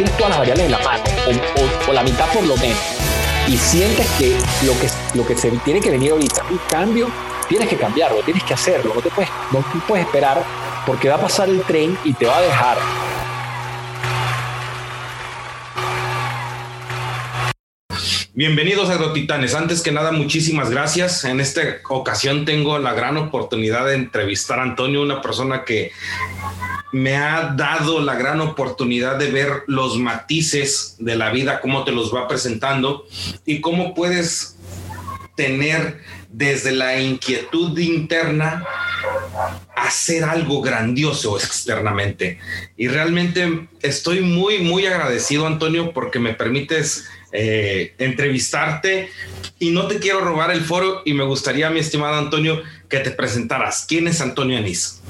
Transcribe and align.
tienes 0.00 0.16
todas 0.16 0.30
las 0.30 0.38
variables 0.38 0.64
en 0.64 0.72
la 0.72 0.78
mano, 0.78 1.04
o, 1.86 1.92
la 1.92 2.02
mitad 2.02 2.26
por 2.32 2.42
lo 2.46 2.56
menos, 2.56 2.78
y 3.46 3.58
sientes 3.58 4.06
que 4.18 4.34
lo 4.64 4.72
que, 4.80 4.88
lo 5.12 5.26
que 5.26 5.36
se 5.36 5.50
tiene 5.58 5.78
que 5.78 5.90
venir 5.90 6.12
ahorita 6.12 6.42
un 6.48 6.58
cambio, 6.70 7.10
tienes 7.50 7.68
que 7.68 7.76
cambiarlo, 7.76 8.22
tienes 8.22 8.42
que 8.44 8.54
hacerlo, 8.54 8.94
no 8.94 9.02
te 9.02 9.10
puedes, 9.10 9.30
no 9.52 9.62
puedes 9.86 10.06
esperar 10.06 10.42
porque 10.86 11.10
va 11.10 11.16
a 11.16 11.20
pasar 11.20 11.50
el 11.50 11.60
tren 11.64 11.98
y 12.02 12.14
te 12.14 12.24
va 12.24 12.38
a 12.38 12.40
dejar. 12.40 12.78
Bienvenidos 18.32 18.88
a 18.88 18.94
Agrotitanes. 18.94 19.54
Antes 19.54 19.82
que 19.82 19.92
nada, 19.92 20.12
muchísimas 20.12 20.70
gracias. 20.70 21.26
En 21.26 21.40
esta 21.40 21.60
ocasión 21.90 22.46
tengo 22.46 22.78
la 22.78 22.94
gran 22.94 23.18
oportunidad 23.18 23.84
de 23.84 23.96
entrevistar 23.96 24.60
a 24.60 24.62
Antonio, 24.62 25.02
una 25.02 25.20
persona 25.20 25.66
que 25.66 25.92
me 26.92 27.16
ha 27.16 27.54
dado 27.56 28.00
la 28.00 28.14
gran 28.14 28.40
oportunidad 28.40 29.16
de 29.16 29.30
ver 29.30 29.64
los 29.66 29.98
matices 29.98 30.96
de 30.98 31.16
la 31.16 31.30
vida, 31.30 31.60
cómo 31.60 31.84
te 31.84 31.92
los 31.92 32.14
va 32.14 32.28
presentando 32.28 33.06
y 33.46 33.60
cómo 33.60 33.94
puedes 33.94 34.56
tener 35.36 36.00
desde 36.28 36.72
la 36.72 37.00
inquietud 37.00 37.76
interna 37.78 38.64
hacer 39.74 40.24
algo 40.24 40.60
grandioso 40.60 41.36
externamente. 41.36 42.38
Y 42.76 42.88
realmente 42.88 43.68
estoy 43.82 44.20
muy, 44.20 44.58
muy 44.58 44.86
agradecido, 44.86 45.46
Antonio, 45.46 45.92
porque 45.92 46.18
me 46.18 46.34
permites 46.34 47.08
eh, 47.32 47.94
entrevistarte 47.98 49.08
y 49.58 49.70
no 49.70 49.86
te 49.86 49.98
quiero 49.98 50.20
robar 50.20 50.50
el 50.50 50.62
foro 50.62 51.02
y 51.04 51.14
me 51.14 51.24
gustaría, 51.24 51.70
mi 51.70 51.80
estimado 51.80 52.16
Antonio, 52.16 52.62
que 52.88 52.98
te 52.98 53.10
presentaras. 53.10 53.86
¿Quién 53.88 54.08
es 54.08 54.20
Antonio 54.20 54.58
Anís? 54.58 55.00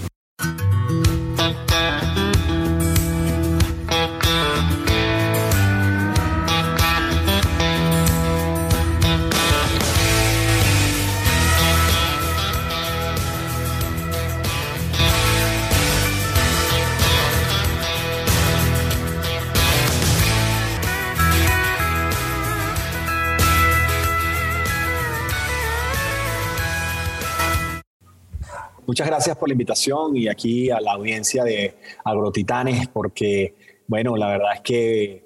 Muchas 28.90 29.06
gracias 29.06 29.36
por 29.36 29.48
la 29.48 29.52
invitación 29.52 30.16
y 30.16 30.26
aquí 30.26 30.68
a 30.68 30.80
la 30.80 30.94
audiencia 30.94 31.44
de 31.44 31.76
Agrotitanes, 32.04 32.88
porque, 32.88 33.54
bueno, 33.86 34.16
la 34.16 34.26
verdad 34.26 34.54
es 34.54 34.62
que 34.62 35.24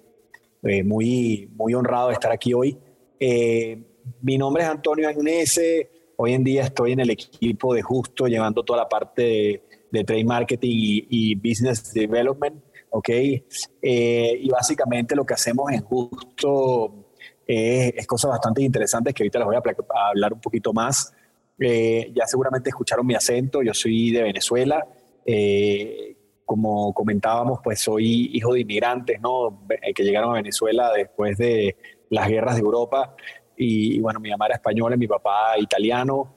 eh, 0.63 0.85
muy, 0.85 1.49
muy 1.57 1.73
honrado 1.73 2.09
de 2.09 2.13
estar 2.13 2.31
aquí 2.31 2.53
hoy. 2.53 2.77
Eh, 3.19 3.83
mi 4.21 4.37
nombre 4.37 4.65
es 4.65 4.69
Antonio 4.69 5.09
Agnese, 5.09 6.13
hoy 6.17 6.35
en 6.35 6.45
día 6.45 6.65
estoy 6.65 6.93
en 6.93 7.01
el 7.01 7.09
equipo 7.09 7.73
de 7.73 7.81
Justo, 7.81 8.27
llevando 8.27 8.63
toda 8.65 8.81
la 8.81 8.89
parte 8.91 9.63
de, 9.91 10.05
trade 10.05 10.25
marketing 10.27 11.07
y, 11.09 11.35
business 11.35 11.91
development, 11.95 12.63
¿ok? 12.91 13.09
Eh, 13.09 14.41
y 14.43 14.49
básicamente 14.51 15.17
lo 15.17 15.25
que 15.25 15.33
hacemos 15.33 15.73
en 15.73 15.81
Justo 15.81 17.07
es, 17.47 18.07
cosas 18.07 18.33
bastante 18.33 18.61
interesantes 18.61 19.15
que 19.15 19.23
ahorita 19.23 19.39
les 19.39 19.47
voy 19.47 19.57
a 19.57 20.09
hablar 20.11 20.35
un 20.35 20.41
poquito 20.43 20.75
más. 20.75 21.15
Eh, 21.59 22.13
ya 22.15 22.27
seguramente 22.27 22.71
escucharon 22.71 23.07
mi 23.07 23.15
acento, 23.15 23.63
yo 23.63 23.75
soy 23.75 24.11
de 24.11 24.23
Venezuela. 24.23 24.87
Eh, 25.25 26.17
como 26.45 26.93
comentábamos, 26.93 27.61
pues 27.63 27.81
soy 27.81 28.31
hijo 28.35 28.53
de 28.53 28.61
inmigrantes, 28.61 29.21
¿no? 29.21 29.67
Eh, 29.83 29.95
que 29.95 30.03
llegaron 30.03 30.31
a 30.33 30.35
Venezuela 30.35 30.93
después 30.95 31.39
de 31.39 31.77
las 32.11 32.29
guerras 32.29 32.57
de 32.57 32.61
Europa. 32.61 33.15
Y, 33.57 34.01
bueno, 34.01 34.21
mi 34.21 34.31
mamá 34.31 34.47
era 34.47 34.57
española, 34.57 34.97
mi 34.97 35.07
papá 35.07 35.59
italiano. 35.59 36.37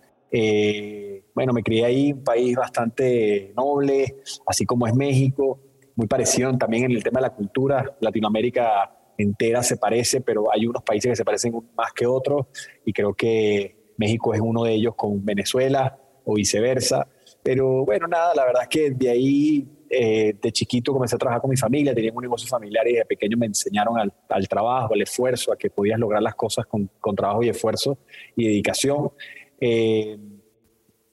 bueno, 1.34 1.54
me 1.54 1.64
crié 1.64 1.86
ahí, 1.86 2.14
un 2.14 2.24
país 2.24 2.56
bastante 2.56 3.54
noble, 3.56 4.18
así 4.46 4.66
como 4.66 4.88
es 4.88 4.94
México, 4.94 5.60
muy 5.96 6.08
parecido 6.08 6.56
también 6.58 6.86
en 6.86 6.92
el 6.92 7.04
tema 7.04 7.20
de 7.20 7.28
la 7.28 7.34
cultura. 7.34 7.98
Latinoamérica 8.02 8.98
entera 9.18 9.64
se 9.64 9.78
parece, 9.78 10.22
pero 10.22 10.52
hay 10.52 10.66
unos 10.68 10.84
países 10.84 11.12
que 11.12 11.16
se 11.16 11.26
parecen 11.26 11.54
más 11.76 11.92
que 11.94 12.06
otros 12.06 12.48
y 12.86 12.94
creo 12.94 13.14
que 13.14 13.77
México 13.98 14.34
es 14.34 14.40
uno 14.40 14.64
de 14.64 14.74
ellos 14.74 14.96
con 14.96 15.24
Venezuela 15.26 16.00
o 16.24 16.36
viceversa. 16.36 17.08
Pero 17.42 17.86
bueno, 17.86 18.08
nada, 18.08 18.34
la 18.36 18.46
verdad 18.46 18.64
es 18.64 18.68
que 18.70 18.92
de 18.92 19.10
ahí, 19.10 19.68
eh, 19.90 20.36
de 20.40 20.52
chiquito 20.52 20.94
comencé 20.94 21.16
a 21.16 21.18
trabajar 21.18 21.42
con 21.42 21.50
mi 21.50 21.58
familia, 21.58 21.96
tenía 21.96 22.12
un 22.14 22.22
negocio 22.22 22.48
familiar 22.48 22.88
y 22.88 22.94
de 22.94 23.06
pequeño 23.06 23.38
me 23.38 23.46
enseñaron 23.48 23.98
al, 23.98 24.48
trabajo, 24.48 24.94
al 24.94 25.02
esfuerzo, 25.02 25.52
a 25.52 25.58
que 25.58 25.70
podías 25.70 26.00
lograr 26.00 26.22
las 26.22 26.36
cosas 26.36 26.66
con, 26.66 26.90
trabajo 27.16 27.44
y 27.44 27.50
esfuerzo 27.50 27.98
y 28.36 28.48
dedicación. 28.48 29.12
Eh, 29.60 30.18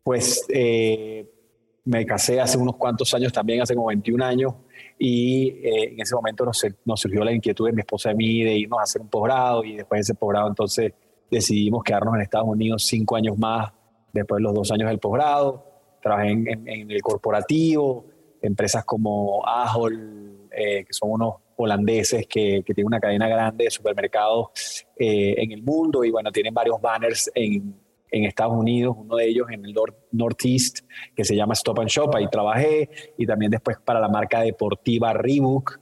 pues 0.03 0.45
eh, 0.49 1.27
me 1.85 2.05
casé 2.05 2.41
hace 2.41 2.59
unos 2.59 2.77
cuantos 2.77 3.15
años 3.15 3.33
también, 3.33 3.63
hace 3.63 3.75
como 3.75 3.87
21 3.87 4.25
años, 4.25 4.55
y 4.99 5.49
en 5.63 6.01
ese 6.01 6.15
momento 6.15 6.45
nos, 6.45 6.65
nos, 6.85 7.01
surgió 7.01 7.25
la 7.25 7.33
inquietud 7.33 7.67
de 7.67 7.73
mi 7.73 7.81
esposa 7.81 8.13
y 8.13 8.15
mí 8.15 8.43
de 8.43 8.55
irnos 8.55 8.79
a 8.81 8.83
hacer 8.83 9.03
un 9.03 9.09
posgrado 9.09 9.65
y 9.65 9.77
después 9.77 9.99
de 9.99 10.03
ese 10.03 10.15
posgrado 10.15 10.49
entonces 10.49 10.93
decidimos 11.31 11.83
quedarnos 11.83 12.15
en 12.15 12.21
Estados 12.23 12.49
Unidos 12.49 12.85
cinco 12.85 13.17
años 13.17 13.37
más 13.39 13.73
después 14.13 14.39
de 14.39 14.43
los 14.43 14.55
dos 14.55 14.71
años 14.71 14.89
del 14.89 14.99
posgrado. 14.99 15.65
Trabajé 16.01 16.31
en, 16.31 16.91
el 16.91 17.03
corporativo, 17.03 18.07
empresas 18.43 18.85
como 18.85 19.47
Ahold, 19.47 20.51
eh, 20.53 20.85
que 20.85 20.93
son 20.93 21.13
unos 21.13 21.35
holandeses 21.57 22.27
que, 22.27 22.63
que, 22.65 22.75
tienen 22.75 22.87
una 22.87 23.01
cadena 23.01 23.29
grande 23.29 23.65
de 23.65 23.71
supermercados 23.71 24.87
eh, 24.97 25.35
en 25.39 25.53
el 25.53 25.63
mundo. 25.63 26.05
Y 26.05 26.11
bueno, 26.11 26.31
tienen 26.31 26.55
varios 26.55 26.81
banners 26.81 27.31
en, 27.35 27.83
Estados 28.11 28.55
Unidos, 28.55 28.95
uno 28.97 29.17
de 29.17 29.27
ellos 29.29 29.49
en 29.51 29.65
el 29.65 29.75
Northeast, 30.13 30.87
que 31.17 31.25
se 31.25 31.35
llama 31.35 31.55
Stop 31.55 31.81
and 31.81 31.89
Shop, 31.89 32.15
ahí 32.15 32.29
trabajé, 32.31 32.89
y 33.19 33.27
también 33.27 33.51
después 33.51 33.77
para 33.85 33.99
la 33.99 34.09
marca 34.09 34.41
deportiva 34.43 35.13
Reebok, 35.13 35.81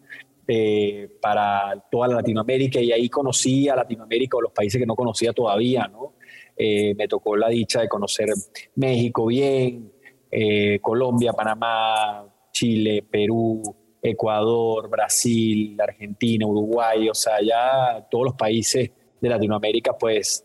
eh, 0.49 1.09
para 1.21 1.85
toda 1.89 2.09
la 2.09 2.17
Latinoamérica 2.17 2.81
y 2.81 2.91
ahí 2.91 3.09
conocí 3.09 3.69
a 3.69 3.77
Latinoamérica 3.77 4.37
o 4.37 4.41
los 4.41 4.53
países 4.53 4.81
que 4.81 4.87
no 4.87 4.97
conocía 4.97 5.33
todavía, 5.33 5.87
¿no? 5.87 6.15
Eh, 6.57 6.95
me 6.97 7.07
tocó 7.07 7.37
la 7.37 7.49
dicha 7.49 7.81
de 7.81 7.89
conocer 7.89 8.29
México 8.75 9.27
bien, 9.27 9.93
eh, 10.29 10.81
Colombia, 10.81 11.33
Panamá, 11.33 12.27
Chile, 12.51 13.05
Perú, 13.09 13.63
Ecuador, 14.03 14.91
Brasil, 14.91 15.77
Argentina, 15.81 16.45
Uruguay, 16.45 17.09
o 17.09 17.15
sea, 17.15 17.35
ya 17.41 18.05
todos 18.11 18.25
los 18.25 18.35
países 18.35 18.91
de 19.21 19.29
Latinoamérica, 19.29 19.97
pues 19.97 20.45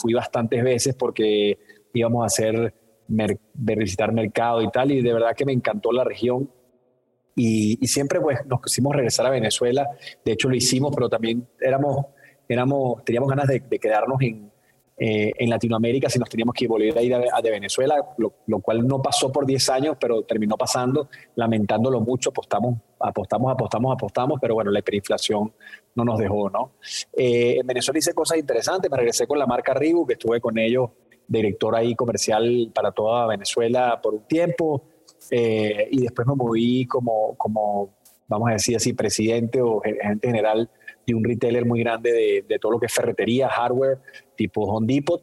fui 0.00 0.14
bastantes 0.14 0.62
veces 0.62 0.94
porque 0.94 1.58
íbamos 1.92 2.22
a 2.22 2.26
hacer, 2.26 2.72
visitar 3.08 4.12
mercado 4.12 4.62
y 4.62 4.70
tal, 4.70 4.92
y 4.92 5.02
de 5.02 5.12
verdad 5.12 5.34
que 5.36 5.44
me 5.44 5.52
encantó 5.52 5.90
la 5.90 6.04
región 6.04 6.48
y, 7.34 7.86
siempre 7.86 8.20
pues 8.20 8.44
nos 8.46 8.60
quisimos 8.60 8.94
regresar 8.94 9.26
a 9.26 9.30
Venezuela. 9.30 9.88
De 10.24 10.32
hecho 10.32 10.48
lo 10.48 10.54
hicimos, 10.54 10.94
pero 10.94 11.08
también 11.08 11.46
éramos, 11.60 12.06
éramos, 12.48 13.04
teníamos 13.04 13.28
ganas 13.28 13.48
de, 13.48 13.60
quedarnos 13.60 14.20
en, 14.22 14.50
eh, 14.96 15.32
en 15.36 15.50
Latinoamérica 15.50 16.08
si 16.08 16.20
nos 16.20 16.28
teníamos 16.28 16.54
que 16.54 16.68
volver 16.68 16.96
a 16.96 17.02
ir 17.02 17.14
a, 17.14 17.42
de 17.42 17.50
Venezuela, 17.50 17.96
lo, 18.18 18.60
cual 18.60 18.86
no 18.86 19.02
pasó 19.02 19.32
por 19.32 19.44
10 19.44 19.68
años, 19.70 19.96
pero 19.98 20.22
terminó 20.22 20.56
pasando, 20.56 21.08
lamentándolo 21.34 22.00
mucho, 22.00 22.30
apostamos, 22.30 22.78
apostamos, 23.00 23.52
apostamos, 23.52 23.92
apostamos, 23.92 24.38
pero 24.40 24.54
bueno, 24.54 24.70
la 24.70 24.78
hiperinflación 24.78 25.52
no 25.96 26.04
nos 26.04 26.18
dejó, 26.18 26.48
¿no? 26.48 26.74
Eh, 27.12 27.56
en 27.58 27.66
Venezuela 27.66 27.98
hice 27.98 28.14
cosas 28.14 28.38
interesantes, 28.38 28.88
me 28.88 28.96
regresé 28.96 29.26
con 29.26 29.38
la 29.38 29.46
marca 29.46 29.74
Ribu, 29.74 30.06
que 30.06 30.12
estuve 30.12 30.40
con 30.40 30.56
ellos, 30.58 30.90
director 31.26 31.74
ahí 31.74 31.96
comercial 31.96 32.70
para 32.72 32.92
toda 32.92 33.26
Venezuela 33.26 33.98
por 34.00 34.14
un 34.14 34.22
tiempo, 34.28 34.84
eh, 35.30 35.88
y 35.90 36.02
después 36.02 36.26
me 36.26 36.34
moví 36.34 36.86
como, 36.86 37.34
como, 37.36 37.94
vamos 38.28 38.50
a 38.50 38.52
decir 38.52 38.76
así, 38.76 38.92
presidente 38.92 39.60
o 39.60 39.80
gerente 39.80 40.26
general 40.26 40.70
de 41.06 41.14
un 41.14 41.24
retailer 41.24 41.64
muy 41.66 41.80
grande 41.80 42.12
de, 42.12 42.44
de 42.48 42.58
todo 42.58 42.72
lo 42.72 42.80
que 42.80 42.86
es 42.86 42.92
ferretería, 42.92 43.48
hardware, 43.48 43.98
tipo 44.36 44.62
Home 44.62 44.86
Depot, 44.86 45.22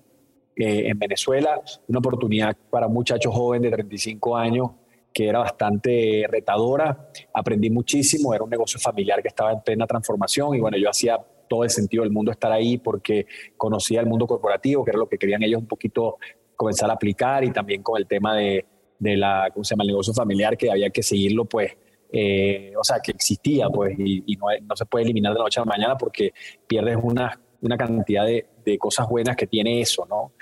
eh, 0.56 0.90
en 0.90 1.00
Venezuela. 1.00 1.62
Una 1.88 2.00
oportunidad 2.00 2.56
para 2.70 2.86
un 2.86 2.94
muchacho 2.94 3.32
joven 3.32 3.62
de 3.62 3.72
35 3.72 4.36
años 4.36 4.72
que 5.14 5.28
era 5.28 5.40
bastante 5.40 6.26
retadora. 6.30 7.10
Aprendí 7.34 7.70
muchísimo, 7.70 8.34
era 8.34 8.44
un 8.44 8.50
negocio 8.50 8.80
familiar 8.80 9.22
que 9.22 9.30
estaba 9.30 9.54
en 9.54 9.62
plena 9.62 9.88
transformación 9.88 10.56
y 10.56 10.60
bueno, 10.60 10.78
yo 10.78 10.90
hacía 10.90 11.18
todo 11.50 11.64
el 11.64 11.70
sentido 11.70 12.04
del 12.04 12.12
mundo 12.12 12.32
estar 12.32 12.52
ahí 12.52 12.78
porque 12.78 13.26
conocía 13.58 14.02
el 14.02 14.06
mundo 14.06 14.28
corporativo, 14.28 14.84
que 14.84 14.92
era 14.92 15.00
lo 15.00 15.10
que 15.10 15.18
querían 15.18 15.42
ellos 15.42 15.62
un 15.62 15.68
poquito 15.68 16.18
comenzar 16.56 16.90
a 16.90 16.94
aplicar 16.94 17.44
y 17.44 17.52
también 17.52 17.82
con 17.82 17.98
el 17.98 18.06
tema 18.06 18.36
de, 18.36 18.66
de 19.02 19.18
la, 19.18 19.50
¿cómo 19.52 19.64
se 19.64 19.74
llama? 19.74 19.84
El 19.84 19.88
negocio 19.88 20.14
familiar 20.14 20.56
que 20.56 20.70
había 20.70 20.92
que 20.92 21.02
seguirlo, 21.02 21.46
pues, 21.46 21.76
eh, 22.14 22.72
o 22.80 22.84
sea, 22.84 23.00
que 23.00 23.12
existía, 23.12 23.68
pues, 23.68 23.96
y, 23.98 24.38
no, 24.38 24.76
se 24.76 24.86
puede 24.86 25.06
eliminar 25.06 25.34
de 25.34 25.40
la 25.40 25.46
noche 25.46 25.60
a 25.60 25.66
la 25.66 25.72
mañana 25.72 25.98
porque 25.98 26.34
pierdes 26.68 26.98
una, 27.02 27.40
una 27.62 27.78
cantidad 27.78 28.26
de, 28.26 28.46
cosas 28.78 29.10
buenas 29.10 29.36
que 29.36 29.48
tiene 29.48 29.82
eso, 29.82 30.06
¿no? 30.08 30.34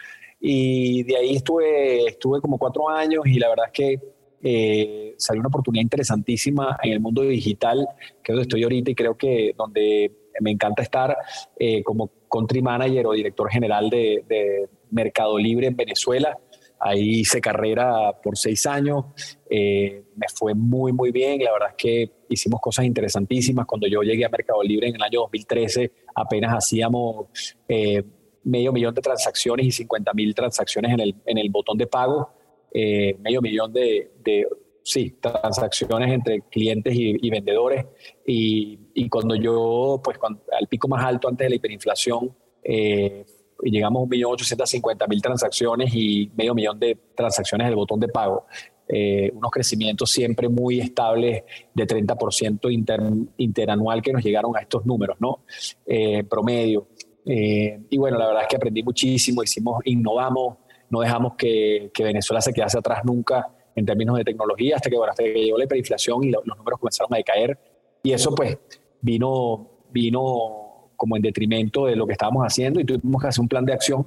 Y 0.42 1.04
de 1.04 1.18
ahí 1.18 1.36
estuve, 1.36 2.06
estuve 2.06 2.42
como 2.42 2.60
cuatro 2.60 2.90
años 2.90 3.24
y 3.26 3.40
la 3.40 3.50
verdad 3.50 3.66
es 3.68 3.72
que 3.72 4.00
eh, 4.44 5.16
salió 5.18 5.40
una 5.40 5.48
oportunidad 5.48 5.82
interesantísima 5.82 6.78
en 6.84 6.92
el 6.92 7.00
mundo 7.00 7.22
digital, 7.22 7.88
que 8.22 8.32
es 8.32 8.36
donde 8.36 8.42
estoy 8.42 8.64
ahorita 8.64 8.92
y 8.92 8.96
creo 8.96 9.18
que 9.18 9.54
donde 9.58 10.12
me 10.42 10.52
encanta 10.52 10.84
estar 10.84 11.18
eh, 11.58 11.82
como 11.82 12.12
country 12.30 12.62
manager 12.62 13.08
o 13.08 13.14
director 13.14 13.50
general 13.50 13.90
de 13.90 14.70
Mercado 14.92 15.38
Libre 15.38 15.68
en 15.68 15.76
Venezuela. 15.76 16.38
Ahí 16.80 17.20
hice 17.20 17.42
carrera 17.42 18.14
por 18.22 18.38
seis 18.38 18.66
años, 18.66 19.06
eh, 19.50 20.06
me 20.16 20.28
fue 20.34 20.54
muy, 20.54 20.94
muy 20.94 21.12
bien. 21.12 21.44
La 21.44 21.52
verdad 21.52 21.70
es 21.70 21.76
que 21.76 22.12
hicimos 22.30 22.62
cosas 22.62 22.86
interesantísimas. 22.86 23.66
Cuando 23.66 23.88
yo 23.88 24.02
llegué 24.02 24.26
a 24.26 24.30
Mercado 24.30 24.64
Libre 24.64 24.88
en 24.88 24.96
el 24.96 25.02
año 25.02 25.22
2013, 25.22 25.92
apenas 26.16 26.54
hacíamos 26.54 27.28
eh, 27.68 28.04
medio 28.44 28.72
millón 28.72 28.94
de 28.94 29.02
transacciones 29.02 29.66
y 29.66 29.72
50 29.72 30.14
mil 30.14 30.34
transacciones 30.34 30.94
en 30.94 31.00
el, 31.02 31.16
en 31.26 31.38
el 31.38 31.50
botón 31.50 31.78
de 31.78 31.88
pago, 31.88 32.32
eh, 32.74 33.18
medio 33.20 33.42
millón 33.42 33.74
de, 33.74 34.12
de, 34.24 34.48
sí, 34.84 35.18
transacciones 35.20 36.12
entre 36.12 36.42
clientes 36.50 36.94
y, 36.96 37.30
vendedores. 37.30 37.86
Y, 38.26 38.80
y, 38.94 39.10
cuando 39.10 39.36
yo, 39.36 40.02
pues 40.04 40.18
al 40.58 40.68
pico 40.68 40.88
más 40.88 41.04
alto 41.04 41.28
antes 41.28 41.46
de 41.46 41.50
la 41.50 41.56
hiperinflación, 41.56 42.36
eh, 42.64 43.26
y 43.64 43.72
llegamos 43.72 44.04
a 44.04 44.10
1.850.000 44.10 45.22
transacciones 45.22 45.94
y 45.94 46.32
medio 46.36 46.54
millón 46.54 46.80
de 46.80 46.98
transacciones 47.16 47.68
del 47.68 47.76
botón 47.76 48.00
de 48.00 48.08
pago. 48.08 48.46
Eh, 48.88 49.32
unos 49.36 49.52
crecimientos 49.52 50.10
siempre 50.10 50.50
muy 50.50 50.80
estables 50.80 51.44
de 51.74 51.88
30% 51.88 53.30
interanual 53.38 54.02
que 54.02 54.12
nos 54.12 54.24
llegaron 54.24 54.58
a 54.58 54.62
estos 54.62 54.86
números, 54.86 55.18
¿no? 55.20 55.44
Eh, 55.86 56.24
promedio. 56.24 56.88
Eh, 57.26 57.82
y 57.90 57.98
bueno, 57.98 58.18
la 58.18 58.28
verdad 58.28 58.44
es 58.44 58.48
que 58.48 58.56
aprendí 58.56 58.82
muchísimo, 58.82 59.44
hicimos, 59.44 59.82
innovamos, 59.86 60.58
no 60.90 61.02
dejamos 61.02 61.36
que, 61.36 61.92
que, 61.94 62.04
Venezuela 62.04 62.42
se 62.42 62.52
quedase 62.52 62.80
atrás 62.80 63.06
nunca 63.06 63.48
en 63.76 63.86
términos 63.86 64.18
de 64.18 64.24
tecnología 64.24 64.78
hasta 64.78 64.90
que, 64.90 64.98
bueno, 64.98 65.12
hasta 65.12 65.24
que 65.24 65.34
llegó 65.34 65.58
la 65.60 65.66
hiperinflación 65.66 66.24
y 66.24 66.32
los 66.32 66.44
números 66.46 66.80
comenzaron 66.80 67.14
a 67.14 67.18
decaer. 67.18 67.60
Y 68.02 68.12
eso 68.12 68.34
pues 68.34 68.58
vino, 69.02 69.70
vino 69.92 70.69
como 71.00 71.16
en 71.16 71.22
detrimento 71.22 71.86
de 71.86 71.96
lo 71.96 72.06
que 72.06 72.12
estábamos 72.12 72.44
haciendo 72.44 72.82
y 72.82 72.84
tuvimos 72.84 73.22
que 73.22 73.30
hacer 73.30 73.42
un 73.42 73.48
plan 73.48 73.66
de 73.66 73.72
acción. 73.72 74.06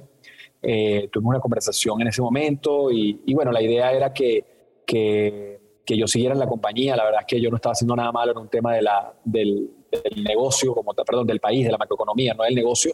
Eh, 0.61 1.09
tuvimos 1.11 1.31
una 1.31 1.39
conversación 1.39 1.99
en 2.01 2.07
ese 2.07 2.21
momento 2.21 2.91
y, 2.91 3.33
bueno, 3.33 3.51
la 3.51 3.63
idea 3.63 3.91
era 3.91 4.13
que, 4.13 4.45
que, 4.85 5.59
que, 5.83 5.97
yo 5.97 6.05
siguiera 6.05 6.35
en 6.35 6.39
la 6.39 6.47
compañía. 6.47 6.95
La 6.95 7.03
verdad 7.03 7.21
es 7.21 7.25
que 7.27 7.41
yo 7.41 7.49
no 7.49 7.55
estaba 7.55 7.73
haciendo 7.73 7.95
nada 7.95 8.11
malo 8.11 8.33
en 8.33 8.37
un 8.37 8.47
tema 8.47 8.75
de 8.75 8.83
la, 8.83 9.11
del, 9.25 9.71
del 9.91 10.23
negocio, 10.23 10.75
como, 10.75 10.93
perdón, 10.93 11.25
del 11.25 11.39
país, 11.39 11.65
de 11.65 11.71
la 11.71 11.79
macroeconomía, 11.79 12.35
no 12.35 12.43
del 12.43 12.53
negocio. 12.53 12.93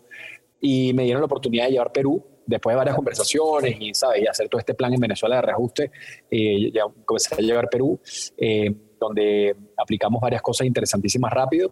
Y 0.61 0.93
me 0.93 1.03
dieron 1.03 1.21
la 1.21 1.25
oportunidad 1.25 1.65
de 1.65 1.71
llevar 1.71 1.91
Perú 1.91 2.23
después 2.45 2.73
de 2.73 2.77
varias 2.77 2.95
conversaciones 2.95 3.75
y, 3.81 3.93
¿sabes? 3.93 4.23
y 4.23 4.27
hacer 4.27 4.47
todo 4.47 4.59
este 4.59 4.75
plan 4.75 4.93
en 4.93 4.99
Venezuela 5.01 5.35
de 5.35 5.41
reajuste, 5.41 5.91
eh, 6.31 6.71
ya 6.71 6.83
comencé 7.03 7.35
a 7.35 7.39
llevar 7.39 7.69
Perú, 7.69 7.99
eh, 8.37 8.73
donde 8.97 9.55
aplicamos 9.77 10.21
varias 10.21 10.41
cosas 10.41 10.65
interesantísimas 10.65 11.33
rápido. 11.33 11.71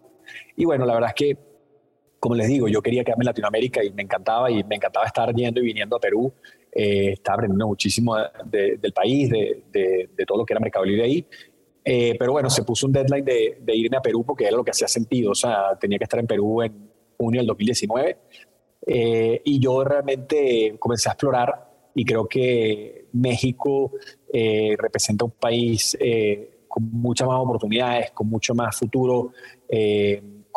Y 0.58 0.66
bueno, 0.66 0.86
la 0.86 0.94
verdad 0.94 1.10
es 1.10 1.16
que 1.16 1.47
como 2.28 2.36
les 2.36 2.50
digo, 2.50 2.68
yo 2.68 2.82
quería 2.82 3.06
quedarme 3.06 3.22
en 3.22 3.28
Latinoamérica 3.28 3.82
y 3.82 3.90
me 3.92 4.04
encantaba 4.04 4.52
y 4.52 4.62
me 4.66 4.76
encantaba 4.76 5.06
estar 5.06 5.34
yendo 5.34 5.62
y 5.62 5.64
viniendo 5.64 5.96
a 5.96 6.00
Perú. 6.02 6.34
Eh, 6.74 7.14
estaba 7.14 7.36
aprendiendo 7.36 7.68
muchísimo 7.68 8.18
del 8.44 8.92
país, 8.92 9.30
de, 9.30 9.64
de, 9.72 10.26
todo 10.26 10.40
lo 10.40 10.46
que 10.46 10.52
era 10.52 10.60
Mercado 10.60 10.84
Libre 10.84 11.06
ahí. 11.06 11.26
Eh, 11.86 12.18
pero 12.20 12.34
bueno, 12.34 12.50
se 12.50 12.64
puso 12.64 12.86
un 12.86 12.92
deadline 12.92 13.24
de, 13.24 13.76
irme 13.76 13.96
a 13.96 14.02
Perú 14.02 14.26
porque 14.26 14.44
era 14.44 14.58
lo 14.58 14.66
que 14.66 14.72
hacía 14.72 14.90
sentido. 14.90 15.32
O 15.32 15.36
sea, 15.36 15.78
tenía 15.80 15.98
que 15.98 16.04
estar 16.04 16.20
en 16.20 16.28
Perú 16.28 16.62
en 16.62 16.90
junio 17.18 17.40
del 17.40 17.48
2019. 17.48 18.18
Eh, 18.86 19.42
y 19.46 19.58
yo 19.62 19.86
realmente 19.86 20.76
comencé 20.80 21.08
a 21.08 21.14
explorar 21.14 21.72
y 21.96 22.04
creo 22.04 22.28
que 22.28 23.06
México 23.14 23.94
representa 24.78 25.24
un 25.24 25.32
país 25.32 25.98
con 26.68 26.92
muchas 26.92 27.26
más 27.26 27.40
oportunidades, 27.40 28.12
con 28.12 28.28
mucho 28.28 28.54
más 28.54 28.76
futuro 28.76 29.32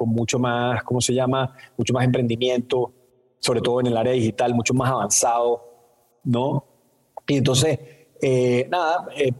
con 0.01 0.09
mucho 0.09 0.39
más, 0.39 0.83
¿cómo 0.83 0.99
se 0.99 1.13
llama? 1.13 1.55
Mucho 1.77 1.93
más 1.93 2.07
emprendimiento, 2.07 2.91
sobre 3.39 3.61
todo 3.61 3.81
en 3.81 3.89
el 3.89 3.97
área 3.99 4.15
digital, 4.15 4.55
mucho 4.55 4.73
más 4.73 4.91
avanzado, 4.91 5.63
¿no? 6.25 6.65
Y 7.27 7.37
entonces, 7.37 7.79
eh, 8.19 8.67
nada, 8.71 9.09
eh, 9.15 9.31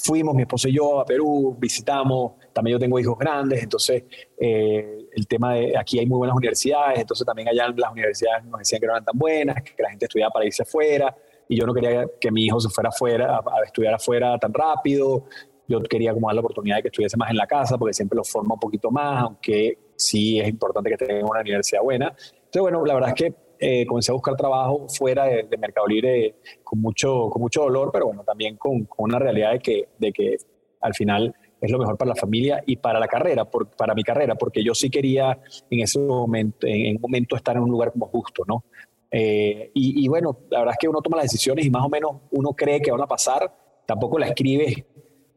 fuimos 0.00 0.36
mi 0.36 0.42
esposo 0.42 0.68
y 0.68 0.74
yo 0.74 1.00
a 1.00 1.04
Perú, 1.04 1.56
visitamos, 1.58 2.34
también 2.52 2.76
yo 2.76 2.78
tengo 2.78 2.96
hijos 3.00 3.18
grandes, 3.18 3.60
entonces 3.60 4.04
eh, 4.38 5.08
el 5.10 5.26
tema 5.26 5.54
de 5.54 5.76
aquí 5.76 5.98
hay 5.98 6.06
muy 6.06 6.18
buenas 6.18 6.36
universidades, 6.36 7.00
entonces 7.00 7.26
también 7.26 7.48
allá 7.48 7.66
las 7.76 7.90
universidades 7.90 8.44
nos 8.44 8.60
decían 8.60 8.80
que 8.80 8.86
no 8.86 8.92
eran 8.92 9.04
tan 9.04 9.18
buenas, 9.18 9.64
que 9.64 9.82
la 9.82 9.90
gente 9.90 10.04
estudiaba 10.04 10.30
para 10.30 10.46
irse 10.46 10.62
afuera, 10.62 11.12
y 11.48 11.58
yo 11.58 11.66
no 11.66 11.74
quería 11.74 12.06
que 12.20 12.30
mi 12.30 12.44
hijo 12.44 12.60
se 12.60 12.68
fuera 12.68 12.90
afuera, 12.90 13.38
a, 13.38 13.64
estudiar 13.64 13.94
afuera 13.94 14.38
tan 14.38 14.54
rápido, 14.54 15.24
yo 15.68 15.80
quería 15.82 16.14
como 16.14 16.28
dar 16.28 16.34
la 16.34 16.40
oportunidad 16.40 16.76
de 16.76 16.82
que 16.82 16.88
estuviese 16.88 17.16
más 17.16 17.30
en 17.30 17.36
la 17.36 17.46
casa, 17.46 17.76
porque 17.76 17.92
siempre 17.92 18.16
lo 18.16 18.24
forma 18.24 18.54
un 18.54 18.60
poquito 18.60 18.90
más, 18.90 19.22
aunque 19.22 19.78
sí 19.94 20.40
es 20.40 20.48
importante 20.48 20.90
que 20.90 20.96
tengan 20.96 21.24
una 21.24 21.40
universidad 21.40 21.82
buena. 21.82 22.06
Entonces, 22.08 22.62
bueno, 22.62 22.84
la 22.84 22.94
verdad 22.94 23.10
es 23.10 23.14
que 23.14 23.34
eh, 23.60 23.86
comencé 23.86 24.12
a 24.12 24.14
buscar 24.14 24.34
trabajo 24.36 24.86
fuera 24.88 25.24
de, 25.24 25.56
Mercado 25.58 25.86
Libre 25.86 26.36
con 26.64 26.80
mucho, 26.80 27.28
con 27.28 27.42
mucho 27.42 27.62
dolor, 27.62 27.90
pero 27.92 28.06
bueno, 28.06 28.24
también 28.24 28.56
con, 28.56 28.84
con, 28.84 29.10
una 29.10 29.18
realidad 29.18 29.52
de 29.52 29.58
que, 29.58 29.88
de 29.98 30.12
que 30.12 30.36
al 30.80 30.94
final 30.94 31.34
es 31.60 31.70
lo 31.70 31.78
mejor 31.78 31.98
para 31.98 32.10
la 32.10 32.14
familia 32.14 32.62
y 32.64 32.76
para 32.76 32.98
la 33.00 33.08
carrera, 33.08 33.44
por, 33.44 33.68
para 33.70 33.94
mi 33.94 34.04
carrera, 34.04 34.36
porque 34.36 34.62
yo 34.62 34.74
sí 34.74 34.88
quería 34.88 35.38
en 35.70 35.80
ese 35.80 35.98
momento, 35.98 36.66
en, 36.66 36.96
un 36.96 37.02
momento 37.02 37.36
estar 37.36 37.56
en 37.56 37.62
un 37.62 37.70
lugar 37.70 37.92
como 37.92 38.06
justo, 38.06 38.44
¿no? 38.46 38.64
Eh, 39.10 39.70
y, 39.74 40.04
y, 40.04 40.08
bueno, 40.08 40.38
la 40.50 40.60
verdad 40.60 40.74
es 40.74 40.78
que 40.78 40.88
uno 40.88 41.00
toma 41.00 41.16
las 41.16 41.24
decisiones 41.24 41.66
y 41.66 41.70
más 41.70 41.84
o 41.84 41.88
menos 41.88 42.12
uno 42.30 42.52
cree 42.52 42.80
que 42.80 42.92
van 42.92 43.00
a 43.00 43.06
pasar, 43.06 43.52
tampoco 43.86 44.18
la 44.18 44.28
escribes 44.28 44.84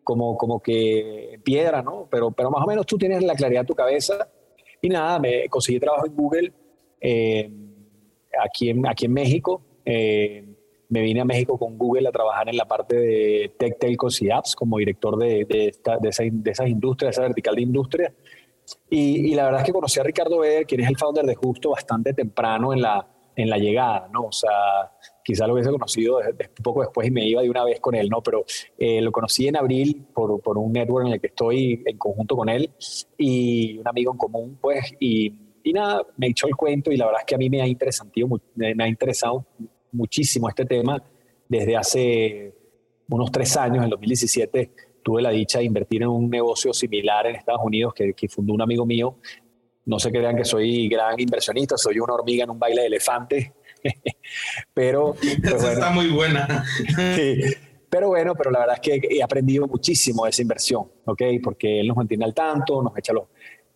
como, 0.03 0.37
como 0.37 0.61
que 0.61 1.39
piedra, 1.43 1.81
¿no? 1.81 2.07
Pero, 2.09 2.31
pero 2.31 2.49
más 2.51 2.63
o 2.63 2.67
menos 2.67 2.85
tú 2.85 2.97
tienes 2.97 3.23
la 3.23 3.35
claridad 3.35 3.61
en 3.61 3.67
tu 3.67 3.75
cabeza 3.75 4.27
y 4.81 4.89
nada, 4.89 5.19
me 5.19 5.47
conseguí 5.47 5.79
trabajo 5.79 6.07
en 6.07 6.15
Google 6.15 6.53
eh, 6.99 7.49
aquí, 8.43 8.69
en, 8.69 8.87
aquí 8.87 9.05
en 9.05 9.13
México. 9.13 9.61
Eh, 9.85 10.45
me 10.89 11.01
vine 11.01 11.21
a 11.21 11.25
México 11.25 11.57
con 11.57 11.77
Google 11.77 12.09
a 12.09 12.11
trabajar 12.11 12.49
en 12.49 12.57
la 12.57 12.67
parte 12.67 12.97
de 12.97 13.53
tech, 13.57 13.79
telcos 13.79 14.21
y 14.21 14.29
apps 14.29 14.55
como 14.55 14.77
director 14.77 15.17
de, 15.17 15.45
de, 15.45 15.67
esta, 15.67 15.97
de, 15.97 16.09
esa, 16.09 16.23
de 16.29 16.51
esas 16.51 16.67
industrias, 16.67 17.15
esa 17.15 17.21
vertical 17.21 17.55
de 17.55 17.61
industria. 17.61 18.13
Y, 18.89 19.31
y, 19.31 19.35
la 19.35 19.45
verdad 19.45 19.61
es 19.61 19.67
que 19.67 19.71
conocí 19.73 19.99
a 19.99 20.03
Ricardo 20.03 20.39
Beder, 20.39 20.65
quien 20.65 20.81
es 20.81 20.89
el 20.89 20.97
founder 20.97 21.25
de 21.25 21.35
Justo, 21.35 21.69
bastante 21.71 22.13
temprano 22.13 22.73
en 22.73 22.81
la, 22.81 23.07
en 23.35 23.49
la 23.49 23.57
llegada, 23.57 24.09
¿no? 24.11 24.25
O 24.25 24.31
sea, 24.31 24.91
quizá 25.23 25.47
lo 25.47 25.53
hubiese 25.53 25.69
conocido 25.69 26.19
un 26.19 26.63
poco 26.63 26.81
después 26.81 27.07
y 27.07 27.11
me 27.11 27.27
iba 27.27 27.41
de 27.41 27.49
una 27.49 27.63
vez 27.63 27.79
con 27.79 27.95
él, 27.95 28.09
¿no? 28.09 28.21
Pero 28.21 28.45
eh, 28.77 29.01
lo 29.01 29.11
conocí 29.11 29.47
en 29.47 29.57
abril 29.57 30.05
por, 30.13 30.41
por, 30.41 30.57
un 30.57 30.71
network 30.73 31.07
en 31.07 31.13
el 31.13 31.21
que 31.21 31.27
estoy 31.27 31.83
en 31.85 31.97
conjunto 31.97 32.35
con 32.35 32.49
él 32.49 32.71
y 33.17 33.77
un 33.77 33.87
amigo 33.87 34.11
en 34.11 34.17
común, 34.17 34.57
pues, 34.61 34.93
y, 34.99 35.33
y 35.63 35.73
nada, 35.73 36.05
me 36.17 36.27
echó 36.27 36.47
el 36.47 36.55
cuento 36.55 36.91
y 36.91 36.97
la 36.97 37.05
verdad 37.05 37.21
es 37.21 37.25
que 37.25 37.35
a 37.35 37.37
mí 37.37 37.49
me 37.49 37.61
ha 37.61 37.65
me 38.55 38.83
ha 38.83 38.87
interesado 38.87 39.45
muchísimo 39.91 40.49
este 40.49 40.65
tema 40.65 41.03
desde 41.47 41.75
hace 41.75 42.53
unos 43.09 43.31
tres 43.31 43.57
años, 43.57 43.83
en 43.83 43.89
2017, 43.89 44.71
tuve 45.03 45.21
la 45.21 45.31
dicha 45.31 45.59
de 45.59 45.65
invertir 45.65 46.03
en 46.03 46.07
un 46.07 46.29
negocio 46.29 46.73
similar 46.73 47.27
en 47.27 47.35
Estados 47.35 47.61
Unidos 47.63 47.93
que, 47.93 48.13
que 48.13 48.29
fundó 48.29 48.53
un 48.53 48.61
amigo 48.61 48.85
mío. 48.85 49.17
No 49.85 49.99
se 49.99 50.11
crean 50.11 50.37
que 50.37 50.45
soy 50.45 50.87
gran 50.87 51.19
inversionista, 51.19 51.75
soy 51.75 51.99
una 51.99 52.13
hormiga 52.13 52.45
en 52.45 52.51
un 52.51 52.59
baile 52.59 52.81
de 52.81 52.87
elefantes 52.87 53.51
pero... 54.73 55.15
Pues 55.19 55.63
está 55.63 55.91
muy 55.91 56.09
buena. 56.09 56.65
Pero 57.89 58.07
bueno, 58.07 58.35
pero 58.35 58.51
la 58.51 58.59
verdad 58.59 58.79
es 58.81 59.01
que 59.01 59.15
he 59.17 59.21
aprendido 59.21 59.67
muchísimo 59.67 60.23
de 60.23 60.29
esa 60.29 60.41
inversión, 60.41 60.89
¿ok? 61.03 61.23
Porque 61.43 61.81
él 61.81 61.87
nos 61.89 61.97
mantiene 61.97 62.23
al 62.23 62.33
tanto, 62.33 62.81
nos 62.81 62.97
echa 62.97 63.11
los, 63.11 63.25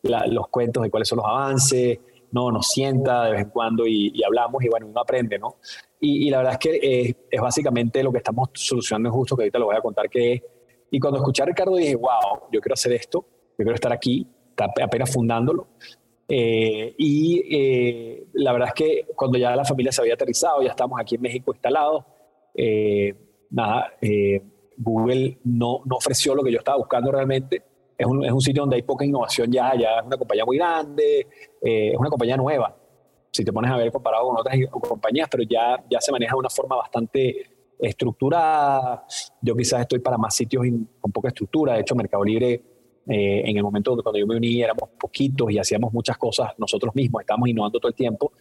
los 0.04 0.48
cuentos 0.48 0.82
de 0.84 0.90
cuáles 0.90 1.10
son 1.10 1.18
los 1.18 1.26
avances, 1.26 2.00
no, 2.32 2.52
nos 2.52 2.68
sienta 2.68 3.26
de 3.26 3.32
vez 3.32 3.42
en 3.42 3.50
cuando 3.50 3.86
y, 3.88 4.22
hablamos 4.24 4.64
y 4.64 4.70
bueno, 4.70 4.88
uno 4.88 5.02
aprende, 5.02 5.40
¿no? 5.40 5.58
Y, 6.00 6.30
la 6.30 6.38
verdad 6.38 6.54
es 6.54 6.60
que 6.60 7.16
es, 7.30 7.42
básicamente 7.42 8.04
lo 8.04 8.12
que 8.12 8.20
estamos 8.20 8.50
solucionando 8.54 9.12
justo, 9.12 9.36
que 9.36 9.44
ahorita 9.44 9.60
lo 9.60 9.66
voy 9.66 9.76
a 9.76 9.82
contar 9.82 10.10
que 10.10 10.34
es. 10.34 10.44
Y 10.92 11.00
cuando 11.00 11.20
escuché 11.20 11.44
a 11.44 11.48
Ricardo 11.48 11.76
dije, 11.76 11.96
wow, 11.96 12.50
yo 12.52 12.62
quiero 12.62 12.74
hacer 12.74 12.94
esto, 12.94 13.26
yo 13.58 13.64
quiero 13.64 13.74
estar 13.74 13.92
aquí, 13.92 14.28
está 14.50 14.70
apenas 14.84 15.12
fundándolo. 15.12 15.68
Eh, 16.28 16.96
y 16.98 17.56
eh, 17.56 18.28
la 18.34 18.52
verdad 18.52 18.70
es 18.70 18.74
que 18.74 19.06
cuando 19.16 19.38
ya 19.38 19.56
la 19.56 19.64
familia 19.64 19.92
se 19.92 20.02
había 20.02 20.16
aterrizado, 20.16 20.62
ya 20.62 20.70
estamos 20.70 21.00
aquí 21.00 21.16
en 21.16 21.22
México 21.22 21.54
instalados, 21.54 22.04
eh, 22.56 23.14
nada, 23.52 23.94
Google 24.78 25.38
no, 25.44 25.82
no, 25.86 25.96
ofreció 25.96 26.34
lo 26.34 26.44
que 26.44 26.52
yo 26.52 26.60
estaba 26.60 26.78
buscando 26.78 27.12
realmente. 27.12 27.62
Es 27.98 28.06
un, 28.06 28.26
es 28.26 28.32
un, 28.32 28.42
sitio 28.42 28.64
donde 28.64 28.76
hay 28.76 28.82
poca 28.82 29.06
innovación 29.06 29.50
ya, 29.52 29.74
ya 29.76 30.00
es 30.00 30.06
una 30.06 30.18
compañía 30.18 30.46
muy 30.46 30.58
grande, 30.58 31.28
es 31.62 31.98
una 31.98 32.10
compañía 32.10 32.36
nueva. 32.36 32.76
Si 33.32 33.44
te 33.44 33.54
pones 33.54 33.72
a 33.72 33.78
ver 33.78 33.92
comparado 33.92 34.28
con 34.28 34.38
otras 34.38 34.58
compañías, 34.70 35.30
pero 35.30 35.44
ya, 35.44 35.82
ya 35.90 36.02
se 36.02 36.12
maneja 36.12 36.34
de 36.34 36.40
una 36.40 36.50
forma 36.50 36.76
bastante 36.76 37.50
estructurada. 37.80 39.06
Yo 39.42 39.56
quizás 39.56 39.82
estoy 39.82 40.00
para 40.00 40.18
más 40.18 40.36
sitios 40.36 40.64
con 41.00 41.12
poca 41.12 41.30
estructura. 41.30 41.74
De 41.74 41.82
hecho, 41.82 41.96
Mercado 41.96 42.24
Libre 42.24 42.75
eh, 43.08 43.44
en 43.46 43.58
el 43.58 43.64
momento 43.64 43.96
cuando 44.02 44.20
yo 44.20 44.28
me 44.28 44.36
uní 44.36 44.62
éramos 44.62 44.90
poquitos 45.00 45.52
y 45.52 45.60
hacíamos 45.60 45.94
muchas 45.94 46.18
cosas 46.18 46.52
nosotros 46.58 46.94
mismos, 46.96 47.22
estábamos 47.22 47.50
innovando 47.50 47.80
todo 47.80 47.90
el 47.90 47.96
tiempo, 47.96 48.34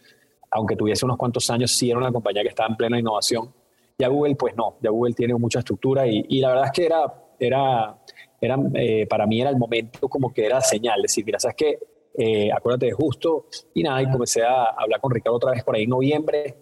aunque 0.51 0.75
tuviese 0.75 1.05
unos 1.05 1.17
cuantos 1.17 1.49
años, 1.49 1.71
sí 1.71 1.89
era 1.89 1.99
una 1.99 2.11
compañía 2.11 2.41
que 2.41 2.49
estaba 2.49 2.69
en 2.69 2.75
plena 2.75 2.99
innovación. 2.99 3.53
Ya 3.97 4.07
Google, 4.09 4.35
pues 4.35 4.55
no, 4.55 4.75
ya 4.81 4.89
Google 4.89 5.13
tiene 5.13 5.33
mucha 5.35 5.59
estructura 5.59 6.07
y, 6.07 6.25
y 6.27 6.39
la 6.39 6.49
verdad 6.49 6.65
es 6.65 6.71
que 6.71 6.85
era, 6.85 7.13
era, 7.39 7.97
era 8.41 8.57
eh, 8.73 9.07
para 9.07 9.25
mí 9.25 9.41
era 9.41 9.49
el 9.49 9.57
momento 9.57 10.07
como 10.07 10.33
que 10.33 10.45
era 10.45 10.61
señal, 10.61 11.01
decir, 11.01 11.25
mira, 11.25 11.39
¿sabes 11.39 11.55
qué? 11.55 11.79
Eh, 12.17 12.51
acuérdate 12.51 12.87
de 12.87 12.91
justo. 12.91 13.47
Y 13.73 13.83
nada, 13.83 14.01
y 14.01 14.09
comencé 14.09 14.43
a 14.43 14.65
hablar 14.65 15.01
con 15.01 15.11
Ricardo 15.11 15.37
otra 15.37 15.51
vez 15.51 15.63
por 15.63 15.75
ahí 15.75 15.83
en 15.83 15.89
noviembre. 15.89 16.55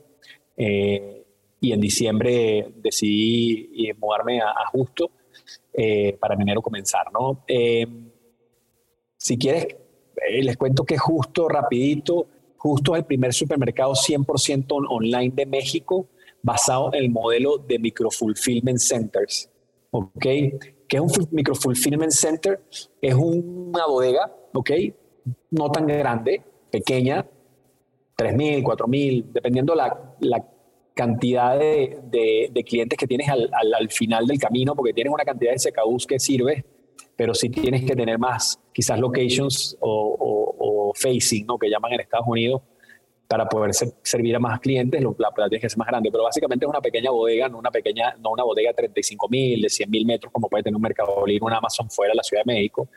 Eh, 0.57 1.25
y 1.59 1.71
en 1.71 1.79
diciembre 1.79 2.73
decidí 2.75 3.91
mudarme 3.97 4.41
a, 4.41 4.53
justo 4.71 5.11
para 6.19 6.35
en 6.35 6.41
enero 6.41 6.61
comenzar, 6.61 7.11
¿no? 7.11 7.43
si 9.17 9.37
quieres, 9.37 9.67
les 10.41 10.57
cuento 10.57 10.83
que 10.83 10.97
justo, 10.97 11.47
rapidito, 11.47 12.27
justo 12.57 12.93
es 12.93 12.99
el 12.99 13.05
primer 13.05 13.33
supermercado 13.33 13.93
100% 13.93 14.85
online 14.89 15.33
de 15.35 15.45
México 15.45 16.07
basado 16.41 16.93
en 16.93 17.03
el 17.03 17.09
modelo 17.09 17.57
de 17.57 17.79
microfulfillment 17.79 18.77
centers. 18.77 19.49
¿Ok? 19.91 20.21
¿Qué 20.21 20.97
es 20.97 21.01
un 21.01 21.27
microfulfillment 21.31 22.11
center? 22.11 22.61
Es 23.01 23.15
una 23.15 23.85
bodega, 23.87 24.31
¿ok? 24.53 24.71
No 25.51 25.71
tan 25.71 25.87
grande, 25.87 26.41
pequeña, 26.69 27.25
3.000, 28.17 28.63
4.000, 28.63 29.25
dependiendo 29.31 29.73
la, 29.73 30.15
la 30.19 30.45
cantidad 30.93 31.57
de, 31.57 31.99
de, 32.51 32.63
clientes 32.63 32.97
que 32.97 33.07
tienes 33.07 33.29
al, 33.29 33.49
al, 33.51 33.89
final 33.89 34.27
del 34.27 34.37
camino, 34.39 34.75
porque 34.75 34.93
tienes 34.93 35.11
una 35.11 35.23
cantidad 35.23 35.51
de 35.51 35.59
SKUs 35.59 36.05
que 36.05 36.19
sirve, 36.19 36.65
pero 37.15 37.33
sí 37.33 37.49
tienes 37.49 37.83
que 37.83 37.95
tener 37.95 38.19
más, 38.19 38.59
quizás 38.71 38.99
locations 38.99 39.77
o, 39.79 39.89
o, 39.89 40.89
o 40.89 40.93
facing, 40.93 41.45
¿no? 41.45 41.57
que 41.57 41.69
llaman 41.69 41.93
en 41.93 42.01
Estados 42.01 42.27
Unidos, 42.27 42.61
para 43.27 43.49
poder 43.49 43.71
servir 44.03 44.35
a 44.35 44.39
más 44.39 44.59
clientes, 44.59 45.01
la 45.01 45.31
plata 45.31 45.49
tiene 45.49 45.61
que 45.61 45.69
ser 45.69 45.79
más 45.79 45.87
grande, 45.87 46.11
pero 46.11 46.23
básicamente 46.23 46.65
es 46.65 46.69
una 46.69 46.81
pequeña 46.81 47.09
bodega, 47.09 47.49
no 47.49 47.57
una 47.57 47.71
pequeña, 47.71 48.15
no 48.19 48.29
una 48.29 48.43
bodega 48.43 48.69
de 48.69 48.75
35 48.75 49.27
mil, 49.27 49.59
de 49.59 49.69
100 49.69 49.89
mil 49.89 50.05
metros, 50.05 50.31
como 50.31 50.47
puede 50.47 50.63
tener 50.63 50.75
un 50.75 50.81
Mercado 50.83 51.25
Libre, 51.25 51.43
un 51.43 51.53
Amazon 51.53 51.89
fuera 51.89 52.11
de 52.11 52.17
la 52.17 52.23
Ciudad 52.23 52.43
de 52.45 52.53
México, 52.53 52.89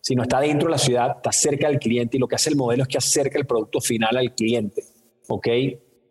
sino 0.00 0.22
está 0.22 0.40
dentro 0.40 0.68
de 0.68 0.72
la 0.72 0.78
ciudad, 0.78 1.16
está 1.16 1.30
cerca 1.30 1.68
del 1.68 1.78
cliente 1.78 2.16
y 2.16 2.20
lo 2.20 2.26
que 2.26 2.36
hace 2.36 2.48
el 2.48 2.56
modelo 2.56 2.84
es 2.84 2.88
que 2.88 2.96
acerca 2.96 3.38
el 3.38 3.46
producto 3.46 3.80
final 3.80 4.16
al 4.16 4.34
cliente, 4.34 4.82
¿ok? 5.28 5.48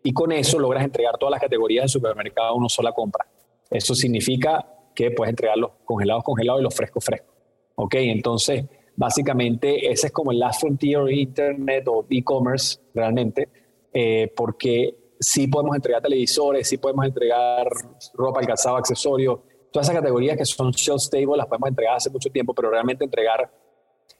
Y 0.06 0.12
con 0.12 0.32
eso 0.32 0.58
logras 0.58 0.84
entregar 0.84 1.18
todas 1.18 1.32
las 1.32 1.40
categorías 1.40 1.82
del 1.82 1.88
supermercado 1.90 2.48
a 2.48 2.54
una 2.54 2.68
sola 2.68 2.92
compra. 2.92 3.26
Eso 3.70 3.94
significa 3.94 4.64
que 4.94 5.10
puedes 5.10 5.30
entregar 5.30 5.58
los 5.58 5.72
congelados 5.84 6.22
congelados 6.24 6.60
y 6.60 6.64
los 6.64 6.74
frescos 6.74 7.04
frescos, 7.04 7.34
¿ok? 7.74 7.94
Entonces, 7.96 8.64
Básicamente, 8.96 9.90
ese 9.92 10.06
es 10.06 10.12
como 10.12 10.32
el 10.32 10.38
last 10.38 10.62
frontier 10.62 11.10
Internet 11.10 11.86
o 11.86 12.06
e-commerce 12.08 12.78
realmente, 12.94 13.48
eh, 13.92 14.32
porque 14.34 15.12
sí 15.20 15.48
podemos 15.48 15.76
entregar 15.76 16.00
televisores, 16.00 16.66
sí 16.66 16.78
podemos 16.78 17.04
entregar 17.04 17.68
ropa, 18.14 18.40
calzado, 18.40 18.76
accesorios, 18.76 19.40
todas 19.70 19.86
esas 19.86 20.00
categorías 20.00 20.38
que 20.38 20.46
son 20.46 20.70
shelf 20.70 21.02
stable 21.02 21.36
las 21.36 21.46
podemos 21.46 21.68
entregar 21.68 21.96
hace 21.96 22.08
mucho 22.08 22.30
tiempo, 22.30 22.54
pero 22.54 22.70
realmente 22.70 23.04
entregar, 23.04 23.52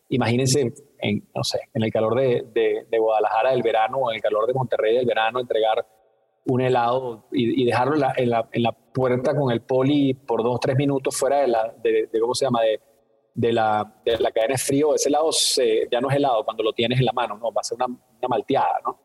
imagínense, 0.08 0.72
en, 0.98 1.28
no 1.34 1.44
sé, 1.44 1.60
en 1.74 1.82
el 1.82 1.92
calor 1.92 2.14
de, 2.14 2.86
de, 2.88 2.98
Guadalajara 2.98 3.50
del 3.50 3.62
verano 3.62 3.98
o 3.98 4.10
en 4.10 4.16
el 4.16 4.22
calor 4.22 4.46
de 4.46 4.54
Monterrey 4.54 4.96
del 4.96 5.06
verano, 5.06 5.40
entregar 5.40 5.86
un 6.46 6.60
helado 6.60 7.26
y, 7.32 7.64
dejarlo 7.64 7.94
en 7.94 8.00
la, 8.00 8.14
en, 8.16 8.30
la, 8.30 8.48
en 8.52 8.62
la, 8.62 8.72
puerta 8.72 9.36
con 9.36 9.52
el 9.52 9.60
poli 9.60 10.14
por 10.14 10.42
dos, 10.42 10.58
tres 10.60 10.76
minutos 10.76 11.14
fuera 11.16 11.40
de 11.40 11.48
la, 11.48 11.74
de, 11.82 12.08
¿cómo 12.20 12.34
se 12.34 12.46
llama?, 12.46 12.62
de, 12.62 12.80
de 13.34 13.52
la, 13.52 14.00
de 14.04 14.16
la 14.18 14.30
cadena 14.30 14.54
de 14.54 14.58
frío, 14.58 14.94
ese 14.94 15.10
helado 15.10 15.28
ya 15.90 16.00
no 16.00 16.08
es 16.08 16.16
helado 16.16 16.44
cuando 16.44 16.62
lo 16.62 16.72
tienes 16.72 16.98
en 16.98 17.04
la 17.04 17.12
mano, 17.12 17.36
no, 17.36 17.52
va 17.52 17.60
a 17.60 17.64
ser 17.64 17.76
una, 17.76 17.94
malteada, 18.28 18.80
¿no? 18.84 18.98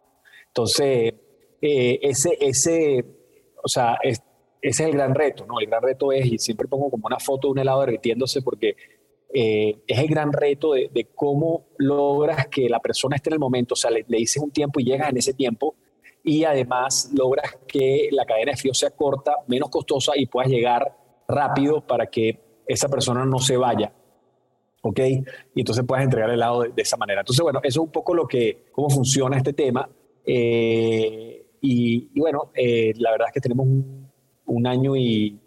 Entonces, 0.48 1.14
eh, 1.62 2.00
ese, 2.02 2.38
ese, 2.40 3.04
o 3.62 3.68
sea, 3.68 3.98
ese 4.02 4.22
es 4.62 4.80
el 4.80 4.94
gran 4.94 5.14
reto, 5.16 5.46
¿no? 5.46 5.60
El 5.60 5.68
gran 5.68 5.82
reto 5.82 6.12
es, 6.12 6.26
y 6.26 6.38
siempre 6.38 6.68
pongo 6.68 6.90
como 6.90 7.08
una 7.08 7.20
foto 7.20 7.48
de 7.48 7.52
un 7.54 7.60
helado 7.60 7.82
derritiéndose 7.82 8.42
porque 8.42 8.76
eh, 9.34 9.82
es 9.88 10.00
el 10.00 10.08
gran 10.08 10.34
reto 10.34 10.74
de, 10.74 11.08
cómo 11.16 11.68
logras 11.78 12.48
que 12.48 12.70
la 12.70 12.80
persona 12.80 13.16
esté 13.16 13.30
en 13.30 13.34
el 13.34 13.40
momento, 13.40 13.74
o 13.74 13.78
sea, 13.78 13.92
le, 13.92 14.06
le 14.08 14.18
dices 14.18 14.42
un 14.42 14.52
tiempo 14.52 14.80
y 14.80 14.86
llegas 14.86 15.10
en 15.10 15.18
ese 15.18 15.34
tiempo 15.34 15.76
y 16.24 16.44
además 16.44 17.12
logras 17.14 17.58
que 17.68 18.10
la 18.12 18.26
cadena 18.26 18.52
de 18.52 18.58
frío 18.58 18.74
sea 18.74 18.92
corta, 18.92 19.38
menos 19.48 19.70
costosa 19.70 20.14
y 20.16 20.26
puedas 20.26 20.50
llegar 20.50 20.96
rápido 21.28 21.86
para 21.86 22.08
que 22.08 22.40
esa 22.68 22.90
persona 22.90 23.26
no 23.26 23.40
se 23.40 23.58
vaya 23.58 23.94
¿ok? 24.82 25.00
Y 25.56 25.60
entonces 25.60 25.86
puedes 25.86 26.04
entregar 26.04 26.30
el 26.30 26.36
helado 26.36 26.64
de, 26.64 26.82
esa 26.82 26.98
manera. 26.98 27.22
Entonces, 27.22 27.42
bueno, 27.44 27.60
eso 27.64 27.82
es 27.82 27.86
un 27.86 27.92
poco 27.92 28.14
lo 28.14 28.28
que, 28.28 28.66
cómo 28.72 28.90
funciona 28.90 29.38
este 29.38 29.54
tema. 29.54 29.90
Eh, 30.26 31.46
y, 31.62 32.20
bueno, 32.20 32.52
eh, 32.56 32.94
la 32.98 33.12
verdad 33.12 33.28
es 33.28 33.34
que 33.34 33.42
tenemos 33.42 33.68
un, 33.68 34.68
año 34.68 34.96
y 34.96 35.40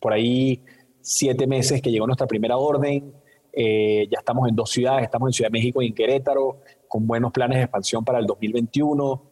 por 0.00 0.12
ahí 0.12 0.62
siete 1.00 1.46
meses 1.46 1.82
que 1.82 1.90
llegó 1.90 2.06
nuestra 2.06 2.26
primera 2.26 2.56
orden. 2.56 3.12
Eh, 3.60 4.06
ya 4.08 4.20
estamos 4.20 4.48
en 4.48 4.54
dos 4.54 4.70
ciudades, 4.70 5.02
estamos 5.02 5.30
en 5.30 5.32
Ciudad 5.32 5.50
de 5.50 5.58
México 5.58 5.82
y 5.82 5.88
en 5.88 5.94
Querétaro, 5.94 6.60
con 6.86 7.08
buenos 7.08 7.32
planes 7.32 7.58
de 7.58 7.64
expansión 7.64 8.04
para 8.04 8.20
el 8.20 8.26
2021. 8.26 9.24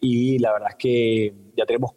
y 0.00 0.38
la 0.38 0.52
verdad 0.52 0.70
es 0.70 0.76
que 0.76 1.34
ya 1.54 1.66
tenemos 1.66 1.92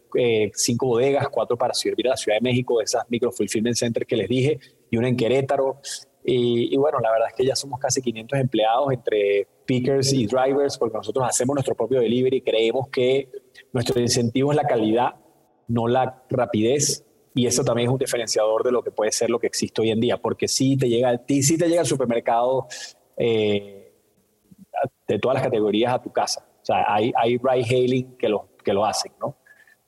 cinco 0.52 0.88
bodegas, 0.88 1.28
cuatro 1.30 1.56
para 1.56 1.72
servir 1.72 2.06
a 2.08 2.10
la 2.10 2.16
Ciudad 2.18 2.36
de 2.36 2.42
México, 2.42 2.82
esas 2.82 3.04
micro 3.08 3.32
fulfillment 3.32 3.76
centers 3.76 4.06
que 4.06 4.16
les 4.16 4.28
dije, 4.28 4.58
y 4.90 4.98
una 4.98 5.08
en 5.08 5.16
Querétaro. 5.16 5.80
Y, 6.24 6.76
bueno, 6.76 6.98
la 7.00 7.10
verdad 7.10 7.28
es 7.30 7.34
que 7.34 7.44
ya 7.44 7.56
somos 7.56 7.80
casi 7.80 8.00
500 8.00 8.38
empleados 8.38 8.92
entre 8.92 9.48
pickers 9.64 10.12
y 10.12 10.26
drivers, 10.26 10.78
porque 10.78 10.96
nosotros 10.96 11.26
hacemos 11.26 11.54
nuestro 11.54 11.74
propio 11.74 12.00
delivery. 12.00 12.42
Creemos 12.42 12.88
que 12.88 13.28
nuestro 13.72 14.00
incentivo 14.00 14.52
es 14.52 14.56
la 14.56 14.64
calidad, 14.64 15.16
no 15.66 15.88
la 15.88 16.22
rapidez. 16.28 17.04
Y 17.34 17.46
eso 17.46 17.64
también 17.64 17.88
es 17.88 17.92
un 17.92 17.98
diferenciador 17.98 18.62
de 18.62 18.72
lo 18.72 18.82
que 18.82 18.90
puede 18.90 19.10
ser 19.10 19.30
lo 19.30 19.38
que 19.38 19.46
existe 19.46 19.80
hoy 19.80 19.90
en 19.90 20.00
día, 20.00 20.18
porque 20.18 20.48
si 20.48 20.76
te 20.76 20.88
llega, 20.88 21.20
si 21.26 21.56
te 21.56 21.68
llega 21.68 21.80
al 21.80 21.86
supermercado 21.86 22.66
eh, 23.16 23.92
de 25.08 25.18
todas 25.18 25.36
las 25.36 25.44
categorías 25.44 25.94
a 25.94 26.02
tu 26.02 26.12
casa. 26.12 26.46
O 26.62 26.64
sea, 26.64 26.84
hay, 26.86 27.12
hay 27.16 27.38
ride 27.38 27.64
hailing 27.64 28.16
que 28.16 28.28
lo, 28.28 28.48
que 28.62 28.72
lo 28.72 28.84
hacen, 28.84 29.12
¿no? 29.20 29.36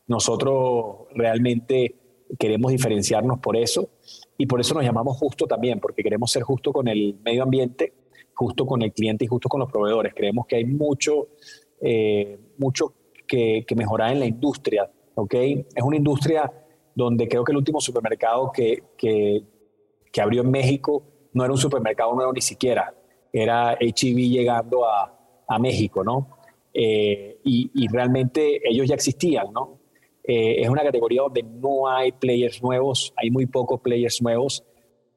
Nosotros 0.07 1.07
realmente 1.15 1.95
queremos 2.39 2.73
diferenciarnos 2.73 3.39
por 3.39 3.57
eso 3.57 3.91
y 4.37 4.47
por 4.47 4.61
eso 4.61 4.75
nos 4.75 4.85
llamamos 4.85 5.17
justo 5.17 5.47
también, 5.47 5.81
porque 5.81 6.03
queremos 6.03 6.31
ser 6.31 6.43
justo 6.43 6.73
con 6.73 6.89
el 6.89 7.17
medio 7.25 7.43
ambiente, 7.43 7.93
justo 8.35 8.67
con 8.67 8.83
el 8.83 8.93
cliente 8.93 9.25
y 9.25 9.29
justo 9.29 9.49
con 9.49 9.61
los 9.61 9.71
proveedores. 9.71 10.13
Creemos 10.15 10.47
que 10.47 10.57
hay 10.57 10.65
mucho, 10.65 11.29
eh, 11.81 12.39
mucho 12.59 12.95
que, 13.27 13.65
mejorar 13.77 14.13
en 14.13 14.21
la 14.21 14.27
industria. 14.27 14.91
¿ok? 15.15 15.35
Es 15.35 15.83
una 15.83 15.97
industria 15.97 16.53
donde 16.95 17.29
creo 17.29 17.45
que 17.45 17.53
el 17.53 17.59
último 17.59 17.81
supermercado 17.81 18.51
que, 18.53 18.83
que, 18.97 19.43
abrió 20.21 20.43
en 20.43 20.51
México 20.51 21.03
no 21.33 21.45
era 21.45 21.53
un 21.53 21.59
supermercado 21.59 22.15
nuevo 22.15 22.33
ni 22.33 22.41
siquiera, 22.41 22.95
era 23.33 23.77
HEB 23.81 24.17
llegando 24.31 24.87
a, 24.87 25.13
a 25.49 25.59
México, 25.59 26.05
¿no? 26.05 26.39
Eh, 26.73 27.41
y, 27.45 27.71
y, 27.75 27.89
realmente 27.89 28.61
ellos 28.69 28.89
ya 28.89 28.95
existían, 28.95 29.53
¿no? 29.53 29.81
Eh, 30.27 30.63
es 30.63 30.69
una 30.69 30.83
categoría 30.83 31.23
donde 31.23 31.43
no 31.43 31.87
hay 31.87 32.11
players 32.13 32.63
nuevos, 32.63 33.13
hay 33.17 33.31
muy 33.31 33.47
pocos 33.47 33.81
players 33.81 34.23
nuevos 34.23 34.65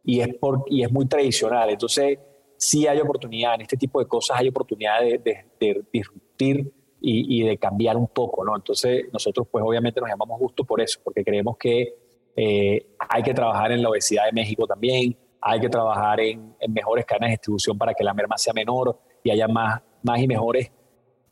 y 0.03 0.19
es, 0.19 0.35
por, 0.35 0.65
y 0.67 0.83
es 0.83 0.91
muy 0.91 1.07
tradicional. 1.07 1.69
Entonces, 1.69 2.19
sí 2.57 2.87
hay 2.87 2.99
oportunidad, 2.99 3.55
en 3.55 3.61
este 3.61 3.77
tipo 3.77 3.99
de 3.99 4.05
cosas 4.05 4.37
hay 4.39 4.49
oportunidad 4.49 5.01
de, 5.01 5.45
de, 5.59 5.83
disruptir 5.91 6.73
y, 6.99 7.43
de 7.43 7.57
cambiar 7.57 7.95
un 7.95 8.07
poco, 8.07 8.43
¿no? 8.43 8.55
Entonces, 8.55 9.05
nosotros 9.13 9.47
pues 9.51 9.63
obviamente 9.65 9.99
nos 10.01 10.09
llamamos 10.09 10.39
justo 10.39 10.63
por 10.63 10.81
eso, 10.81 10.99
porque 11.03 11.23
creemos 11.23 11.57
que 11.57 11.93
eh, 12.35 12.87
hay 13.09 13.23
que 13.23 13.33
trabajar 13.33 13.71
en 13.71 13.81
la 13.81 13.89
obesidad 13.89 14.25
de 14.25 14.31
México 14.31 14.65
también, 14.65 15.15
hay 15.41 15.59
que 15.59 15.69
trabajar 15.69 16.19
en, 16.19 16.55
mejores 16.69 17.05
cadenas 17.05 17.29
de 17.29 17.33
distribución 17.33 17.77
para 17.77 17.93
que 17.93 18.03
la 18.03 18.13
merma 18.13 18.37
sea 18.37 18.53
menor 18.53 18.99
y 19.23 19.29
haya 19.29 19.47
más, 19.47 19.81
más 20.03 20.19
y 20.19 20.27
mejores, 20.27 20.71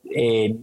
eh, 0.04 0.56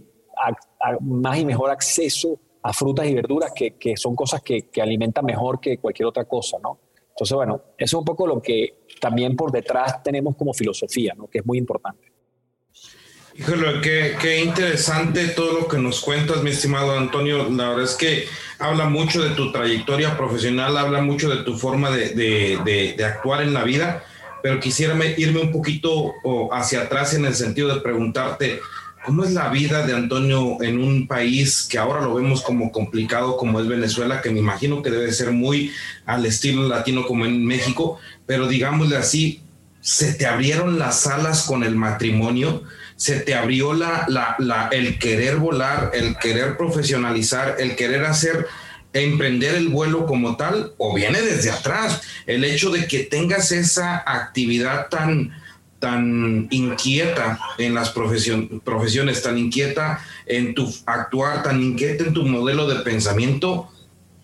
más 1.01 1.37
y 1.37 1.45
mejor 1.45 1.69
acceso 1.69 2.39
a 2.61 2.71
frutas 2.71 3.05
y 3.05 3.13
verduras, 3.13 3.51
que, 3.53 3.75
que 3.75 3.97
son 3.97 4.15
cosas 4.15 4.41
que, 4.41 4.69
que, 4.69 4.81
alimentan 4.81 5.25
mejor 5.25 5.59
que 5.59 5.77
cualquier 5.79 6.07
otra 6.07 6.23
cosa, 6.25 6.57
¿no? 6.63 6.79
Entonces, 7.09 7.35
bueno, 7.35 7.61
eso 7.77 7.97
es 7.97 7.99
un 7.99 8.05
poco 8.05 8.25
lo 8.25 8.41
que 8.41 8.85
también 8.99 9.35
por 9.35 9.51
detrás 9.51 10.01
tenemos 10.01 10.35
como 10.37 10.53
filosofía, 10.53 11.13
¿no? 11.15 11.27
Que 11.27 11.39
es 11.39 11.45
muy 11.45 11.57
importante. 11.57 12.12
Híjole, 13.35 13.81
qué, 13.81 14.15
qué 14.21 14.43
interesante 14.43 15.29
todo 15.29 15.61
lo 15.61 15.67
que 15.67 15.79
nos 15.79 16.01
cuentas, 16.01 16.43
mi 16.43 16.51
estimado 16.51 16.95
Antonio. 16.95 17.49
La 17.49 17.69
verdad 17.69 17.85
es 17.85 17.95
que 17.95 18.27
habla 18.59 18.85
mucho 18.85 19.23
de 19.23 19.31
tu 19.31 19.51
trayectoria 19.51 20.15
profesional, 20.15 20.77
habla 20.77 21.01
mucho 21.01 21.29
de 21.29 21.43
tu 21.43 21.57
forma 21.57 21.89
de, 21.89 22.09
de, 22.09 22.93
de, 22.95 23.03
actuar 23.03 23.41
en 23.41 23.53
la 23.53 23.63
vida, 23.63 24.03
pero 24.43 24.59
quisiera 24.59 24.95
irme 25.17 25.39
un 25.39 25.51
poquito 25.51 26.13
hacia 26.51 26.81
atrás 26.81 27.15
en 27.15 27.25
el 27.25 27.33
sentido 27.33 27.73
de 27.73 27.81
preguntarte, 27.81 28.59
¿Cómo 29.05 29.25
es 29.25 29.33
la 29.33 29.49
vida 29.49 29.85
de 29.85 29.93
Antonio 29.93 30.61
en 30.61 30.81
un 30.81 31.07
país 31.07 31.67
que 31.69 31.77
ahora 31.77 31.99
lo 31.99 32.13
vemos 32.13 32.41
como 32.41 32.71
complicado 32.71 33.35
como 33.35 33.59
es 33.59 33.67
Venezuela, 33.67 34.21
que 34.21 34.29
me 34.29 34.39
imagino 34.39 34.81
que 34.81 34.91
debe 34.91 35.11
ser 35.11 35.31
muy 35.31 35.73
al 36.05 36.25
estilo 36.25 36.69
latino 36.69 37.05
como 37.05 37.25
en 37.25 37.45
México, 37.45 37.99
pero 38.25 38.47
digámosle 38.47 38.95
así, 38.95 39.41
se 39.81 40.13
te 40.13 40.25
abrieron 40.25 40.79
las 40.79 41.05
alas 41.07 41.43
con 41.43 41.65
el 41.65 41.75
matrimonio, 41.75 42.63
se 42.95 43.19
te 43.19 43.35
abrió 43.35 43.73
la, 43.73 44.05
la, 44.07 44.69
el 44.71 44.99
querer 44.99 45.37
volar, 45.37 45.91
el 45.93 46.17
querer 46.17 46.57
profesionalizar, 46.57 47.57
el 47.59 47.75
querer 47.75 48.05
hacer 48.05 48.47
emprender 48.93 49.55
el 49.55 49.69
vuelo 49.69 50.05
como 50.05 50.37
tal 50.37 50.73
o 50.77 50.93
viene 50.93 51.21
desde 51.21 51.51
atrás. 51.51 52.01
El 52.25 52.43
hecho 52.43 52.69
de 52.69 52.87
que 52.87 52.99
tengas 52.99 53.51
esa 53.51 54.03
actividad 54.05 54.87
tan, 54.89 55.33
tan 55.79 56.47
inquieta 56.51 57.39
en 57.57 57.73
las 57.73 57.89
profesiones, 57.89 59.21
tan 59.23 59.37
inquieta 59.37 59.99
en 60.25 60.53
tu 60.53 60.73
actuar, 60.85 61.43
tan 61.43 61.61
inquieta 61.61 62.05
en 62.05 62.13
tu 62.13 62.25
modelo 62.25 62.67
de 62.67 62.83
pensamiento, 62.83 63.69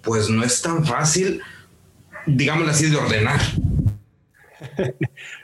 pues 0.04 0.30
no 0.30 0.44
es 0.44 0.62
tan 0.62 0.86
fácil, 0.86 1.42
digámoslo 2.26 2.72
así, 2.72 2.90
de 2.90 2.98
ordenar. 2.98 3.42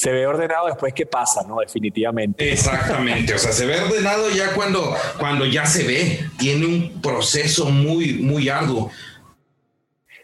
se 0.00 0.10
ve 0.10 0.26
ordenado 0.26 0.66
después 0.66 0.94
que 0.94 1.04
pasa, 1.04 1.42
¿no? 1.46 1.60
Definitivamente. 1.60 2.50
Exactamente, 2.50 3.34
o 3.34 3.38
sea, 3.38 3.52
se 3.52 3.66
ve 3.66 3.78
ordenado 3.78 4.30
ya 4.30 4.54
cuando, 4.54 4.94
cuando 5.18 5.44
ya 5.44 5.66
se 5.66 5.86
ve, 5.86 6.20
tiene 6.38 6.64
un 6.64 7.02
proceso 7.02 7.66
muy, 7.66 8.14
muy 8.14 8.48
arduo. 8.48 8.90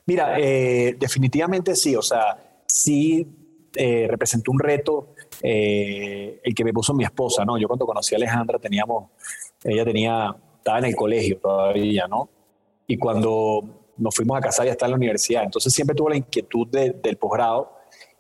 Mira, 0.07 0.41
eh, 0.41 0.97
definitivamente 0.99 1.77
sí, 1.77 1.95
o 1.95 2.01
sea, 2.01 2.63
sí 2.67 3.29
eh, 3.75 4.07
representó 4.09 4.51
un 4.51 4.61
reto 4.61 5.09
eh, 5.43 6.41
el 6.43 6.55
que 6.55 6.65
me 6.65 6.73
puso 6.73 6.95
mi 6.95 7.05
esposa, 7.05 7.45
¿no? 7.45 7.59
Yo 7.59 7.69
cuando 7.69 7.85
conocí 7.85 8.15
a 8.15 8.17
Alejandra 8.17 8.59
teníamos, 8.59 9.11
ella 9.63 9.85
tenía, 9.85 10.35
estaba 10.57 10.79
en 10.79 10.87
el 10.87 10.97
colegio 10.97 11.37
todavía, 11.37 12.09
¿no? 12.09 12.31
Y 12.87 12.97
cuando 12.97 13.93
nos 13.99 14.15
fuimos 14.15 14.39
a 14.39 14.41
casar 14.41 14.65
ya 14.65 14.73
está 14.73 14.87
en 14.87 14.93
la 14.93 14.97
universidad, 14.97 15.45
entonces 15.45 15.71
siempre 15.71 15.95
tuvo 15.95 16.09
la 16.09 16.17
inquietud 16.17 16.67
del 16.67 17.19
posgrado 17.19 17.77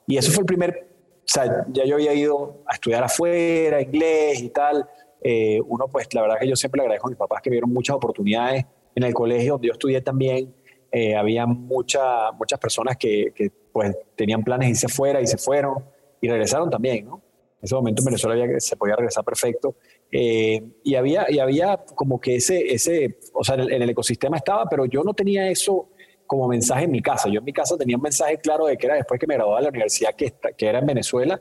y 0.06 0.18
eso 0.18 0.30
fue 0.30 0.42
el 0.42 0.46
primer 0.46 0.85
o 1.26 1.28
sea, 1.28 1.66
ya 1.72 1.84
yo 1.84 1.96
había 1.96 2.14
ido 2.14 2.62
a 2.66 2.74
estudiar 2.74 3.02
afuera, 3.02 3.82
inglés 3.82 4.40
y 4.40 4.50
tal. 4.50 4.88
Eh, 5.20 5.60
uno, 5.66 5.88
pues 5.88 6.06
la 6.14 6.22
verdad 6.22 6.36
que 6.38 6.46
yo 6.46 6.54
siempre 6.54 6.78
le 6.78 6.82
agradezco 6.82 7.08
a 7.08 7.10
mis 7.10 7.18
papás 7.18 7.42
que 7.42 7.50
vieron 7.50 7.72
muchas 7.72 7.96
oportunidades 7.96 8.64
en 8.94 9.02
el 9.02 9.12
colegio 9.12 9.54
donde 9.54 9.66
yo 9.66 9.72
estudié 9.72 10.00
también. 10.00 10.54
Eh, 10.92 11.16
había 11.16 11.44
mucha, 11.44 12.30
muchas 12.30 12.60
personas 12.60 12.96
que, 12.96 13.32
que, 13.34 13.50
pues 13.72 13.96
tenían 14.14 14.44
planes 14.44 14.68
de 14.68 14.70
irse 14.70 14.86
afuera 14.86 15.20
y 15.20 15.26
se 15.26 15.36
fueron 15.36 15.84
y 16.20 16.28
regresaron 16.28 16.70
también, 16.70 17.06
¿no? 17.06 17.16
En 17.60 17.64
ese 17.64 17.74
momento 17.74 18.02
en 18.02 18.06
Venezuela 18.06 18.44
había, 18.44 18.60
se 18.60 18.76
podía 18.76 18.94
regresar 18.94 19.24
perfecto. 19.24 19.74
Eh, 20.12 20.62
y, 20.84 20.94
había, 20.94 21.26
y 21.28 21.40
había 21.40 21.78
como 21.78 22.20
que 22.20 22.36
ese, 22.36 22.72
ese 22.72 23.18
o 23.32 23.42
sea, 23.42 23.56
en 23.56 23.82
el 23.82 23.90
ecosistema 23.90 24.36
estaba, 24.36 24.66
pero 24.68 24.84
yo 24.84 25.02
no 25.02 25.12
tenía 25.12 25.50
eso 25.50 25.88
como 26.26 26.48
mensaje 26.48 26.84
en 26.84 26.90
mi 26.90 27.00
casa. 27.00 27.28
Yo 27.28 27.38
en 27.38 27.44
mi 27.44 27.52
casa 27.52 27.76
tenía 27.76 27.96
un 27.96 28.02
mensaje 28.02 28.38
claro 28.38 28.66
de 28.66 28.76
que 28.76 28.86
era 28.86 28.96
después 28.96 29.18
que 29.18 29.26
me 29.26 29.34
graduaba 29.34 29.58
de 29.58 29.64
la 29.64 29.70
universidad, 29.70 30.14
que, 30.14 30.34
que 30.56 30.66
era 30.66 30.80
en 30.80 30.86
Venezuela, 30.86 31.40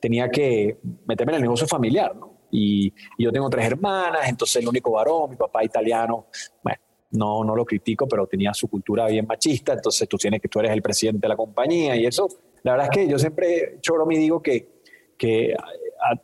tenía 0.00 0.28
que 0.30 0.78
meterme 1.06 1.32
en 1.32 1.36
el 1.36 1.42
negocio 1.42 1.66
familiar, 1.66 2.14
¿no? 2.14 2.36
Y, 2.50 2.92
yo 3.18 3.32
tengo 3.32 3.50
tres 3.50 3.66
hermanas, 3.66 4.28
entonces 4.28 4.62
el 4.62 4.68
único 4.68 4.92
varón, 4.92 5.30
mi 5.30 5.36
papá 5.36 5.64
italiano, 5.64 6.26
bueno, 6.62 6.78
no, 7.10 7.44
no 7.44 7.56
lo 7.56 7.64
critico, 7.64 8.06
pero 8.06 8.26
tenía 8.26 8.54
su 8.54 8.68
cultura 8.68 9.06
bien 9.06 9.26
machista, 9.26 9.72
entonces 9.72 10.08
tú 10.08 10.16
tienes 10.16 10.40
que 10.40 10.48
tú 10.48 10.60
eres 10.60 10.72
el 10.72 10.82
presidente 10.82 11.20
de 11.20 11.28
la 11.28 11.36
compañía 11.36 11.96
y 11.96 12.06
eso, 12.06 12.28
la 12.62 12.72
verdad 12.72 12.88
es 12.90 12.98
que 12.98 13.08
yo 13.08 13.18
siempre 13.18 13.78
choro 13.80 14.06
me 14.06 14.16
digo 14.16 14.42
que, 14.42 14.80
que 15.16 15.54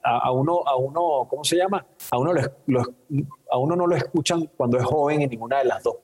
a, 0.02 0.30
uno, 0.32 0.62
a 0.66 0.76
uno, 0.76 1.26
¿cómo 1.28 1.44
se 1.44 1.56
llama? 1.56 1.86
A 2.10 2.18
uno, 2.18 2.32
a 3.50 3.58
uno 3.58 3.76
no 3.76 3.86
lo 3.86 3.96
escuchan 3.96 4.50
cuando 4.56 4.78
es 4.78 4.84
joven 4.84 5.22
en 5.22 5.30
ninguna 5.30 5.58
de 5.58 5.64
las 5.64 5.82
dos 5.82 5.96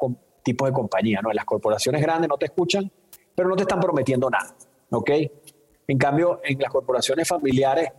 tipo 0.49 0.65
de 0.65 0.73
compañía, 0.73 1.21
¿no? 1.23 1.31
En 1.31 1.37
las 1.37 1.45
corporaciones 1.45 2.01
grandes 2.01 2.29
no 2.29 2.39
te 2.39 2.47
escuchan, 2.47 2.91
pero 3.35 3.49
no 3.51 3.57
te 3.57 3.63
están 3.63 3.81
prometiendo 3.81 4.31
nada, 4.31 4.55
¿ok? 4.91 5.11
En 5.87 5.99
cambio, 5.99 6.41
en 6.43 6.59
las 6.59 6.71
corporaciones 6.71 7.29
familiares 7.29 7.91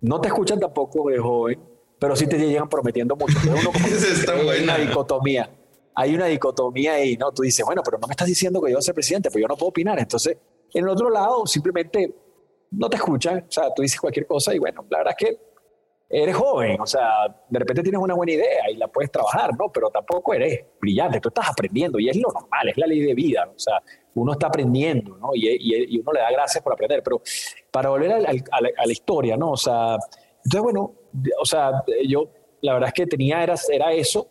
no 0.00 0.20
te 0.20 0.28
escuchan 0.28 0.58
tampoco 0.58 1.08
de 1.08 1.18
joven, 1.18 1.60
pero 2.00 2.16
sí 2.16 2.26
te 2.26 2.36
llegan 2.36 2.68
prometiendo 2.68 3.14
mucho. 3.14 3.38
Uno 3.46 3.70
hay 4.50 4.64
una 4.64 4.76
dicotomía. 4.76 5.48
Hay 5.94 6.14
una 6.14 6.26
dicotomía 6.26 7.04
y 7.04 7.16
no, 7.16 7.30
tú 7.30 7.42
dices, 7.42 7.64
bueno, 7.64 7.82
pero 7.84 7.98
no 7.98 8.08
me 8.08 8.12
estás 8.12 8.26
diciendo 8.26 8.60
que 8.60 8.70
yo 8.70 8.76
voy 8.76 8.80
a 8.80 8.82
ser 8.82 8.94
presidente, 8.94 9.30
pues 9.30 9.40
yo 9.40 9.46
no 9.46 9.56
puedo 9.56 9.68
opinar. 9.68 10.00
Entonces, 10.00 10.36
en 10.74 10.84
el 10.84 10.88
otro 10.88 11.10
lado, 11.10 11.46
simplemente 11.46 12.12
no 12.72 12.88
te 12.88 12.96
escuchan, 12.96 13.44
o 13.48 13.52
sea, 13.52 13.72
tú 13.74 13.82
dices 13.82 14.00
cualquier 14.00 14.26
cosa 14.26 14.52
y 14.54 14.58
bueno, 14.58 14.84
la 14.90 14.98
verdad 14.98 15.14
es 15.16 15.26
que 15.26 15.38
eres 16.12 16.36
joven, 16.36 16.78
o 16.78 16.86
sea, 16.86 17.26
de 17.48 17.58
repente 17.58 17.82
tienes 17.82 18.00
una 18.00 18.14
buena 18.14 18.32
idea 18.32 18.70
y 18.70 18.76
la 18.76 18.86
puedes 18.86 19.10
trabajar, 19.10 19.50
¿no? 19.58 19.72
Pero 19.72 19.88
tampoco 19.88 20.34
eres 20.34 20.62
brillante, 20.78 21.20
tú 21.20 21.30
estás 21.30 21.48
aprendiendo 21.48 21.98
y 21.98 22.10
es 22.10 22.16
lo 22.16 22.28
normal, 22.30 22.68
es 22.68 22.76
la 22.76 22.86
ley 22.86 23.00
de 23.00 23.14
vida, 23.14 23.48
o 23.48 23.58
sea, 23.58 23.82
uno 24.14 24.32
está 24.32 24.48
aprendiendo, 24.48 25.16
¿no? 25.16 25.30
Y, 25.34 25.98
uno 25.98 26.12
le 26.12 26.20
da 26.20 26.30
gracias 26.30 26.62
por 26.62 26.74
aprender, 26.74 27.02
pero 27.02 27.22
para 27.70 27.88
volver 27.88 28.12
a, 28.12 28.18
la, 28.20 28.92
historia, 28.92 29.38
¿no? 29.38 29.52
O 29.52 29.56
sea, 29.56 29.96
entonces, 30.44 30.60
bueno, 30.60 30.92
o 31.40 31.46
sea, 31.46 31.82
yo 32.06 32.28
la 32.60 32.74
verdad 32.74 32.88
es 32.88 32.94
que 32.94 33.06
tenía, 33.06 33.42
era, 33.42 33.54
era 33.72 33.92
eso 33.92 34.28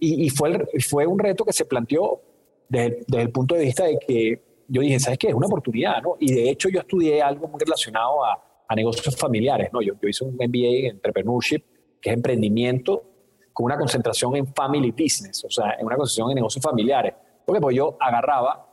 y, 0.00 0.28
fue, 0.30 0.66
fue 0.80 1.06
un 1.06 1.20
reto 1.20 1.44
que 1.44 1.52
se 1.52 1.64
planteó 1.64 2.20
desde, 2.68 3.04
desde 3.06 3.22
el 3.22 3.30
punto 3.30 3.54
de 3.54 3.64
vista 3.64 3.84
de 3.84 3.96
que 3.96 4.42
yo 4.66 4.80
dije, 4.80 4.98
¿sabes 4.98 5.18
qué? 5.18 5.28
Es 5.28 5.34
una 5.34 5.46
oportunidad, 5.46 6.02
¿no? 6.02 6.16
Y 6.18 6.32
de 6.32 6.50
hecho 6.50 6.68
yo 6.68 6.80
estudié 6.80 7.22
algo 7.22 7.46
muy 7.46 7.60
relacionado 7.60 8.24
a 8.24 8.42
a 8.68 8.74
negocios 8.74 9.16
familiares. 9.16 9.70
¿no? 9.72 9.80
Yo, 9.82 9.94
yo 10.00 10.08
hice 10.08 10.24
un 10.24 10.34
MBA 10.34 10.86
en 10.88 10.96
Entrepreneurship, 10.96 11.64
que 12.00 12.10
es 12.10 12.16
emprendimiento 12.16 13.12
con 13.52 13.66
una 13.66 13.76
concentración 13.76 14.36
en 14.36 14.46
family 14.54 14.90
business, 14.90 15.44
o 15.44 15.50
sea, 15.50 15.72
en 15.78 15.86
una 15.86 15.96
concentración 15.96 16.30
en 16.30 16.36
negocios 16.36 16.62
familiares. 16.62 17.14
Porque 17.44 17.60
pues 17.60 17.76
yo 17.76 17.96
agarraba, 18.00 18.66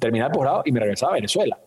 terminaba 0.00 0.28
el 0.28 0.34
posgrado 0.34 0.62
y 0.64 0.72
me 0.72 0.80
regresaba 0.80 1.12
a 1.12 1.14
Venezuela. 1.14 1.58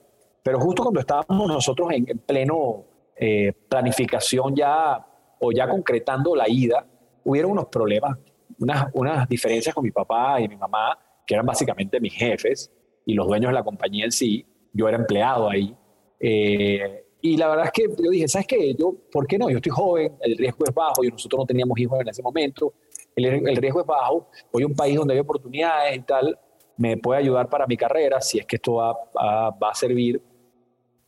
Pero 0.43 0.59
justo 0.59 0.83
cuando 0.83 0.99
estábamos 0.99 1.47
nosotros 1.47 1.89
en, 1.91 2.05
pleno 2.19 2.85
eh, 3.15 3.53
planificación 3.69 4.55
ya 4.55 5.05
o 5.39 5.51
ya 5.51 5.69
concretando 5.69 6.35
la 6.35 6.49
ida, 6.49 6.85
hubieron 7.23 7.51
unos 7.51 7.67
problemas, 7.67 8.17
unas, 8.59 8.87
unas 8.93 9.27
diferencias 9.29 9.73
con 9.73 9.83
mi 9.83 9.91
papá 9.91 10.41
y 10.41 10.47
mi 10.47 10.55
mamá, 10.55 10.97
que 11.25 11.35
eran 11.35 11.45
básicamente 11.45 11.99
mis 11.99 12.13
jefes 12.13 12.71
y 13.05 13.13
los 13.13 13.27
dueños 13.27 13.49
de 13.49 13.53
la 13.53 13.63
compañía 13.63 14.05
en 14.05 14.11
sí. 14.11 14.45
Yo 14.73 14.87
era 14.87 14.97
empleado 14.97 15.49
ahí. 15.49 15.75
Eh, 16.19 17.05
y 17.21 17.37
la 17.37 17.49
verdad 17.49 17.65
es 17.65 17.71
que 17.71 17.83
yo 18.01 18.09
dije, 18.09 18.27
¿sabes 18.27 18.47
qué? 18.47 18.73
Yo, 18.75 18.95
¿por 19.11 19.27
qué 19.27 19.37
no? 19.37 19.49
Yo 19.49 19.57
estoy 19.57 19.71
joven, 19.71 20.15
el 20.21 20.37
riesgo 20.37 20.65
es 20.65 20.73
bajo, 20.73 21.03
y 21.03 21.09
nosotros 21.09 21.39
no 21.39 21.45
teníamos 21.45 21.77
hijos 21.79 21.99
en 21.99 22.07
ese 22.07 22.21
momento, 22.21 22.73
el, 23.15 23.25
el 23.47 23.55
riesgo 23.57 23.81
es 23.81 23.85
bajo, 23.85 24.29
voy 24.51 24.63
a 24.63 24.67
un 24.67 24.75
país 24.75 24.95
donde 24.95 25.13
hay 25.13 25.19
oportunidades 25.19 25.97
y 25.97 26.01
tal, 26.01 26.39
me 26.79 26.95
puede 26.95 27.19
ayudar 27.19 27.49
para 27.49 27.67
mi 27.67 27.75
carrera, 27.75 28.21
si 28.21 28.39
es 28.39 28.45
que 28.45 28.55
esto 28.55 28.75
va, 28.75 28.93
va, 29.13 29.69
a 29.69 29.73
servir. 29.73 30.21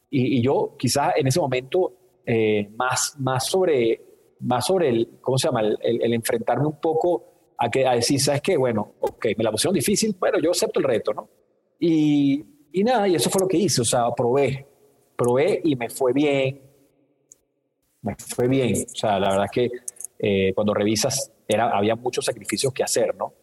Y, 0.09 0.39
y, 0.39 0.41
yo 0.41 0.75
quizás 0.77 1.13
en 1.15 1.27
ese 1.27 1.39
momento, 1.39 1.93
eh, 2.25 2.69
más, 2.75 3.15
más, 3.17 3.47
sobre, 3.47 4.01
más 4.41 4.65
sobre 4.65 4.89
el, 4.89 5.19
¿cómo 5.21 5.37
se 5.37 5.47
llama? 5.47 5.61
El, 5.61 5.77
el, 5.81 6.13
enfrentarme 6.13 6.67
un 6.67 6.79
poco 6.79 7.53
a, 7.57 7.69
que, 7.69 7.87
a 7.87 7.93
decir, 7.93 8.19
¿sabes 8.19 8.41
qué? 8.41 8.57
Bueno, 8.57 8.95
ok, 8.99 9.27
me 9.37 9.45
la 9.45 9.51
pusieron 9.51 9.73
difícil, 9.73 10.13
bueno, 10.19 10.39
yo 10.39 10.51
acepto 10.51 10.81
el 10.81 10.85
reto, 10.85 11.13
¿no? 11.13 11.29
Y, 11.79 12.43
y 12.73 12.83
nada, 12.83 13.07
y 13.07 13.15
eso 13.15 13.29
fue 13.29 13.39
lo 13.39 13.47
que 13.47 13.57
hice, 13.57 13.81
o 13.81 13.85
sea, 13.85 14.11
probé, 14.11 14.67
probé 15.21 15.61
y 15.63 15.75
me 15.75 15.89
fue 15.89 16.13
bien. 16.13 16.61
Me 18.01 18.15
fue 18.15 18.47
bien. 18.47 18.73
O 18.73 18.95
sea, 18.95 19.19
la 19.19 19.29
verdad 19.29 19.45
es 19.45 19.51
que 19.51 19.71
eh, 20.17 20.53
cuando 20.55 20.73
revisas 20.73 21.31
era, 21.47 21.69
había 21.69 21.95
muchos 21.95 22.25
sacrificios 22.25 22.73
que 22.73 22.83
hacer, 22.83 23.15
¿no? 23.15 23.33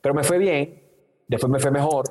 Pero 0.00 0.14
me 0.14 0.24
fue 0.24 0.38
bien, 0.38 0.82
después 1.26 1.50
me 1.50 1.60
fue 1.60 1.70
mejor, 1.70 2.04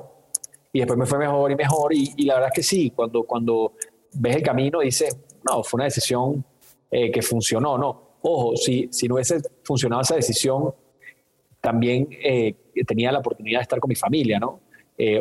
y 0.72 0.78
después 0.78 0.98
me 0.98 1.06
fue 1.06 1.18
mejor 1.18 1.50
y 1.50 1.56
mejor, 1.56 1.94
y, 1.94 2.24
la 2.24 2.34
verdad 2.34 2.50
es 2.52 2.56
que 2.56 2.62
sí, 2.62 2.90
cuando, 2.90 3.24
cuando 3.24 3.72
ves 4.12 4.36
el 4.36 4.42
camino 4.42 4.80
dices, 4.80 5.16
no, 5.46 5.62
fue 5.62 5.78
una 5.78 5.84
decisión 5.84 6.44
eh, 6.90 7.10
que 7.10 7.22
funcionó, 7.22 7.76
¿no? 7.76 8.16
Ojo, 8.22 8.56
si, 8.56 8.88
si 8.90 9.08
no 9.08 9.14
hubiese 9.14 9.40
funcionado 9.62 10.02
esa 10.02 10.16
decisión, 10.16 10.74
también 11.60 12.08
eh, 12.22 12.54
tenía 12.86 13.10
la 13.12 13.18
oportunidad 13.18 13.60
de 13.60 13.62
estar 13.62 13.80
con 13.80 13.88
mi 13.88 13.94
familia, 13.94 14.38
¿no? 14.38 14.60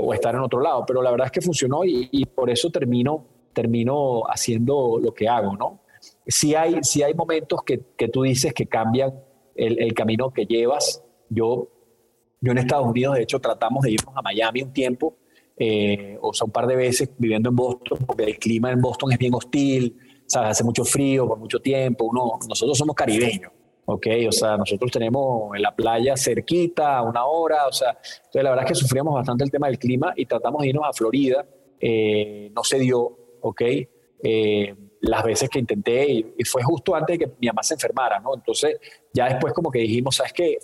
o 0.01 0.11
estar 0.11 0.33
en 0.33 0.41
otro 0.41 0.59
lado, 0.59 0.83
pero 0.87 1.03
la 1.03 1.11
verdad 1.11 1.27
es 1.27 1.31
que 1.31 1.39
funcionó 1.39 1.85
y, 1.85 2.09
y 2.11 2.25
por 2.25 2.49
eso 2.49 2.71
termino 2.71 3.36
termino 3.57 4.21
haciendo 4.29 4.99
lo 5.01 5.15
que 5.15 5.27
hago, 5.27 5.57
¿no? 5.57 5.81
Si 6.27 6.53
hay, 6.53 6.83
si 6.83 7.01
hay 7.01 7.15
momentos 7.15 7.63
que, 7.63 7.81
que 7.97 8.07
tú 8.07 8.21
dices 8.21 8.53
que 8.53 8.67
cambian 8.67 9.11
el, 9.55 9.81
el, 9.81 9.93
camino 9.95 10.29
que 10.29 10.45
llevas. 10.45 11.03
Yo, 11.27 11.69
yo 12.39 12.51
en 12.51 12.59
Estados 12.59 12.85
Unidos, 12.85 13.15
de 13.15 13.23
hecho, 13.23 13.39
tratamos 13.39 13.81
de 13.83 13.91
irnos 13.93 14.15
a 14.15 14.21
Miami 14.21 14.61
un 14.61 14.71
tiempo, 14.71 15.17
eh, 15.57 16.19
o 16.21 16.33
sea, 16.33 16.45
un 16.45 16.51
par 16.51 16.67
de 16.67 16.75
veces 16.75 17.09
viviendo 17.17 17.49
en 17.49 17.55
Boston, 17.55 17.97
porque 18.05 18.25
el 18.25 18.37
clima 18.37 18.71
en 18.71 18.79
Boston 18.79 19.11
es 19.11 19.17
bien 19.17 19.33
hostil, 19.33 19.97
¿sabes? 20.27 20.51
Hace 20.51 20.63
mucho 20.63 20.85
frío 20.85 21.27
por 21.27 21.39
mucho 21.39 21.59
tiempo. 21.59 22.05
Uno, 22.05 22.33
nosotros 22.47 22.77
somos 22.77 22.95
caribeños, 22.95 23.51
¿ok? 23.85 24.07
O 24.27 24.31
sea, 24.31 24.55
nosotros 24.55 24.91
tenemos 24.91 25.55
en 25.55 25.63
la 25.63 25.75
playa 25.75 26.15
cerquita, 26.15 27.01
una 27.01 27.25
hora, 27.25 27.65
o 27.67 27.71
sea, 27.71 27.89
entonces 27.89 28.43
la 28.43 28.51
verdad 28.51 28.65
es 28.65 28.71
que 28.73 28.75
sufríamos 28.75 29.15
bastante 29.15 29.43
el 29.43 29.49
tema 29.49 29.65
del 29.65 29.79
clima 29.79 30.13
y 30.15 30.27
tratamos 30.27 30.61
de 30.61 30.67
irnos 30.67 30.85
a 30.87 30.93
Florida. 30.93 31.43
Eh, 31.79 32.51
no 32.55 32.63
se 32.63 32.79
dio, 32.79 33.26
¿ok? 33.49 33.61
Eh, 34.23 34.75
las 35.01 35.23
veces 35.23 35.49
que 35.49 35.59
intenté 35.59 36.11
y, 36.11 36.43
fue 36.45 36.63
justo 36.63 36.95
antes 36.95 37.17
de 37.17 37.25
que 37.25 37.31
mi 37.39 37.47
mamá 37.47 37.63
se 37.63 37.75
enfermara, 37.75 38.19
¿no? 38.19 38.33
Entonces 38.35 38.79
ya 39.13 39.29
después 39.29 39.53
como 39.53 39.71
que 39.71 39.79
dijimos, 39.79 40.15
¿sabes 40.15 40.33
qué? 40.33 40.57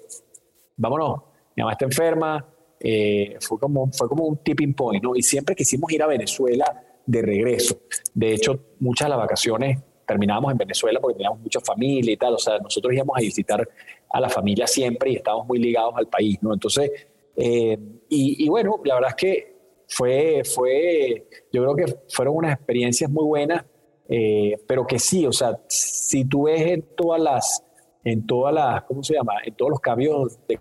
Vámonos, 0.75 1.21
mi 1.55 1.61
mamá 1.61 1.73
está 1.73 1.85
enferma, 1.85 2.45
eh, 2.79 3.37
fue, 3.39 3.59
como, 3.59 3.91
fue 3.91 4.07
como 4.09 4.25
un 4.25 4.37
tipping 4.37 4.73
point, 4.73 5.03
¿no? 5.03 5.15
Y 5.15 5.21
siempre 5.21 5.55
quisimos 5.55 5.91
ir 5.91 6.01
a 6.01 6.07
Venezuela 6.07 6.65
de 7.05 7.21
regreso. 7.21 7.79
De 8.13 8.33
hecho, 8.33 8.59
muchas 8.79 9.05
de 9.05 9.09
las 9.09 9.19
vacaciones 9.19 9.79
terminábamos 10.05 10.51
en 10.51 10.57
Venezuela 10.57 10.99
porque 10.99 11.15
teníamos 11.15 11.39
mucha 11.39 11.59
familia 11.61 12.11
y 12.11 12.17
tal, 12.17 12.33
o 12.33 12.39
sea, 12.39 12.57
nosotros 12.57 12.93
íbamos 12.93 13.15
a 13.17 13.21
visitar 13.21 13.67
a 14.09 14.19
la 14.19 14.29
familia 14.29 14.67
siempre 14.67 15.11
y 15.11 15.15
estábamos 15.15 15.47
muy 15.47 15.59
ligados 15.59 15.93
al 15.95 16.07
país, 16.07 16.37
¿no? 16.41 16.53
Entonces, 16.53 16.91
Eh, 17.35 17.77
y, 18.09 18.47
bueno, 18.47 18.79
la 18.85 18.95
verdad 18.95 19.09
es 19.09 19.15
que 19.15 19.52
fue, 19.95 20.41
fue, 20.43 21.27
yo 21.51 21.63
creo 21.63 21.75
que 21.75 21.95
fueron 22.09 22.37
unas 22.37 22.53
experiencias 22.53 23.09
muy 23.09 23.25
buenas, 23.25 23.63
eh, 24.09 24.57
pero 24.67 24.87
que 24.87 24.97
sí, 24.97 25.25
o 25.27 25.31
sea, 25.31 25.59
si 25.67 26.25
tú 26.25 26.43
ves 26.43 26.61
en 26.61 26.81
todas 26.95 27.21
las, 27.21 27.63
en 28.03 28.25
todas 28.25 28.53
las, 28.53 28.83
¿cómo 28.83 29.03
se 29.03 29.13
llama? 29.13 29.33
En 29.45 29.55
todos 29.55 29.71
los 29.71 29.79
cambios 29.79 30.39
de 30.47 30.59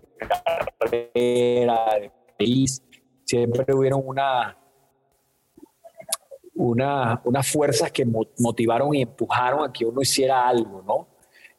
carrera, 0.78 1.98
de 1.98 2.10
país, 2.38 2.82
siempre 3.24 3.64
hubieron 3.74 4.02
una, 4.04 4.58
una, 6.54 7.22
unas 7.24 7.50
fuerzas 7.50 7.90
que 7.90 8.04
motivaron 8.38 8.94
y 8.94 9.02
empujaron 9.02 9.64
a 9.64 9.72
que 9.72 9.86
uno 9.86 10.02
hiciera 10.02 10.46
algo, 10.46 10.82
¿no? 10.82 11.08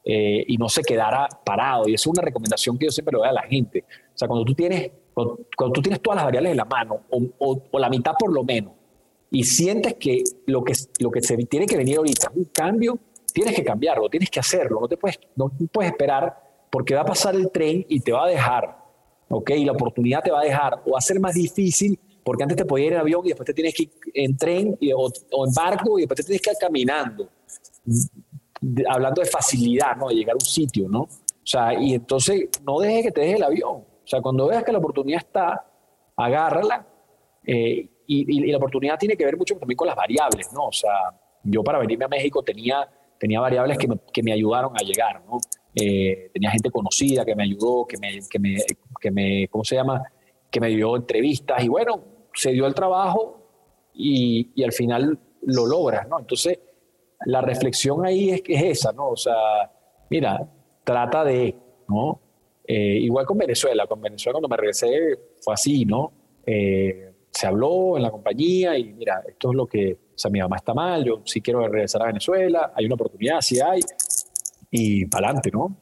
Eh, 0.06 0.44
y 0.48 0.58
no 0.58 0.70
se 0.70 0.84
quedara 0.84 1.28
parado. 1.44 1.88
Y 1.88 1.96
es 1.96 2.06
una 2.06 2.22
recomendación 2.22 2.78
que 2.78 2.86
yo 2.86 2.92
siempre 2.92 3.14
le 3.14 3.20
doy 3.20 3.30
a 3.30 3.34
la 3.34 3.44
gente. 3.44 3.86
O 4.14 4.18
sea, 4.18 4.28
cuando 4.28 4.46
tú 4.46 4.54
tienes, 4.54 4.92
cuando, 5.14 5.74
tú 5.74 5.82
tienes 5.82 6.02
todas 6.02 6.18
las 6.18 6.26
variables 6.26 6.52
en 6.52 6.58
la 6.58 6.66
mano, 6.66 7.02
o, 7.10 7.62
o, 7.72 7.80
la 7.80 7.90
mitad 7.90 8.14
por 8.18 8.34
lo 8.34 8.44
menos, 8.44 8.74
y 9.32 9.44
sientes 9.44 9.96
que 9.96 10.24
lo 10.46 10.64
que, 10.64 10.74
lo 11.00 11.12
que 11.12 11.22
se 11.22 11.38
tiene 11.46 11.66
que 11.66 11.78
venir 11.78 11.98
ahorita 11.98 12.30
es 12.32 12.38
un 12.38 12.46
cambio, 12.46 13.00
tienes 13.34 13.56
que 13.56 13.64
cambiarlo, 13.64 14.10
tienes 14.10 14.30
que 14.30 14.40
hacerlo. 14.40 14.80
No 14.80 14.88
te 14.88 14.98
puedes, 14.98 15.20
no 15.36 15.52
puedes 15.72 15.92
esperar 15.92 16.40
porque 16.70 16.94
va 16.94 17.02
a 17.02 17.06
pasar 17.06 17.36
el 17.36 17.50
tren 17.52 17.84
y 17.90 18.00
te 18.00 18.12
va 18.12 18.26
a 18.26 18.30
dejar. 18.30 18.78
¿Ok? 19.30 19.50
Y 19.52 19.66
la 19.66 19.72
oportunidad 19.72 20.22
te 20.22 20.30
va 20.30 20.42
a 20.42 20.44
dejar. 20.44 20.84
O 20.86 20.92
va 20.92 21.00
a 21.00 21.02
ser 21.02 21.20
más 21.20 21.34
difícil 21.34 22.00
porque 22.24 22.44
antes 22.44 22.58
te 22.58 22.66
podías 22.66 22.88
ir 22.88 22.94
en 22.94 23.00
avión 23.00 23.22
y 23.26 23.30
después 23.30 23.48
te 23.48 23.54
tienes 23.54 23.74
que 23.74 23.84
ir 23.84 23.92
en 24.14 24.38
tren 24.38 24.78
o, 24.96 25.12
o 25.32 25.48
en 25.48 25.54
barco 25.54 25.98
y 25.98 26.04
después 26.04 26.18
te 26.18 26.24
tienes 26.24 26.42
que 26.42 26.52
ir 26.52 26.58
caminando 26.60 27.28
hablando 28.88 29.22
de 29.22 29.28
facilidad, 29.28 29.96
¿no? 29.98 30.10
De 30.10 30.16
llegar 30.16 30.34
a 30.34 30.36
un 30.36 30.42
sitio, 30.42 30.88
¿no? 30.88 31.02
O 31.02 31.46
sea, 31.46 31.74
y 31.80 31.94
entonces 31.94 32.50
no 32.66 32.80
dejes 32.80 33.06
que 33.06 33.12
te 33.12 33.22
deje 33.22 33.36
el 33.36 33.44
avión. 33.44 33.84
O 34.04 34.08
sea, 34.08 34.22
cuando 34.22 34.48
veas 34.48 34.64
que 34.64 34.72
la 34.72 34.80
oportunidad 34.80 35.20
está, 35.20 35.66
agárrala. 36.16 36.86
Eh, 37.46 37.90
y, 38.06 38.52
la 38.52 38.58
oportunidad 38.58 38.98
tiene 38.98 39.16
que 39.16 39.26
ver 39.26 39.38
mucho 39.38 39.56
también 39.56 39.78
con 39.78 39.88
las 39.88 39.96
variables, 39.96 40.52
¿no? 40.54 40.68
O 40.68 40.72
sea, 40.72 40.92
yo 41.44 41.64
para 41.64 41.80
venirme 41.80 42.06
a 42.06 42.10
México 42.10 42.44
tenía, 42.44 42.88
tenía 43.18 43.40
variables 43.40 43.78
que 43.78 43.88
me, 43.88 43.98
que 44.12 44.22
me 44.22 44.34
ayudaron 44.34 44.74
a 44.76 44.84
llegar, 44.84 45.24
¿no? 45.26 45.38
Eh, 45.76 46.30
tenía 46.34 46.52
gente 46.52 46.70
conocida 46.70 47.26
que 47.26 47.36
me 47.36 47.44
ayudó, 47.44 47.86
que 47.86 47.98
me, 47.98 48.20
que 48.30 48.40
me, 48.40 48.58
que 49.00 49.12
me, 49.12 49.48
¿cómo 49.48 49.64
se 49.64 49.76
llama? 49.76 50.04
Que 50.52 50.60
me 50.60 50.70
dio 50.70 50.96
entrevistas 50.96 51.64
y 51.64 51.68
bueno, 51.70 52.04
se 52.34 52.52
dio 52.52 52.68
el 52.68 52.76
trabajo 52.76 53.40
y, 53.94 54.52
y 54.56 54.64
al 54.64 54.74
final 54.74 55.18
lo 55.42 55.66
logras, 55.66 56.08
¿no? 56.08 56.20
Entonces, 56.20 56.60
la 57.26 57.42
reflexión 57.42 58.06
ahí 58.06 58.30
es, 58.30 58.42
es 58.46 58.64
esa, 58.64 58.92
¿no? 58.92 59.10
O 59.10 59.18
sea, 59.18 59.72
mira, 60.10 60.48
trata 60.84 61.24
de, 61.24 61.56
¿no? 61.88 62.20
Eh, 62.66 63.00
igual 63.02 63.26
con 63.26 63.38
Venezuela, 63.38 63.86
con 63.88 64.02
Venezuela 64.02 64.34
cuando 64.34 64.48
me 64.48 64.58
regresé 64.58 65.20
fue 65.42 65.54
así, 65.54 65.86
¿no? 65.86 66.14
Eh, 66.46 67.12
se 67.30 67.48
habló 67.48 67.98
en 67.98 68.04
la 68.04 68.12
compañía 68.12 68.78
y 68.78 68.94
mira, 68.94 69.24
esto 69.28 69.52
es 69.52 69.56
lo 69.56 69.66
que, 69.66 69.94
o 69.94 70.18
sea, 70.18 70.30
mi 70.30 70.40
mamá 70.40 70.58
está 70.58 70.74
mal, 70.74 71.04
yo 71.04 71.22
sí 71.26 71.42
quiero 71.42 71.68
regresar 71.68 72.04
a 72.04 72.06
Venezuela, 72.06 72.72
hay 72.76 72.86
una 72.86 72.96
oportunidad, 72.96 73.42
sí 73.42 73.60
hay, 73.60 73.82
y 74.70 75.06
para 75.06 75.28
adelante, 75.28 75.50
¿no? 75.52 75.76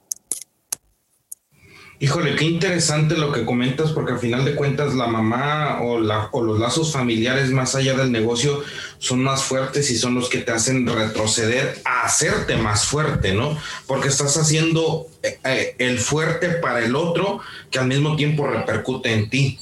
Híjole, 2.01 2.35
qué 2.35 2.45
interesante 2.45 3.15
lo 3.15 3.31
que 3.31 3.45
comentas, 3.45 3.91
porque 3.91 4.13
al 4.13 4.17
final 4.17 4.43
de 4.43 4.55
cuentas 4.55 4.95
la 4.95 5.05
mamá 5.05 5.81
o, 5.83 5.99
los 5.99 6.59
lazos 6.59 6.91
familiares 6.91 7.51
más 7.51 7.75
allá 7.75 7.93
del 7.93 8.11
negocio 8.11 8.63
son 8.97 9.21
más 9.21 9.43
fuertes 9.43 9.91
y 9.91 9.95
son 9.95 10.15
los 10.15 10.27
que 10.27 10.39
te 10.39 10.51
hacen 10.51 10.87
retroceder 10.87 11.79
a 11.85 12.01
hacerte 12.01 12.55
más 12.55 12.85
fuerte, 12.87 13.35
¿no? 13.35 13.55
Porque 13.85 14.07
estás 14.07 14.35
haciendo 14.37 15.09
eh, 15.21 15.37
eh, 15.43 15.75
el 15.77 15.99
fuerte 15.99 16.49
para 16.49 16.83
el 16.83 16.95
otro 16.95 17.39
que 17.69 17.77
al 17.77 17.85
mismo 17.85 18.15
tiempo 18.15 18.47
repercute 18.47 19.13
en 19.13 19.29
ti. 19.29 19.59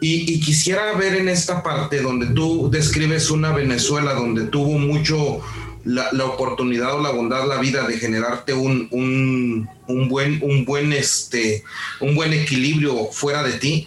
Y, 0.00 0.32
y, 0.32 0.40
quisiera 0.40 0.92
ver 0.92 1.16
en 1.16 1.28
esta 1.28 1.60
parte 1.60 2.00
donde 2.00 2.26
tú 2.28 2.70
describes 2.70 3.32
una 3.32 3.52
Venezuela 3.52 4.14
donde 4.14 4.46
tuvo 4.46 4.78
mucho, 4.78 5.40
la, 5.84 6.24
oportunidad 6.24 6.94
o 6.94 7.00
la 7.00 7.10
bondad, 7.10 7.46
la 7.46 7.58
vida 7.58 7.86
de 7.86 7.98
generarte 7.98 8.52
un, 8.52 8.88
un, 8.90 10.08
buen, 10.08 10.40
un, 10.42 10.64
buen, 10.64 10.92
este, 10.92 11.64
un 12.00 12.14
buen 12.14 12.32
equilibrio 12.32 13.06
fuera 13.12 13.42
de 13.42 13.54
ti. 13.54 13.86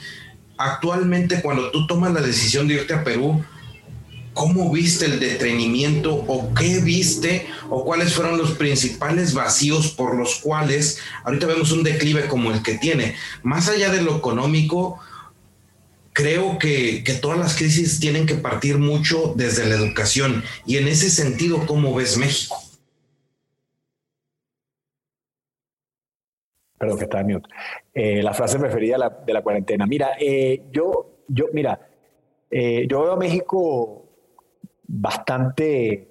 Actualmente, 0.58 1.42
cuando 1.42 1.72
tú 1.72 1.88
tomas 1.88 2.14
la 2.14 2.22
decisión 2.22 2.68
de 2.68 2.76
irte 2.76 2.94
a 2.94 3.04
Perú, 3.04 3.44
¿cómo 4.34 4.72
viste 4.72 5.06
el 5.06 5.20
detenimiento 5.20 6.14
o 6.14 6.54
qué 6.54 6.80
viste 6.80 7.48
o 7.70 7.86
cuáles 7.86 8.14
fueron 8.14 8.38
los 8.38 8.52
principales 8.52 9.34
vacíos 9.34 9.90
por 9.90 10.16
los 10.18 10.36
cuales 10.36 11.00
ahorita 11.24 11.46
vemos 11.46 11.72
un 11.72 11.84
declive 11.84 12.28
como 12.28 12.52
el 12.52 12.64
que 12.64 12.76
tiene? 12.76 13.16
Más 13.44 13.70
allá 13.70 13.92
de 13.92 14.02
lo 14.02 14.18
económico, 14.18 15.00
creo 16.14 16.58
que, 16.58 17.04
todas 17.22 17.38
las 17.38 17.58
crisis 17.58 18.00
tienen 18.00 18.26
que 18.26 18.36
partir 18.36 18.78
mucho 18.78 19.34
desde 19.36 19.66
la 19.66 19.76
educación. 19.76 20.44
Y 20.66 20.78
en 20.78 20.88
ese 20.88 21.10
sentido, 21.10 21.66
¿cómo 21.66 21.94
ves 21.94 22.18
México? 22.18 22.56
Perdón, 26.78 26.98
que 26.98 27.04
está 27.06 27.22
en 27.22 27.28
mute. 27.28 27.50
Eh, 27.94 28.22
la 28.22 28.34
frase 28.34 28.60
preferida 28.60 28.98
de 29.26 29.34
la, 29.34 29.42
cuarentena. 29.42 29.86
Mira, 29.86 30.12
eh, 30.20 30.64
yo, 30.72 31.24
yo, 31.28 31.46
mira, 31.54 31.80
eh, 32.52 32.86
yo 32.90 33.02
veo 33.02 33.14
a 33.14 33.18
México 33.18 34.06
bastante 34.86 36.10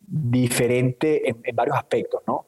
diferente 0.00 1.28
en, 1.28 1.40
en 1.42 1.56
varios 1.56 1.76
aspectos, 1.76 2.22
¿no? 2.26 2.46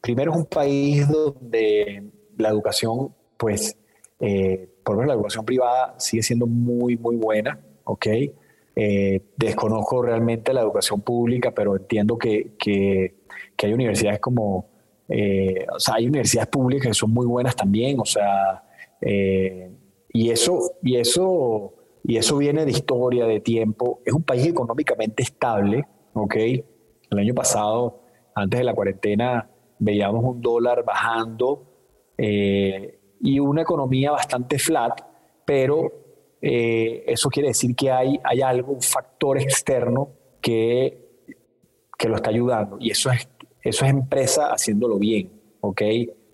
primero 0.00 0.32
es 0.32 0.38
un 0.38 0.46
país 0.46 1.06
donde 1.06 2.02
la 2.38 2.48
educación, 2.48 3.14
pues, 3.36 3.76
eh, 4.24 4.68
por 4.84 4.94
lo 4.94 5.00
menos 5.00 5.08
la 5.08 5.14
educación 5.14 5.44
privada 5.44 5.94
sigue 5.98 6.22
siendo 6.22 6.46
muy, 6.46 6.96
muy 6.96 7.16
buena, 7.16 7.58
¿ok? 7.84 8.06
Eh, 8.74 9.20
desconozco 9.36 10.02
realmente 10.02 10.52
la 10.52 10.62
educación 10.62 11.00
pública, 11.02 11.52
pero 11.52 11.76
entiendo 11.76 12.18
que, 12.18 12.52
que, 12.58 13.14
hay 13.62 13.72
universidades 13.72 14.18
como, 14.18 14.66
eh, 15.08 15.66
o 15.72 15.78
sea, 15.78 15.94
hay 15.94 16.08
universidades 16.08 16.48
públicas 16.48 16.88
que 16.88 16.94
son 16.94 17.12
muy 17.12 17.26
buenas 17.26 17.54
también, 17.54 18.00
o 18.00 18.04
sea, 18.04 18.64
y 20.12 20.30
eso, 20.30 20.72
y 20.82 20.96
eso, 20.96 21.74
y 22.04 22.16
eso 22.16 22.36
viene 22.36 22.64
de 22.64 22.70
historia, 22.70 23.26
de 23.26 23.40
tiempo. 23.40 24.00
Es 24.04 24.12
un 24.12 24.22
país 24.22 24.46
económicamente 24.46 25.22
estable, 25.22 25.86
¿ok? 26.12 26.36
El 27.10 27.18
año 27.18 27.34
pasado, 27.34 28.00
antes 28.34 28.58
de 28.58 28.64
la 28.64 28.74
cuarentena, 28.74 29.48
veíamos 29.78 30.24
un 30.24 30.40
dólar 30.40 30.84
bajando. 30.84 31.64
Eh, 32.18 32.98
y 33.22 33.38
una 33.38 33.62
economía 33.62 34.10
bastante 34.10 34.58
flat, 34.58 35.00
pero 35.44 35.92
eh, 36.40 37.04
eso 37.06 37.28
quiere 37.28 37.48
decir 37.48 37.74
que 37.76 37.90
hay, 37.90 38.18
hay 38.24 38.42
algo, 38.42 38.72
un 38.72 38.82
factor 38.82 39.38
externo 39.38 40.10
que, 40.40 41.22
que 41.96 42.08
lo 42.08 42.16
está 42.16 42.30
ayudando 42.30 42.76
y 42.80 42.90
eso 42.90 43.10
es, 43.12 43.28
eso 43.62 43.84
es 43.84 43.90
empresa 43.90 44.48
haciéndolo 44.52 44.98
bien, 44.98 45.30
¿ok? 45.60 45.82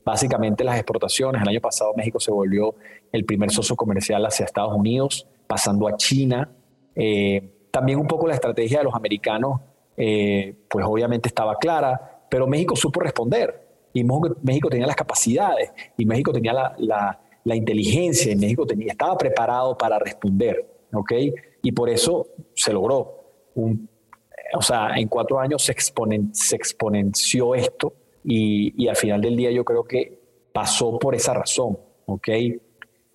Básicamente 0.03 0.65
las 0.65 0.77
exportaciones, 0.77 1.43
el 1.43 1.49
año 1.49 1.61
pasado 1.61 1.93
México 1.95 2.19
se 2.19 2.31
volvió 2.31 2.75
el 3.13 3.27
primer 3.27 3.51
socio 3.51 3.77
comercial 3.77 4.25
hacia 4.25 4.47
Estados 4.47 4.75
Unidos, 4.75 5.27
pasando 5.47 5.87
a 5.87 5.97
China. 5.99 6.51
Eh, 6.95 7.67
también 7.71 7.99
un 7.99 8.07
poco 8.07 8.27
la 8.27 8.33
estrategia 8.33 8.79
de 8.79 8.85
los 8.85 8.95
americanos, 8.95 9.61
eh, 9.99 10.55
pues 10.71 10.87
obviamente 10.89 11.29
estaba 11.29 11.57
clara, 11.57 12.23
pero 12.31 12.47
México 12.47 12.75
supo 12.75 13.01
responder 13.01 13.68
y 13.99 14.05
México 14.43 14.69
tenía 14.69 14.87
las 14.87 14.97
capacidades 14.97 15.71
y 15.97 16.07
México 16.07 16.33
tenía 16.33 16.53
la, 16.53 17.21
la, 17.45 17.57
inteligencia 17.57 18.33
y 18.33 18.37
México 18.37 18.67
tenía, 18.67 18.93
estaba 18.93 19.17
preparado 19.17 19.77
para 19.77 19.99
responder, 19.99 20.87
¿ok? 20.93 21.13
Y 21.63 21.73
por 21.73 21.89
eso 21.89 22.27
se 22.55 22.73
logró. 22.73 23.15
O 24.55 24.63
sea, 24.63 24.97
en 24.97 25.09
cuatro 25.09 25.39
años 25.41 25.63
se, 25.63 25.75
se 26.33 26.57
exponenció 26.57 27.55
esto 27.55 27.95
y, 28.25 28.85
y, 28.85 28.89
al 28.89 28.97
final 28.97 29.21
del 29.21 29.37
día 29.37 29.51
yo 29.51 29.65
creo 29.65 29.85
que 29.85 30.19
pasó 30.53 30.99
por 30.99 31.15
esa 31.15 31.35
razón, 31.35 31.79
¿ok? 32.07 32.29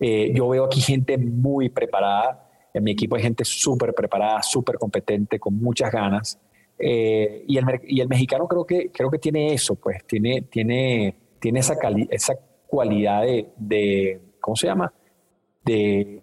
Eh, 0.00 0.32
yo 0.34 0.48
veo 0.48 0.64
aquí 0.64 0.80
gente 0.80 1.16
muy 1.16 1.68
preparada, 1.68 2.50
en 2.74 2.82
mi 2.82 2.90
equipo 2.90 3.16
hay 3.16 3.22
gente 3.22 3.44
súper 3.44 3.94
preparada, 3.94 4.42
súper 4.42 4.76
competente, 4.76 5.38
con 5.38 5.54
muchas 5.56 5.92
ganas. 5.92 6.40
Eh, 6.78 7.44
y, 7.46 7.58
el, 7.58 7.64
y, 7.84 8.00
el, 8.00 8.08
mexicano 8.08 8.48
creo 8.48 8.64
que, 8.64 8.90
creo 8.90 9.10
que 9.10 9.18
tiene 9.18 9.54
eso, 9.54 9.76
pues 9.76 10.04
tiene, 10.06 10.42
tiene, 10.42 11.16
tiene 11.40 11.60
esa, 11.60 11.76
esa 12.10 12.34
cualidad 12.66 13.22
de, 13.22 13.48
de, 13.56 14.20
¿cómo 14.40 14.56
se 14.56 14.66
llama? 14.66 14.92
De, 15.64 16.20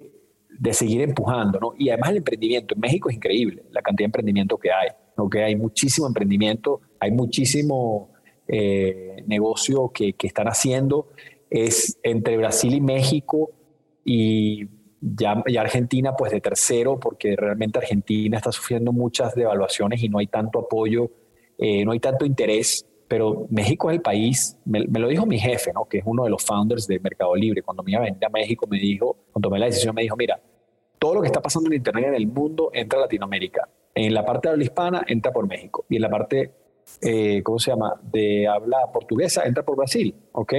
de, 0.60 0.74
seguir 0.74 1.02
empujando, 1.02 1.60
¿no? 1.60 1.74
Y 1.78 1.90
además 1.90 2.12
el 2.12 2.18
emprendimiento 2.18 2.76
en 2.76 2.82
México 2.82 3.10
es 3.10 3.16
increíble, 3.16 3.64
la 3.72 3.82
cantidad 3.82 4.06
de 4.06 4.10
emprendimiento 4.10 4.58
que 4.58 4.72
hay, 4.72 4.90
¿no? 5.18 5.30
Que 5.30 5.44
hay 5.44 5.56
muchísimo 5.56 6.08
emprendimiento, 6.08 6.82
hay 7.00 7.12
muchísimo 7.12 8.10
eh, 8.48 9.24
negocio 9.28 9.92
que, 9.94 10.14
que 10.14 10.28
están 10.28 10.48
haciendo. 10.48 11.08
Es 11.50 11.98
entre 12.04 12.38
Brasil 12.38 12.74
y 12.74 12.82
México 12.82 13.52
y 14.04 14.68
ya, 15.02 15.44
Argentina 15.60 16.16
pues 16.16 16.32
de 16.32 16.40
tercero, 16.40 17.00
porque 17.00 17.36
realmente 17.36 17.80
Argentina 17.80 18.38
está 18.38 18.52
sufriendo 18.52 18.94
muchas 18.94 19.36
devaluaciones 19.36 20.02
y 20.04 20.10
no 20.10 20.20
hay 20.20 20.28
tanto 20.28 20.60
apoyo, 20.60 21.10
eh, 21.58 21.84
no 21.84 21.92
hay 21.92 22.00
tanto 22.00 22.26
interés 22.26 22.86
pero 23.12 23.46
México 23.50 23.90
es 23.90 23.98
el 23.98 24.02
país, 24.02 24.58
me, 24.64 24.86
lo 24.86 25.10
dijo 25.10 25.26
mi 25.26 25.38
jefe, 25.38 25.74
¿no? 25.74 25.84
que 25.84 25.98
es 25.98 26.04
uno 26.08 26.24
de 26.24 26.30
los 26.30 26.46
founders 26.46 26.88
de 26.88 26.98
Mercado 26.98 27.36
Libre, 27.36 27.62
cuando 27.62 27.84
me 27.84 27.92
iba 27.92 28.00
a 28.00 28.04
venir 28.06 28.24
a 28.24 28.30
México, 28.30 28.66
me 28.70 28.80
dijo, 28.80 29.18
cuando 29.34 29.50
tomé 29.50 29.60
la 29.60 29.66
decisión, 29.66 29.94
me 29.94 30.04
dijo, 30.04 30.16
mira, 30.16 30.40
todo 30.98 31.16
lo 31.16 31.22
que 31.22 31.28
está 31.28 31.42
pasando 31.42 31.68
en 31.70 31.76
Internet 31.76 32.06
en 32.06 32.16
el 32.16 32.28
mundo 32.28 32.70
entra 32.74 33.00
a 33.00 33.02
Latinoamérica. 33.02 33.68
En 33.94 34.14
la 34.14 34.24
parte 34.24 34.48
de 34.48 34.54
habla 34.54 34.64
hispana 34.64 35.04
entra 35.06 35.34
por 35.34 35.46
México 35.46 35.86
y 35.90 35.98
en 35.98 36.04
la 36.04 36.10
parte, 36.10 36.52
eh, 37.02 37.44
¿cómo 37.44 37.60
se 37.60 37.72
llama?, 37.72 38.00
de 38.02 38.48
habla 38.48 38.90
portuguesa 38.94 39.44
entra 39.44 39.64
por 39.64 39.76
Brasil, 39.76 40.16
¿ok? 40.32 40.54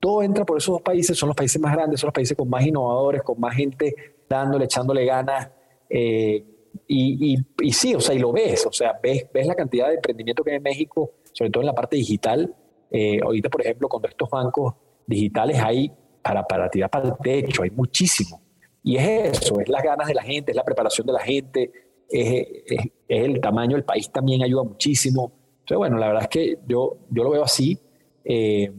Todo 0.00 0.22
entra 0.22 0.46
por 0.46 0.56
esos 0.56 0.72
dos 0.72 0.82
países, 0.82 1.16
son 1.16 1.28
los 1.28 1.36
países 1.36 1.60
más 1.60 1.74
grandes, 1.74 2.00
son 2.00 2.08
los 2.08 2.14
países 2.14 2.36
con 2.36 2.48
más 2.48 2.66
innovadores, 2.66 3.22
con 3.22 3.38
más 3.38 3.54
gente 3.54 3.94
dándole, 4.28 4.64
echándole 4.64 5.04
ganas. 5.04 5.50
Eh, 5.88 6.44
y, 6.86 7.36
y, 7.60 7.72
sí, 7.72 7.94
o 7.94 8.00
sea, 8.00 8.14
y 8.14 8.18
lo 8.18 8.32
ves, 8.32 8.64
o 8.66 8.72
sea, 8.72 8.98
ves, 9.02 9.26
ves 9.32 9.46
la 9.46 9.54
cantidad 9.54 9.88
de 9.88 9.94
emprendimiento 9.96 10.42
que 10.42 10.52
hay 10.52 10.56
en 10.56 10.62
México, 10.62 11.12
sobre 11.32 11.50
todo 11.50 11.62
en 11.62 11.66
la 11.66 11.74
parte 11.74 11.96
digital. 11.96 12.54
Eh, 12.90 13.20
ahorita, 13.22 13.48
por 13.48 13.60
ejemplo, 13.60 13.88
con 13.88 14.04
estos 14.06 14.30
bancos 14.30 14.74
digitales 15.06 15.60
hay 15.62 15.92
para, 16.22 16.44
para 16.44 16.70
tirar 16.70 16.90
para 16.90 17.08
el 17.08 17.14
techo, 17.22 17.62
hay 17.62 17.70
muchísimo. 17.70 18.40
Y 18.82 18.96
es 18.96 19.38
eso, 19.38 19.60
es 19.60 19.68
las 19.68 19.82
ganas 19.82 20.08
de 20.08 20.14
la 20.14 20.22
gente, 20.22 20.52
es 20.52 20.56
la 20.56 20.64
preparación 20.64 21.06
de 21.06 21.12
la 21.12 21.20
gente, 21.20 21.70
es, 22.08 22.46
es, 22.66 22.90
el 23.08 23.40
tamaño 23.40 23.76
del 23.76 23.84
país 23.84 24.10
también 24.10 24.42
ayuda 24.42 24.64
muchísimo. 24.64 25.32
Entonces, 25.60 25.76
bueno, 25.76 25.98
la 25.98 26.06
verdad 26.08 26.22
es 26.22 26.28
que 26.28 26.58
yo, 26.66 26.96
yo 27.10 27.24
lo 27.24 27.30
veo 27.30 27.44
así. 27.44 27.78
Eh, 28.24 28.72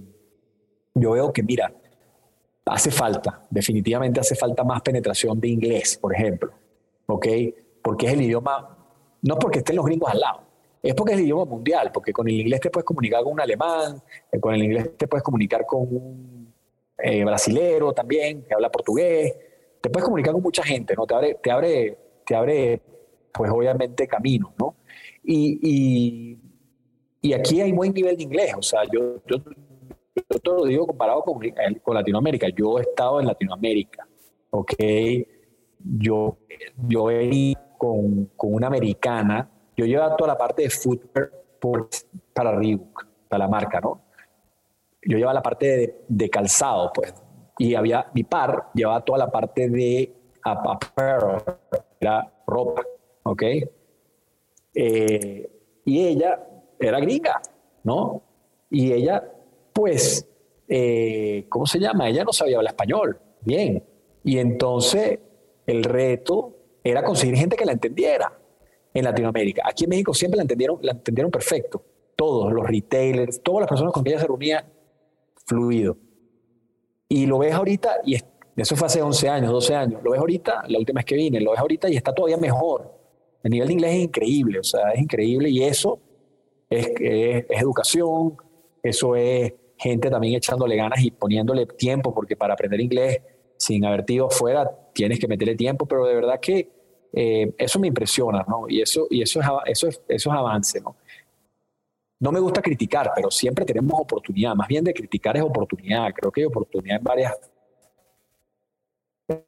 yo 0.94 1.12
veo 1.12 1.34
que, 1.34 1.44
mira, 1.44 1.74
hace 2.66 2.92
falta, 2.92 3.46
definitivamente 3.50 4.20
hace 4.20 4.36
falta 4.36 4.64
más 4.64 4.82
penetración 4.82 5.40
de 5.40 5.48
inglés, 5.48 5.98
por 5.98 6.14
ejemplo, 6.14 6.52
¿ok? 7.08 7.28
Porque 7.82 8.08
es 8.08 8.14
el 8.14 8.22
idioma, 8.22 8.78
no 9.22 9.38
porque 9.38 9.60
estén 9.60 9.76
los 9.76 9.86
gringos 9.86 10.12
al 10.12 10.20
lado, 10.20 10.42
es 10.82 10.94
porque 10.94 11.14
es 11.14 11.20
el 11.20 11.26
idioma 11.26 11.46
mundial, 11.46 11.92
porque 11.94 12.14
con 12.14 12.28
el 12.28 12.40
inglés 12.40 12.60
te 12.60 12.70
puedes 12.70 12.86
comunicar 12.86 13.24
con 13.24 13.34
un 13.34 13.42
alemán, 13.42 14.02
eh, 14.32 14.40
con 14.40 14.54
el 14.54 14.64
inglés 14.64 14.98
te 14.98 15.08
puedes 15.08 15.24
comunicar 15.24 15.66
con 15.66 15.82
un 15.82 16.54
eh, 16.98 17.24
brasilero 17.24 17.94
también, 17.94 18.44
que 18.44 18.54
habla 18.54 18.72
portugués, 18.72 19.36
te 19.80 19.90
puedes 19.90 20.06
comunicar 20.06 20.34
con 20.34 20.44
mucha 20.44 20.64
gente, 20.64 20.96
¿no? 20.96 21.06
Te 21.06 21.16
abre, 21.16 21.36
te 21.42 21.52
abre, 21.52 21.98
te 22.26 22.36
abre 22.36 22.82
pues 23.34 23.52
obviamente 23.52 24.08
camino, 24.08 24.54
¿no? 24.60 24.76
Y, 25.24 26.38
y, 27.22 27.34
aquí 27.34 27.62
hay 27.62 27.72
buen 27.72 27.94
nivel 27.94 28.18
de 28.18 28.24
inglés, 28.24 28.54
o 28.58 28.62
sea, 28.62 28.82
yo, 28.92 29.22
yo, 29.26 29.38
yo 30.16 30.40
te 30.40 30.50
lo 30.50 30.66
digo 30.66 30.88
comparado 30.88 31.24
con, 31.24 31.40
con 31.82 31.96
Latinoamérica, 31.96 32.48
yo 32.50 32.80
he 32.80 32.82
estado 32.82 33.20
en 33.20 33.28
Latinoamérica, 33.28 34.08
¿ok? 34.50 34.74
Yo, 35.80 36.38
yo 36.88 37.10
he 37.10 37.54
con, 37.78 38.26
con 38.36 38.54
una 38.54 38.68
americana, 38.68 39.50
yo 39.76 39.86
llevaba 39.86 40.16
toda 40.16 40.34
la 40.34 40.38
parte 40.38 40.64
de 40.64 40.70
footwear 40.70 41.32
para 42.34 42.52
Reebok, 42.56 43.08
para 43.28 43.46
la 43.46 43.50
marca, 43.50 43.80
¿no? 43.80 44.02
Yo 45.04 45.18
llevaba 45.18 45.34
la 45.34 45.42
parte 45.42 45.66
de, 45.66 46.02
de 46.08 46.30
calzado, 46.30 46.92
pues, 46.94 47.14
y 47.58 47.76
había 47.76 48.08
mi 48.14 48.24
par 48.24 48.70
llevaba 48.74 49.04
toda 49.04 49.20
la 49.20 49.32
parte 49.32 49.70
de 49.70 50.14
apparel, 50.44 51.44
era 52.00 52.32
ropa, 52.48 52.84
¿ok? 53.24 53.44
Eh, 54.74 55.52
y 55.86 56.08
ella 56.08 56.40
era 56.80 57.00
gringa, 57.00 57.42
¿no? 57.84 58.22
Y 58.70 58.92
ella, 58.94 59.24
pues, 59.74 60.28
eh, 60.68 61.46
¿cómo 61.50 61.66
se 61.66 61.80
llama? 61.80 62.10
Ella 62.10 62.24
no 62.24 62.34
sabía 62.34 62.58
hablar 62.58 62.74
español, 62.74 63.20
bien. 63.42 63.84
Y 64.24 64.38
entonces 64.38 65.20
el 65.66 65.84
reto 65.84 66.56
era 66.84 67.04
conseguir 67.04 67.36
gente 67.36 67.56
que 67.56 67.66
la 67.66 67.72
entendiera 67.72 68.38
en 68.94 69.04
Latinoamérica. 69.04 69.64
Aquí 69.66 69.86
en 69.86 69.92
México 69.92 70.14
siempre 70.14 70.38
la 70.38 70.44
entendieron, 70.44 70.80
la 70.82 70.92
entendieron 70.92 71.32
perfecto. 71.32 71.84
Todos, 72.16 72.52
los 72.54 72.66
retailers, 72.68 73.42
todas 73.42 73.62
las 73.62 73.70
personas 73.70 73.94
con 73.94 74.04
que 74.04 74.12
ella 74.12 74.20
se 74.20 74.28
reunía, 74.28 74.66
fluido. 75.46 75.98
Y 77.08 77.26
lo 77.26 77.40
ves 77.40 77.54
ahorita, 77.54 77.98
y 78.06 78.16
eso 78.56 78.76
fue 78.76 78.86
hace 78.86 79.02
11 79.02 79.30
años, 79.30 79.52
12 79.52 79.76
años, 79.76 80.04
lo 80.04 80.12
ves 80.12 80.20
ahorita, 80.20 80.64
la 80.68 80.78
última 80.78 81.00
vez 81.00 81.06
que 81.06 81.16
vine, 81.16 81.42
lo 81.42 81.52
ves 81.52 81.60
ahorita 81.60 81.90
y 81.90 81.96
está 81.96 82.14
todavía 82.14 82.38
mejor. 82.38 82.94
El 83.44 83.52
nivel 83.52 83.68
de 83.68 83.74
inglés 83.74 83.96
es 83.96 84.04
increíble, 84.04 84.60
o 84.60 84.64
sea, 84.64 84.92
es 84.92 85.02
increíble 85.02 85.50
y 85.50 85.64
eso 85.64 86.00
es, 86.70 86.92
es, 87.00 87.46
educación, 87.50 88.38
eso 88.84 89.16
es 89.16 89.54
gente 89.82 90.10
también 90.10 90.36
echándole 90.36 90.76
ganas 90.76 91.04
y 91.04 91.12
poniéndole 91.12 91.66
tiempo, 91.66 92.14
porque 92.14 92.36
para 92.36 92.54
aprender 92.54 92.80
inglés 92.80 93.20
sin 93.58 93.84
haber 93.86 94.04
ido 94.08 94.30
fuera 94.30 94.70
tienes 94.94 95.20
que 95.20 95.28
meterle 95.28 95.56
tiempo, 95.56 95.86
pero 95.86 96.06
de 96.06 96.16
verdad 96.16 96.40
que 96.40 96.70
eh, 97.14 97.54
eso 97.58 97.80
me 97.80 97.88
impresiona, 97.88 98.46
¿no? 98.48 98.70
Y 98.70 98.82
eso, 98.82 99.08
y 99.10 99.22
eso, 99.22 99.40
es, 99.40 99.48
eso, 99.66 99.88
es, 99.88 100.02
eso 100.08 100.30
es 100.30 100.36
avance, 100.36 100.80
¿no? 100.82 100.96
no 102.22 102.32
me 102.32 102.40
gusta 102.40 102.62
criticar, 102.62 103.12
pero 103.16 103.32
siempre 103.32 103.66
tenemos 103.66 104.00
oportunidad. 104.00 104.54
Más 104.54 104.68
bien 104.68 104.84
de 104.84 104.94
criticar 104.94 105.36
es 105.36 105.44
oportunidad. 105.44 106.14
Creo 106.14 106.32
que 106.32 106.42
hay 106.42 106.46
oportunidad 106.46 106.98
en 107.00 107.04
varios 107.04 107.32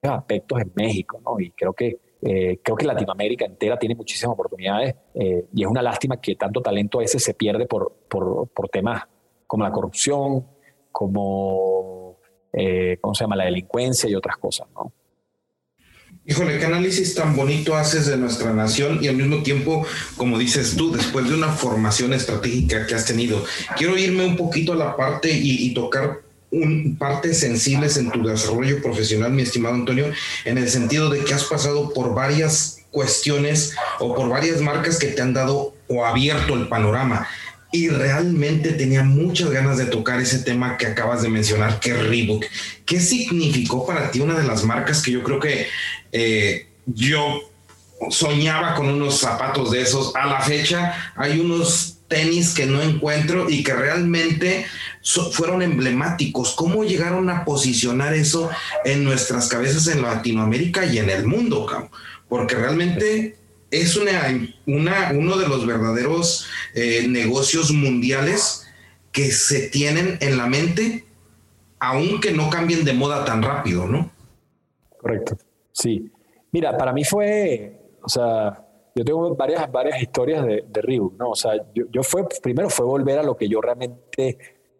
aspectos 0.01 0.59
en 0.59 0.71
México, 0.73 1.21
¿no? 1.23 1.39
Y 1.39 1.51
creo 1.51 1.73
que, 1.73 1.99
eh, 2.21 2.59
creo 2.63 2.75
que 2.75 2.85
Latinoamérica 2.85 3.45
entera 3.45 3.77
tiene 3.77 3.93
muchísimas 3.93 4.33
oportunidades 4.33 4.95
eh, 5.13 5.45
y 5.53 5.61
es 5.61 5.69
una 5.69 5.83
lástima 5.83 6.19
que 6.19 6.35
tanto 6.35 6.61
talento 6.61 6.97
a 6.97 7.01
veces 7.01 7.23
se 7.23 7.35
pierde 7.35 7.67
por, 7.67 7.93
por, 8.09 8.47
por 8.47 8.69
temas 8.69 9.03
como 9.53 9.65
la 9.65 9.71
corrupción, 9.71 10.47
como, 10.91 12.17
eh, 12.53 12.97
¿cómo 12.99 13.13
se 13.13 13.23
llama?, 13.23 13.35
la 13.35 13.45
delincuencia 13.45 14.09
y 14.09 14.15
otras 14.15 14.35
cosas, 14.37 14.65
¿no? 14.73 14.91
Híjole, 16.25 16.57
qué 16.57 16.65
análisis 16.65 17.13
tan 17.13 17.35
bonito 17.35 17.75
haces 17.75 18.07
de 18.07 18.17
nuestra 18.17 18.51
nación 18.51 18.97
y 18.99 19.09
al 19.09 19.15
mismo 19.15 19.43
tiempo, 19.43 19.85
como 20.17 20.39
dices 20.39 20.75
tú, 20.75 20.91
después 20.91 21.29
de 21.29 21.35
una 21.35 21.49
formación 21.49 22.13
estratégica 22.13 22.87
que 22.87 22.95
has 22.95 23.05
tenido, 23.05 23.45
quiero 23.77 23.95
irme 23.95 24.25
un 24.25 24.37
poquito 24.37 24.73
a 24.73 24.75
la 24.75 24.95
parte 24.95 25.29
y, 25.31 25.71
tocar 25.75 26.21
un, 26.49 26.97
partes 26.97 27.39
sensibles 27.41 27.97
en 27.97 28.09
tu 28.09 28.23
desarrollo 28.23 28.81
profesional, 28.81 29.33
mi 29.33 29.43
estimado 29.43 29.75
Antonio, 29.75 30.07
en 30.45 30.57
el 30.57 30.67
sentido 30.67 31.11
de 31.11 31.23
que 31.23 31.35
has 31.35 31.43
pasado 31.43 31.93
por 31.93 32.15
varias 32.15 32.79
cuestiones 32.89 33.75
o 33.99 34.15
por 34.15 34.29
varias 34.29 34.61
marcas 34.61 34.97
que 34.97 35.07
te 35.07 35.21
han 35.21 35.35
dado 35.35 35.75
o 35.87 36.03
abierto 36.05 36.55
el 36.55 36.67
panorama. 36.67 37.27
Y 37.73 37.89
realmente 37.89 38.71
tenía 38.71 39.03
muchas 39.03 39.49
ganas 39.49 39.77
de 39.77 39.87
tocar 39.87 40.21
ese 40.21 40.39
tema 40.39 40.77
que 40.77 40.85
acabas 40.85 41.23
de 41.23 41.29
mencionar, 41.29 41.79
que 41.79 41.89
es 41.89 42.07
Reebok. 42.07 42.45
¿Qué 42.85 42.99
significó 42.99 43.85
para 43.85 44.11
ti 44.11 44.21
una 44.21 44.35
de 44.39 44.47
las 44.47 44.63
marcas 44.63 45.01
que 45.01 45.11
yo 45.11 45.23
creo 45.23 45.39
que 45.39 45.67
eh, 46.11 46.67
yo 46.85 47.41
soñaba 48.09 48.75
con 48.75 48.89
unos 48.89 49.19
zapatos 49.19 49.71
de 49.71 49.81
esos. 49.81 50.15
A 50.15 50.25
la 50.25 50.41
fecha 50.41 51.13
hay 51.15 51.39
unos 51.39 51.97
tenis 52.07 52.53
que 52.53 52.65
no 52.65 52.81
encuentro 52.81 53.49
y 53.49 53.63
que 53.63 53.73
realmente 53.73 54.65
fueron 55.31 55.61
emblemáticos. 55.61 56.53
¿Cómo 56.53 56.83
llegaron 56.83 57.29
a 57.29 57.43
posicionar 57.45 58.13
eso 58.13 58.49
en 58.85 59.03
nuestras 59.03 59.47
cabezas 59.47 59.87
en 59.87 60.01
Latinoamérica 60.01 60.85
y 60.85 60.99
en 60.99 61.09
el 61.09 61.25
mundo? 61.25 61.89
Porque 62.29 62.55
realmente 62.55 63.35
es 63.73 63.97
una, 63.97 64.53
una, 64.67 65.11
uno 65.15 65.35
de 65.37 65.47
los 65.47 65.65
verdaderos 65.65 66.47
eh, 66.75 67.07
negocios 67.07 67.71
mundiales 67.71 68.67
que 69.11 69.31
se 69.31 69.69
tienen 69.69 70.17
en 70.21 70.37
la 70.37 70.45
mente, 70.45 71.05
aunque 71.79 72.31
no 72.31 72.49
cambien 72.51 72.85
de 72.85 72.93
moda 72.93 73.25
tan 73.25 73.41
rápido, 73.41 73.87
¿no? 73.87 74.11
Correcto. 74.99 75.37
Sí. 75.71 76.11
Mira, 76.51 76.77
para 76.77 76.93
mí 76.93 77.03
fue, 77.03 77.79
o 78.03 78.07
sea, 78.07 78.63
yo 78.95 79.03
tengo 79.03 79.35
varias, 79.35 79.71
varias 79.71 80.01
historias 80.01 80.45
de, 80.45 80.65
de 80.67 80.81
Reebok, 80.81 81.17
¿no? 81.17 81.31
O 81.31 81.35
sea, 81.35 81.53
yo, 81.73 82.03
fue, 82.03 82.27
primero 82.43 82.69
fue 82.69 82.85
volver 82.85 83.17
a 83.17 83.23
lo 83.23 83.35
que 83.35 83.49
yo 83.49 83.59
realmente, 83.59 84.37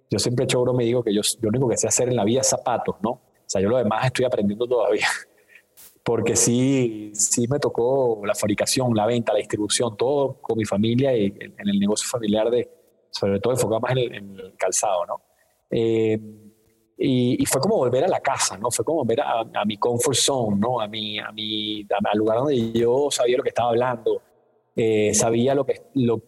yo 0.09 0.19
siempre 0.19 0.43
he 0.43 0.45
hecho 0.45 0.61
broma 0.61 0.77
me 0.77 0.83
digo 0.83 1.03
que 1.03 1.13
yo, 1.13 1.21
lo 1.41 1.49
único 1.49 1.67
que 1.67 1.77
sé 1.77 1.87
hacer 1.87 2.09
en 2.09 2.15
la 2.15 2.23
vida 2.23 2.41
es 2.41 2.49
zapatos, 2.49 2.97
¿no? 3.01 3.09
O 3.09 3.47
sea, 3.47 3.59
yo 3.59 3.69
lo 3.69 3.77
demás 3.77 4.05
estoy 4.05 4.25
aprendiendo 4.25 4.67
todavía. 4.67 5.07
Porque 6.03 6.35
sí, 6.35 7.11
sí 7.13 7.47
me 7.49 7.59
tocó 7.59 8.21
la 8.25 8.35
fabricación, 8.35 8.93
la 8.93 9.05
venta, 9.05 9.31
la 9.31 9.39
distribución, 9.39 9.95
todo 9.95 10.41
con 10.41 10.57
mi 10.57 10.65
familia 10.65 11.15
y 11.15 11.25
en, 11.25 11.69
el 11.69 11.79
negocio 11.79 12.07
familiar 12.09 12.49
de, 12.49 12.69
sobre 13.09 13.39
todo 13.39 13.53
enfocado 13.53 13.79
más 13.79 13.93
en 13.93 13.97
el, 13.99 14.15
en 14.15 14.39
el 14.39 14.55
calzado, 14.57 15.05
¿no? 15.05 15.21
Eh, 15.71 16.19
y, 16.97 17.45
fue 17.45 17.59
como 17.59 17.77
volver 17.77 18.03
a 18.03 18.07
la 18.07 18.19
casa, 18.19 18.57
¿no? 18.57 18.69
Fue 18.69 18.85
como 18.85 18.99
volver 18.99 19.21
a, 19.21 19.65
mi 19.65 19.77
comfort 19.77 20.15
zone, 20.15 20.57
¿no? 20.57 20.79
A 20.79 20.87
mi, 20.87 21.19
a 21.19 21.31
mi, 21.31 21.81
al 21.81 22.17
lugar 22.17 22.37
donde 22.39 22.71
yo 22.71 23.07
sabía 23.09 23.37
lo 23.37 23.43
que 23.43 23.49
estaba 23.49 23.69
hablando, 23.69 24.21
eh, 24.75 25.13
sabía 25.13 25.55
lo 25.55 25.65
que, 25.65 25.83
lo, 25.95 26.23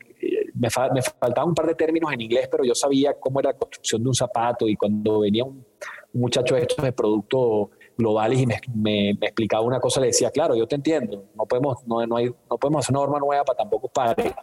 me, 0.54 0.70
me, 0.94 1.02
faltaban 1.02 1.50
un 1.50 1.56
par 1.56 1.68
de 1.68 1.76
términos 1.76 2.12
en 2.14 2.22
inglés, 2.22 2.48
pero 2.50 2.64
yo 2.64 2.74
sabía 2.74 3.20
cómo 3.20 3.40
era 3.40 3.52
la 3.52 3.58
construcción 3.58 4.02
de 4.04 4.10
un 4.10 4.16
zapato 4.16 4.68
y 4.68 4.76
cuando 4.76 5.20
venía 5.20 5.44
un, 5.44 5.66
muchacho 6.14 6.56
de 6.56 6.62
estos 6.62 6.84
de 6.84 6.94
productos 6.94 7.70
globales 7.98 8.40
y 8.40 8.46
me, 8.74 9.12
explicaba 9.12 9.64
una 9.64 9.80
cosa, 9.80 10.02
le 10.02 10.08
decía, 10.08 10.30
claro, 10.32 10.56
yo 10.56 10.68
te 10.68 10.76
entiendo, 10.76 11.26
no 11.36 11.46
podemos, 11.46 11.86
no, 11.88 12.06
no, 12.06 12.18
hay, 12.18 12.26
no 12.28 12.58
podemos 12.58 12.86
hacer 12.86 12.96
una 12.96 13.06
norma 13.06 13.20
nueva 13.20 13.44
para 13.44 13.58
tampoco 13.58 13.88
pares. 13.88 14.34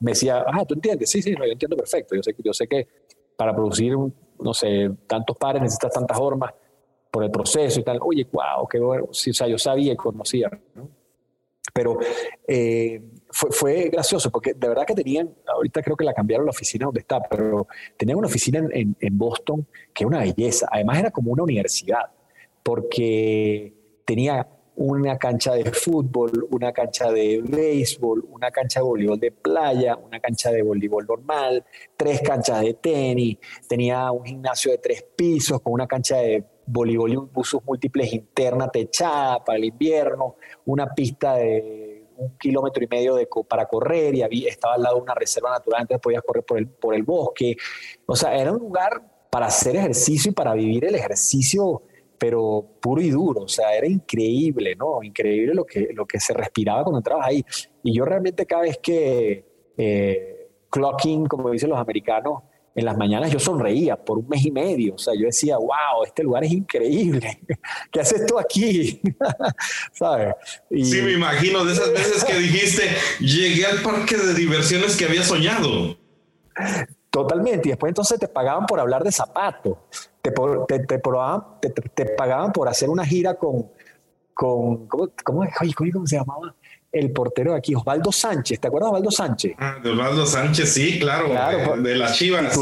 Me 0.00 0.12
decía, 0.12 0.44
ah, 0.46 0.64
¿tú 0.64 0.74
entiendes? 0.74 1.10
Sí, 1.10 1.20
sí, 1.22 1.34
yo 1.36 1.44
entiendo 1.44 1.76
perfecto. 1.76 2.14
Yo 2.14 2.22
sé, 2.22 2.34
yo 2.38 2.52
sé 2.52 2.68
que 2.68 2.86
para 3.36 3.54
producir 3.54 3.96
no 4.40 4.54
sé, 4.54 4.90
tantos 5.06 5.36
pares, 5.36 5.62
necesitas 5.62 5.92
tantas 5.92 6.16
formas 6.16 6.52
por 7.10 7.24
el 7.24 7.30
proceso 7.30 7.80
y 7.80 7.84
tal. 7.84 7.98
Oye, 8.02 8.26
wow, 8.30 8.66
qué 8.68 8.78
bueno. 8.78 9.08
Sí, 9.12 9.30
o 9.30 9.34
sea, 9.34 9.46
yo 9.46 9.58
sabía 9.58 9.92
y 9.92 9.96
conocía. 9.96 10.50
¿no? 10.74 10.88
Pero 11.72 11.98
eh, 12.46 13.02
fue, 13.30 13.50
fue, 13.50 13.88
gracioso 13.88 14.30
porque 14.30 14.54
de 14.54 14.68
verdad 14.68 14.84
que 14.86 14.94
tenían, 14.94 15.34
ahorita 15.46 15.82
creo 15.82 15.96
que 15.96 16.04
la 16.04 16.14
cambiaron 16.14 16.46
la 16.46 16.50
oficina 16.50 16.86
donde 16.86 17.00
está, 17.00 17.20
pero 17.20 17.66
tenía 17.96 18.16
una 18.16 18.26
oficina 18.26 18.58
en, 18.72 18.96
en, 18.98 19.18
Boston 19.18 19.66
que 19.92 20.04
es 20.04 20.06
una 20.06 20.20
belleza. 20.20 20.66
Además 20.70 20.98
era 20.98 21.10
como 21.10 21.32
una 21.32 21.42
universidad, 21.42 22.10
porque 22.68 23.72
tenía 24.04 24.46
una 24.76 25.16
cancha 25.16 25.54
de 25.54 25.72
fútbol, 25.72 26.46
una 26.50 26.70
cancha 26.70 27.10
de 27.10 27.40
béisbol, 27.42 28.26
una 28.30 28.50
cancha 28.50 28.80
de 28.80 28.84
voleibol 28.84 29.18
de 29.18 29.32
playa, 29.32 29.96
una 29.96 30.20
cancha 30.20 30.50
de 30.50 30.60
voleibol 30.62 31.06
normal, 31.06 31.64
tres 31.96 32.20
canchas 32.20 32.60
de 32.60 32.74
tenis, 32.74 33.38
tenía 33.66 34.12
un 34.12 34.22
gimnasio 34.22 34.70
de 34.70 34.76
tres 34.76 35.02
pisos 35.16 35.62
con 35.62 35.72
una 35.72 35.86
cancha 35.86 36.18
de 36.18 36.44
voleibol 36.66 37.10
y 37.10 37.16
usos 37.34 37.64
múltiples 37.64 38.12
interna 38.12 38.68
techada 38.68 39.42
para 39.42 39.56
el 39.56 39.64
invierno, 39.64 40.36
una 40.66 40.88
pista 40.94 41.36
de 41.36 42.06
un 42.18 42.36
kilómetro 42.36 42.84
y 42.84 42.86
medio 42.86 43.14
de, 43.14 43.26
para 43.48 43.64
correr 43.64 44.14
y 44.14 44.20
había, 44.20 44.50
estaba 44.50 44.74
al 44.74 44.82
lado 44.82 44.96
de 44.96 45.02
una 45.04 45.14
reserva 45.14 45.52
natural, 45.52 45.80
entonces 45.80 46.02
podías 46.02 46.22
correr 46.22 46.44
por 46.44 46.58
el, 46.58 46.68
por 46.68 46.94
el 46.94 47.02
bosque. 47.02 47.56
O 48.04 48.14
sea, 48.14 48.36
era 48.36 48.52
un 48.52 48.58
lugar 48.58 49.26
para 49.30 49.46
hacer 49.46 49.74
ejercicio 49.74 50.32
y 50.32 50.34
para 50.34 50.52
vivir 50.52 50.84
el 50.84 50.96
ejercicio 50.96 51.82
pero 52.18 52.78
puro 52.80 53.00
y 53.00 53.10
duro, 53.10 53.42
o 53.42 53.48
sea, 53.48 53.74
era 53.74 53.86
increíble, 53.86 54.74
¿no? 54.76 55.02
Increíble 55.02 55.54
lo 55.54 55.64
que, 55.64 55.88
lo 55.94 56.06
que 56.06 56.18
se 56.18 56.34
respiraba 56.34 56.82
cuando 56.82 56.98
entrabas 56.98 57.28
ahí. 57.28 57.44
Y 57.82 57.94
yo 57.94 58.04
realmente 58.04 58.44
cada 58.46 58.62
vez 58.62 58.78
que 58.82 59.44
eh, 59.76 60.48
clocking, 60.70 61.26
como 61.26 61.50
dicen 61.50 61.70
los 61.70 61.78
americanos, 61.78 62.42
en 62.74 62.84
las 62.84 62.96
mañanas 62.96 63.32
yo 63.32 63.40
sonreía 63.40 63.96
por 63.96 64.18
un 64.18 64.28
mes 64.28 64.44
y 64.44 64.52
medio, 64.52 64.94
o 64.94 64.98
sea, 64.98 65.14
yo 65.14 65.26
decía, 65.26 65.56
wow, 65.58 66.04
este 66.06 66.22
lugar 66.22 66.44
es 66.44 66.52
increíble, 66.52 67.40
¿qué 67.92 68.00
haces 68.00 68.24
tú 68.26 68.38
aquí? 68.38 69.00
¿Sabes? 69.92 70.34
sí, 70.70 71.02
me 71.02 71.12
imagino 71.12 71.64
de 71.64 71.72
esas 71.72 71.90
veces 71.90 72.24
que 72.24 72.38
dijiste, 72.38 72.82
llegué 73.20 73.66
al 73.66 73.82
parque 73.82 74.16
de 74.16 74.34
diversiones 74.34 74.96
que 74.96 75.06
había 75.06 75.22
soñado. 75.24 75.98
Totalmente, 77.10 77.68
y 77.68 77.70
después 77.70 77.90
entonces 77.90 78.18
te 78.18 78.28
pagaban 78.28 78.66
por 78.66 78.78
hablar 78.80 79.02
de 79.02 79.10
zapatos 79.10 79.78
te, 80.68 80.78
te, 80.78 80.98
te, 81.94 82.04
pagaban 82.06 82.52
por 82.52 82.68
hacer 82.68 82.88
una 82.88 83.04
gira 83.04 83.34
con, 83.34 83.70
con 84.34 84.86
¿cómo, 84.86 85.10
cómo, 85.24 85.44
cómo 85.92 86.06
se 86.06 86.16
llamaba? 86.16 86.54
el 86.90 87.12
portero 87.12 87.52
de 87.52 87.58
aquí, 87.58 87.74
Osvaldo 87.74 88.10
Sánchez. 88.10 88.60
¿Te 88.60 88.68
acuerdas 88.68 88.86
de 88.86 88.90
Osvaldo 88.92 89.10
Sánchez? 89.10 89.52
Ah, 89.58 89.76
de 89.82 89.90
Osvaldo 89.90 90.24
Sánchez, 90.24 90.72
sí, 90.72 90.98
claro. 90.98 91.28
de, 91.82 91.96
las 91.96 92.16
Chivas. 92.16 92.58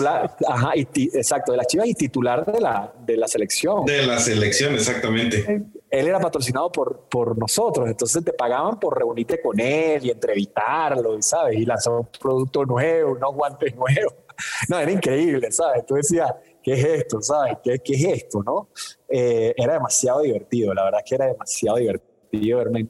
ajá, 0.48 0.72
exacto, 0.74 1.52
de 1.52 1.58
las 1.58 1.68
Chivas 1.68 1.86
y 1.86 1.94
titular 1.94 2.44
de 2.44 2.60
la, 2.60 2.92
de 3.06 3.16
la 3.16 3.28
selección. 3.28 3.84
De 3.84 4.04
la 4.04 4.18
selección, 4.18 4.74
exactamente. 4.74 5.64
Él, 5.88 6.08
era 6.08 6.18
patrocinado 6.18 6.72
por, 6.72 7.06
por 7.08 7.38
nosotros, 7.38 7.88
entonces 7.88 8.24
te 8.24 8.32
pagaban 8.32 8.80
por 8.80 8.98
reunirte 8.98 9.40
con 9.40 9.60
él 9.60 10.04
y 10.04 10.10
entrevistarlo, 10.10 11.22
¿sabes? 11.22 11.60
Y 11.60 11.64
lanzar 11.64 11.92
un 11.92 12.08
producto 12.20 12.64
nuevo, 12.64 13.12
unos 13.12 13.32
guantes 13.32 13.76
nuevos. 13.76 14.12
No, 14.68 14.78
era 14.78 14.90
increíble, 14.90 15.50
¿sabes? 15.50 15.86
Tú 15.86 15.94
decías, 15.94 16.30
¿qué 16.62 16.72
es 16.74 16.84
esto? 16.84 17.20
¿Sabes? 17.22 17.58
¿Qué, 17.62 17.78
qué 17.84 17.94
es 17.94 18.04
esto? 18.04 18.42
¿no? 18.42 18.68
Eh, 19.08 19.54
era 19.56 19.74
demasiado 19.74 20.20
divertido, 20.20 20.74
la 20.74 20.84
verdad 20.84 21.00
que 21.04 21.14
era 21.14 21.26
demasiado 21.26 21.78
divertido. 21.78 22.12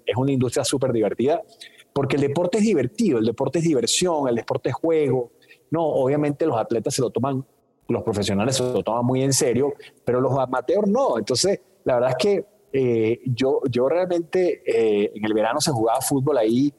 Es 0.04 0.16
una 0.16 0.32
industria 0.32 0.64
súper 0.64 0.92
divertida 0.92 1.40
porque 1.92 2.16
el 2.16 2.22
deporte 2.22 2.58
es 2.58 2.64
divertido, 2.64 3.18
el 3.18 3.24
deporte 3.24 3.58
es 3.58 3.64
diversión, 3.64 4.28
el 4.28 4.34
deporte 4.34 4.68
es 4.68 4.74
juego. 4.74 5.32
No, 5.70 5.82
obviamente 5.82 6.44
los 6.44 6.56
atletas 6.58 6.94
se 6.94 7.00
lo 7.00 7.08
toman, 7.08 7.42
los 7.88 8.02
profesionales 8.02 8.56
se 8.56 8.64
lo 8.64 8.82
toman 8.82 9.04
muy 9.04 9.22
en 9.22 9.32
serio, 9.32 9.72
pero 10.04 10.20
los 10.20 10.38
amateurs 10.38 10.88
no. 10.88 11.16
Entonces, 11.16 11.60
la 11.84 11.94
verdad 11.94 12.10
es 12.10 12.16
que 12.16 12.44
eh, 12.72 13.20
yo, 13.24 13.62
yo 13.70 13.88
realmente 13.88 14.62
eh, 14.66 15.10
en 15.14 15.24
el 15.24 15.32
verano 15.32 15.58
se 15.60 15.70
jugaba 15.70 16.02
fútbol 16.02 16.36
ahí. 16.36 16.70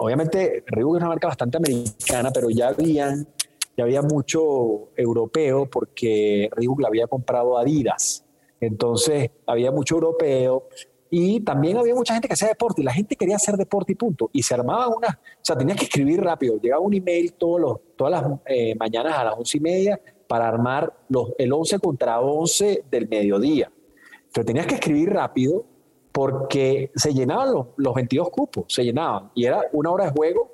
Obviamente, 0.00 0.64
Reebok 0.66 0.96
es 0.96 1.00
una 1.00 1.08
marca 1.08 1.28
bastante 1.28 1.58
americana, 1.58 2.30
pero 2.32 2.50
ya 2.50 2.68
habían 2.68 3.26
había 3.82 4.02
mucho 4.02 4.90
europeo 4.96 5.66
porque 5.66 6.50
Reebok 6.52 6.80
le 6.80 6.86
había 6.86 7.06
comprado 7.06 7.58
Adidas. 7.58 8.24
Entonces 8.60 9.30
había 9.46 9.70
mucho 9.70 9.94
europeo 9.94 10.68
y 11.10 11.40
también 11.40 11.76
había 11.78 11.94
mucha 11.94 12.12
gente 12.12 12.28
que 12.28 12.34
hacía 12.34 12.48
deporte 12.48 12.82
y 12.82 12.84
la 12.84 12.92
gente 12.92 13.16
quería 13.16 13.36
hacer 13.36 13.56
deporte 13.56 13.92
y 13.92 13.94
punto. 13.94 14.30
Y 14.32 14.42
se 14.42 14.54
armaban 14.54 14.90
una, 14.96 15.08
o 15.08 15.40
sea, 15.42 15.56
tenías 15.56 15.78
que 15.78 15.84
escribir 15.84 16.20
rápido. 16.20 16.60
Llegaba 16.60 16.80
un 16.80 16.94
email 16.94 17.32
todos 17.32 17.60
los, 17.60 17.78
todas 17.96 18.22
las 18.22 18.40
eh, 18.46 18.74
mañanas 18.76 19.14
a 19.14 19.24
las 19.24 19.34
once 19.36 19.56
y 19.56 19.60
media 19.60 20.00
para 20.28 20.46
armar 20.46 20.92
los, 21.08 21.32
el 21.38 21.52
11 21.52 21.78
contra 21.78 22.20
11 22.20 22.84
del 22.90 23.08
mediodía. 23.08 23.72
Pero 24.32 24.44
tenías 24.44 24.66
que 24.66 24.74
escribir 24.74 25.10
rápido 25.10 25.64
porque 26.12 26.90
se 26.94 27.12
llenaban 27.12 27.52
los, 27.52 27.66
los 27.76 27.94
22 27.94 28.30
cupos, 28.30 28.64
se 28.68 28.84
llenaban. 28.84 29.30
Y 29.34 29.44
era 29.44 29.62
una 29.72 29.90
hora 29.90 30.04
de 30.06 30.10
juego. 30.10 30.50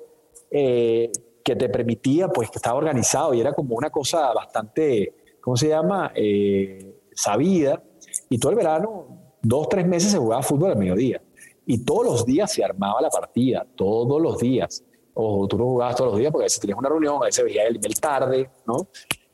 Eh, 0.49 1.11
que 1.47 1.55
te 1.55 1.69
permitía, 1.69 2.27
pues 2.27 2.49
que 2.51 2.57
estaba 2.57 2.75
organizado 2.77 3.33
y 3.33 3.39
era 3.39 3.53
como 3.53 3.73
una 3.73 3.89
cosa 3.89 4.33
bastante, 4.33 5.13
¿cómo 5.39 5.55
se 5.55 5.69
llama? 5.69 6.11
Eh, 6.13 6.99
sabida. 7.15 7.81
Y 8.29 8.37
todo 8.37 8.51
el 8.51 8.57
verano, 8.57 9.35
dos, 9.41 9.69
tres 9.69 9.87
meses 9.87 10.11
se 10.11 10.17
jugaba 10.17 10.43
fútbol 10.43 10.71
al 10.71 10.77
mediodía. 10.77 11.21
Y 11.65 11.85
todos 11.85 12.05
los 12.05 12.25
días 12.25 12.51
se 12.51 12.65
armaba 12.65 13.01
la 13.01 13.09
partida, 13.09 13.65
todos 13.77 14.21
los 14.21 14.37
días. 14.39 14.83
O 15.13 15.47
tú 15.47 15.57
no 15.57 15.63
jugabas 15.63 15.95
todos 15.95 16.11
los 16.11 16.19
días 16.19 16.33
porque 16.33 16.43
a 16.43 16.47
veces 16.47 16.59
tenías 16.59 16.77
una 16.77 16.89
reunión, 16.89 17.15
a 17.15 17.27
veces 17.27 17.45
veías 17.45 17.65
el 17.65 17.77
email 17.77 17.97
tarde, 17.97 18.49
¿no? 18.65 18.89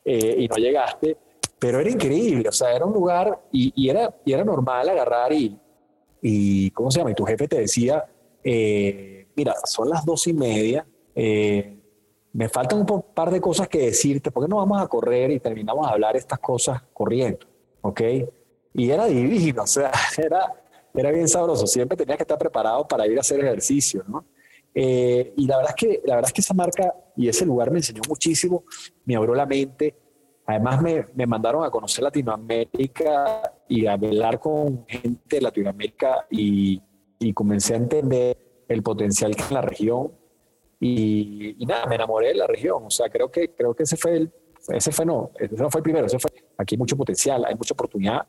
Eh, 0.06 0.36
y 0.38 0.48
no 0.48 0.56
llegaste. 0.58 1.18
Pero 1.58 1.80
era 1.80 1.90
increíble, 1.90 2.48
o 2.48 2.52
sea, 2.52 2.76
era 2.76 2.86
un 2.86 2.94
lugar 2.94 3.42
y, 3.52 3.90
era, 3.90 4.14
y 4.24 4.34
era 4.34 4.44
normal 4.44 4.88
agarrar 4.88 5.34
y, 5.34 5.58
y, 6.26 6.72
¿cómo 6.72 6.90
se 6.90 7.00
llama? 7.00 7.12
Y 7.12 7.16
tu 7.16 7.26
jefe 7.26 7.50
te 7.50 7.60
decía, 7.60 8.06
eh, 8.42 9.28
mira, 9.36 9.56
son 9.66 9.90
las 9.90 10.06
dos 10.06 10.26
y 10.28 10.34
media, 10.34 10.88
eh, 11.14 11.78
me 12.32 12.48
faltan 12.48 12.80
un 12.80 13.04
par 13.14 13.30
de 13.30 13.42
cosas 13.42 13.68
que 13.68 13.80
decirte, 13.80 14.32
porque 14.32 14.50
no 14.50 14.56
vamos 14.56 14.82
a 14.82 14.88
correr 14.88 15.32
y 15.32 15.42
terminamos 15.42 15.86
a 15.86 15.92
hablar 15.92 16.16
estas 16.16 16.40
cosas 16.40 16.82
corriendo, 16.94 17.46
¿ok? 17.82 18.02
Y 18.74 18.90
era 18.90 19.06
divino, 19.06 19.64
o 19.64 19.68
sea, 19.68 19.92
era, 20.18 20.54
era 20.96 21.12
bien 21.12 21.28
sabroso, 21.28 21.68
siempre 21.68 21.98
tenías 21.98 22.18
que 22.18 22.24
estar 22.24 22.38
preparado 22.38 22.88
para 22.88 23.06
ir 23.06 23.18
a 23.18 23.22
hacer 23.22 23.42
ejercicio, 23.42 24.06
¿no? 24.08 24.26
Eh, 24.74 25.34
y 25.36 25.46
la 25.46 25.58
verdad, 25.58 25.76
es 25.78 25.86
que, 25.88 26.02
la 26.06 26.16
verdad 26.16 26.30
es 26.30 26.34
que 26.34 26.42
esa 26.42 26.54
marca 26.54 26.96
y 27.18 27.28
ese 27.28 27.46
lugar 27.46 27.70
me 27.70 27.80
enseñó 27.80 28.02
muchísimo, 28.08 28.64
me 29.04 29.18
abrió 29.18 29.36
la 29.36 29.46
mente, 29.46 29.94
además 30.46 30.82
me, 30.82 31.08
me 31.16 31.26
mandaron 31.26 31.64
a 31.64 31.70
conocer 31.70 32.04
Latinoamérica 32.04 33.42
y 33.68 33.86
a 33.86 33.94
hablar 33.94 34.40
con 34.40 34.86
gente 34.88 35.38
de 35.38 35.42
Latinoamérica 35.42 36.26
y, 36.30 36.82
y 37.20 37.34
comencé 37.34 37.74
a 37.74 37.78
entender 37.78 38.38
el 38.68 38.84
potencial 38.84 39.36
que 39.36 39.44
en 39.44 39.54
la 39.54 39.62
región 39.62 40.12
y, 40.86 41.56
nada, 41.66 41.86
me 41.86 41.96
enamoré 41.96 42.30
de 42.30 42.36
la 42.36 42.48
región. 42.48 42.84
O 42.86 42.90
sea, 42.90 43.10
creo 43.10 43.32
que, 43.32 43.52
creo 43.52 43.74
que 43.74 43.84
ese 43.84 43.96
fue 43.96 44.18
el, 44.18 44.34
ese 44.68 44.92
fue 44.92 45.06
no, 45.06 45.32
ese 45.40 45.56
no 45.56 45.70
fue 45.70 45.80
el 45.80 45.84
primero, 45.84 46.06
ese 46.06 46.20
fue, 46.20 46.32
aquí 46.58 46.76
hay 46.76 46.80
mucho 46.80 46.98
potencial, 46.98 47.46
hay 47.46 47.56
mucha 47.56 47.74
oportunidad 47.74 48.28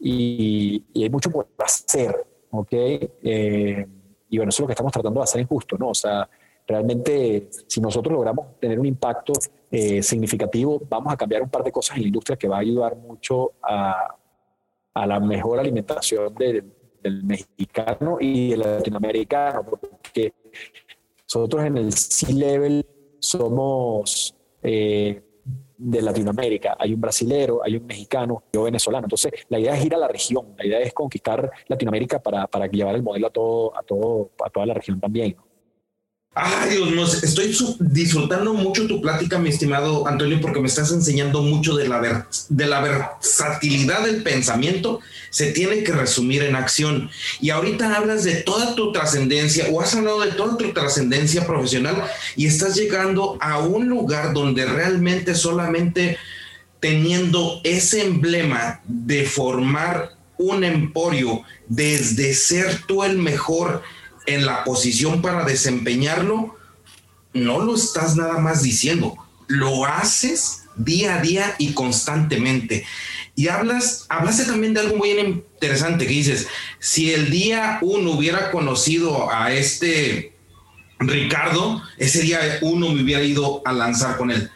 y, 0.00 0.84
y 0.92 1.02
hay 1.04 1.10
mucho 1.10 1.30
por 1.30 1.48
hacer, 1.58 2.26
¿ok? 2.50 2.72
Eh, 2.72 3.86
y 4.28 4.36
bueno, 4.36 4.48
eso 4.48 4.56
es 4.56 4.60
lo 4.60 4.66
que 4.66 4.72
estamos 4.72 4.92
tratando 4.92 5.20
de 5.20 5.24
hacer 5.24 5.40
en 5.40 5.46
justo, 5.46 5.76
¿no? 5.78 5.90
O 5.90 5.94
sea, 5.94 6.28
realmente 6.66 7.48
si 7.68 7.80
nosotros 7.80 8.12
logramos 8.12 8.58
tener 8.58 8.80
un 8.80 8.86
impacto 8.86 9.32
eh, 9.70 10.02
significativo, 10.02 10.80
vamos 10.88 11.12
a 11.12 11.16
cambiar 11.16 11.42
un 11.42 11.48
par 11.48 11.64
de 11.64 11.72
cosas 11.72 11.96
en 11.96 12.02
la 12.02 12.08
industria 12.08 12.36
que 12.36 12.48
va 12.48 12.56
a 12.56 12.60
ayudar 12.60 12.96
mucho 12.96 13.52
a, 13.62 14.14
la 14.94 15.20
mejor 15.20 15.58
alimentación 15.58 16.34
del, 16.34 16.72
mexicano 17.22 18.16
y 18.18 18.50
del 18.50 18.60
latinoamericano, 18.60 19.64
porque 19.64 20.32
nosotros 21.22 21.64
en 21.64 21.76
el 21.76 21.92
C-Level 21.92 22.84
somos 23.20 24.34
eh, 24.62 25.22
de 25.78 26.02
Latinoamérica. 26.02 26.76
Hay 26.78 26.94
un 26.94 27.00
brasilero, 27.00 27.60
hay 27.62 27.76
un 27.76 27.86
mexicano, 27.86 28.44
yo 28.52 28.62
venezolano. 28.64 29.06
Entonces, 29.06 29.32
la 29.48 29.58
idea 29.58 29.76
es 29.76 29.84
ir 29.84 29.94
a 29.94 29.98
la 29.98 30.08
región, 30.08 30.54
la 30.56 30.66
idea 30.66 30.80
es 30.80 30.92
conquistar 30.92 31.50
Latinoamérica 31.68 32.20
para, 32.20 32.46
para 32.46 32.66
llevar 32.66 32.94
el 32.94 33.02
modelo 33.02 33.26
a, 33.26 33.30
todo, 33.30 34.30
a 34.44 34.50
toda 34.50 34.66
la 34.66 34.74
región 34.74 34.98
también. 35.00 35.36
Ay, 36.38 36.68
Dios 36.72 36.90
mío, 36.90 37.06
estoy 37.06 37.56
disfrutando 37.80 38.52
mucho 38.52 38.86
tu 38.86 39.00
plática, 39.00 39.38
mi 39.38 39.48
estimado 39.48 40.06
Antonio, 40.06 40.38
porque 40.38 40.60
me 40.60 40.68
estás 40.68 40.92
enseñando 40.92 41.40
mucho 41.40 41.74
de 41.74 41.88
la, 41.88 42.28
de 42.50 42.66
la 42.66 42.80
versatilidad 42.82 44.04
del 44.04 44.22
pensamiento. 44.22 45.00
Se 45.30 45.52
tiene 45.52 45.82
que 45.82 45.92
resumir 45.92 46.42
en 46.42 46.54
acción. 46.54 47.08
Y 47.40 47.48
ahorita 47.48 47.96
hablas 47.96 48.24
de 48.24 48.34
toda 48.34 48.74
tu 48.74 48.92
trascendencia 48.92 49.68
o 49.72 49.80
has 49.80 49.94
hablado 49.94 50.20
de 50.20 50.32
toda 50.32 50.58
tu 50.58 50.74
trascendencia 50.74 51.46
profesional 51.46 52.04
y 52.36 52.44
estás 52.44 52.74
llegando 52.76 53.38
a 53.40 53.58
un 53.60 53.88
lugar 53.88 54.34
donde 54.34 54.66
realmente 54.66 55.34
solamente 55.34 56.18
teniendo 56.80 57.62
ese 57.64 58.04
emblema 58.04 58.82
de 58.86 59.24
formar 59.24 60.12
un 60.36 60.64
emporio 60.64 61.44
desde 61.66 62.34
ser 62.34 62.82
tú 62.86 63.04
el 63.04 63.16
mejor 63.16 63.82
en 64.26 64.46
la 64.46 64.64
posición 64.64 65.22
para 65.22 65.44
desempeñarlo, 65.44 66.56
no 67.32 67.60
lo 67.60 67.74
estás 67.74 68.16
nada 68.16 68.38
más 68.38 68.62
diciendo, 68.62 69.16
lo 69.46 69.84
haces 69.84 70.64
día 70.76 71.16
a 71.16 71.22
día 71.22 71.54
y 71.58 71.72
constantemente. 71.72 72.84
Y 73.34 73.48
hablas, 73.48 74.06
hablaste 74.08 74.44
también 74.44 74.74
de 74.74 74.80
algo 74.80 74.96
muy 74.96 75.10
interesante 75.10 76.06
que 76.06 76.12
dices, 76.12 76.48
si 76.78 77.12
el 77.12 77.30
día 77.30 77.78
uno 77.82 78.12
hubiera 78.12 78.50
conocido 78.50 79.30
a 79.30 79.52
este 79.52 80.34
Ricardo, 80.98 81.82
ese 81.98 82.22
día 82.22 82.40
uno 82.62 82.92
me 82.92 83.02
hubiera 83.02 83.22
ido 83.22 83.62
a 83.66 83.72
lanzar 83.72 84.16
con 84.16 84.30
él. 84.30 84.50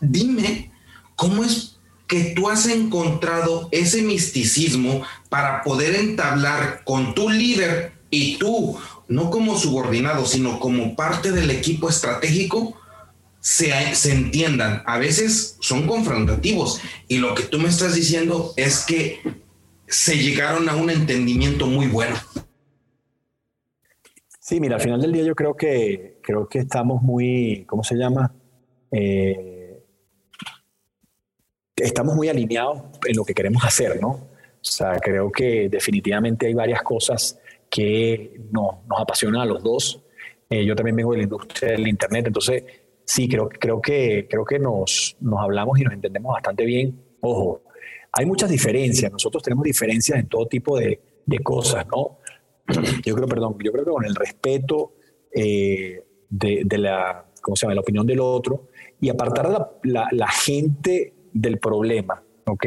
Dime, 0.00 0.72
¿cómo 1.14 1.44
es 1.44 1.76
que 2.06 2.34
tú 2.34 2.50
has 2.50 2.66
encontrado 2.66 3.68
ese 3.72 4.02
misticismo 4.02 5.02
para 5.28 5.62
poder 5.62 5.94
entablar 5.94 6.82
con 6.84 7.14
tu 7.14 7.30
líder 7.30 7.93
y 8.14 8.36
tú, 8.38 8.78
no 9.08 9.30
como 9.30 9.58
subordinado, 9.58 10.24
sino 10.24 10.60
como 10.60 10.94
parte 10.94 11.32
del 11.32 11.50
equipo 11.50 11.88
estratégico, 11.88 12.76
se, 13.40 13.94
se, 13.94 14.12
entiendan. 14.12 14.82
A 14.86 14.98
veces 14.98 15.56
son 15.60 15.86
confrontativos 15.86 16.80
y 17.08 17.18
lo 17.18 17.34
que 17.34 17.42
tú 17.42 17.58
me 17.58 17.68
estás 17.68 17.94
diciendo 17.94 18.54
es 18.56 18.84
que 18.86 19.20
se 19.86 20.16
llegaron 20.16 20.68
a 20.68 20.76
un 20.76 20.90
entendimiento 20.90 21.66
muy 21.66 21.86
bueno. 21.88 22.16
Sí, 24.40 24.60
mira, 24.60 24.76
al 24.76 24.82
final 24.82 25.00
del 25.00 25.12
día 25.12 25.24
yo 25.24 25.34
creo 25.34 25.56
que, 25.56 26.20
creo 26.22 26.48
que 26.48 26.60
estamos 26.60 27.02
muy, 27.02 27.64
¿cómo 27.66 27.82
se 27.82 27.96
llama? 27.96 28.34
Eh, 28.90 29.82
estamos 31.76 32.14
muy 32.14 32.28
alineados 32.28 32.82
en 33.06 33.16
lo 33.16 33.24
que 33.24 33.34
queremos 33.34 33.64
hacer, 33.64 34.00
¿no? 34.00 34.08
O 34.08 34.66
sea, 34.66 34.98
creo 35.00 35.30
que 35.30 35.68
definitivamente 35.68 36.46
hay 36.46 36.54
varias 36.54 36.82
cosas 36.82 37.38
que 37.74 38.40
nos, 38.52 38.76
apasionan 38.96 39.40
a 39.40 39.44
los 39.46 39.60
dos. 39.60 40.00
Eh, 40.48 40.64
yo 40.64 40.76
también 40.76 40.94
vengo 40.94 41.10
de 41.10 41.18
la 41.18 41.24
industria 41.24 41.72
del 41.72 41.88
Internet, 41.88 42.28
entonces 42.28 42.62
sí, 43.04 43.28
creo, 43.28 43.48
creo 43.48 43.80
que, 43.80 44.28
creo 44.30 44.44
que 44.44 44.60
nos, 44.60 45.16
nos 45.20 45.40
hablamos 45.40 45.80
y 45.80 45.82
nos 45.82 45.92
entendemos 45.92 46.32
bastante 46.34 46.64
bien. 46.64 46.96
Ojo, 47.20 47.64
hay 48.12 48.26
muchas 48.26 48.48
diferencias, 48.48 49.10
nosotros 49.10 49.42
tenemos 49.42 49.64
diferencias 49.64 50.20
en 50.20 50.28
todo 50.28 50.46
tipo 50.46 50.78
de, 50.78 51.00
de 51.26 51.38
cosas, 51.40 51.84
¿no? 51.88 52.20
yo 53.04 53.16
creo, 53.16 53.26
perdón, 53.26 53.56
yo 53.58 53.72
creo 53.72 53.84
que 53.84 53.90
con 53.90 54.04
el 54.04 54.14
respeto 54.14 54.92
eh, 55.34 56.04
de, 56.30 56.78
la, 56.78 57.26
¿cómo 57.42 57.56
se 57.56 57.66
llama? 57.66 57.74
la 57.74 57.80
opinión 57.80 58.06
del 58.06 58.20
otro 58.20 58.68
y 59.00 59.08
apartar 59.08 59.46
a 59.46 59.70
la, 59.82 60.08
la, 60.12 60.28
gente 60.28 61.12
del 61.32 61.58
problema, 61.58 62.22
¿ok? 62.46 62.66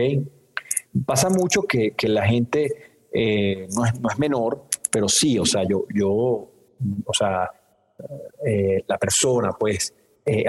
Pasa 1.06 1.30
mucho 1.30 1.62
que, 1.62 1.92
que 1.92 2.10
la 2.10 2.28
gente 2.28 2.98
eh, 3.20 3.68
no, 3.76 3.86
es, 3.86 4.00
no, 4.00 4.10
es, 4.10 4.20
menor, 4.20 4.67
pero 4.98 5.08
sí, 5.08 5.38
o 5.38 5.46
sea, 5.46 5.62
yo, 5.64 5.86
yo 5.94 6.10
o 6.10 7.14
sea, 7.14 7.52
eh, 8.44 8.84
la 8.88 8.98
persona, 8.98 9.52
pues, 9.52 9.94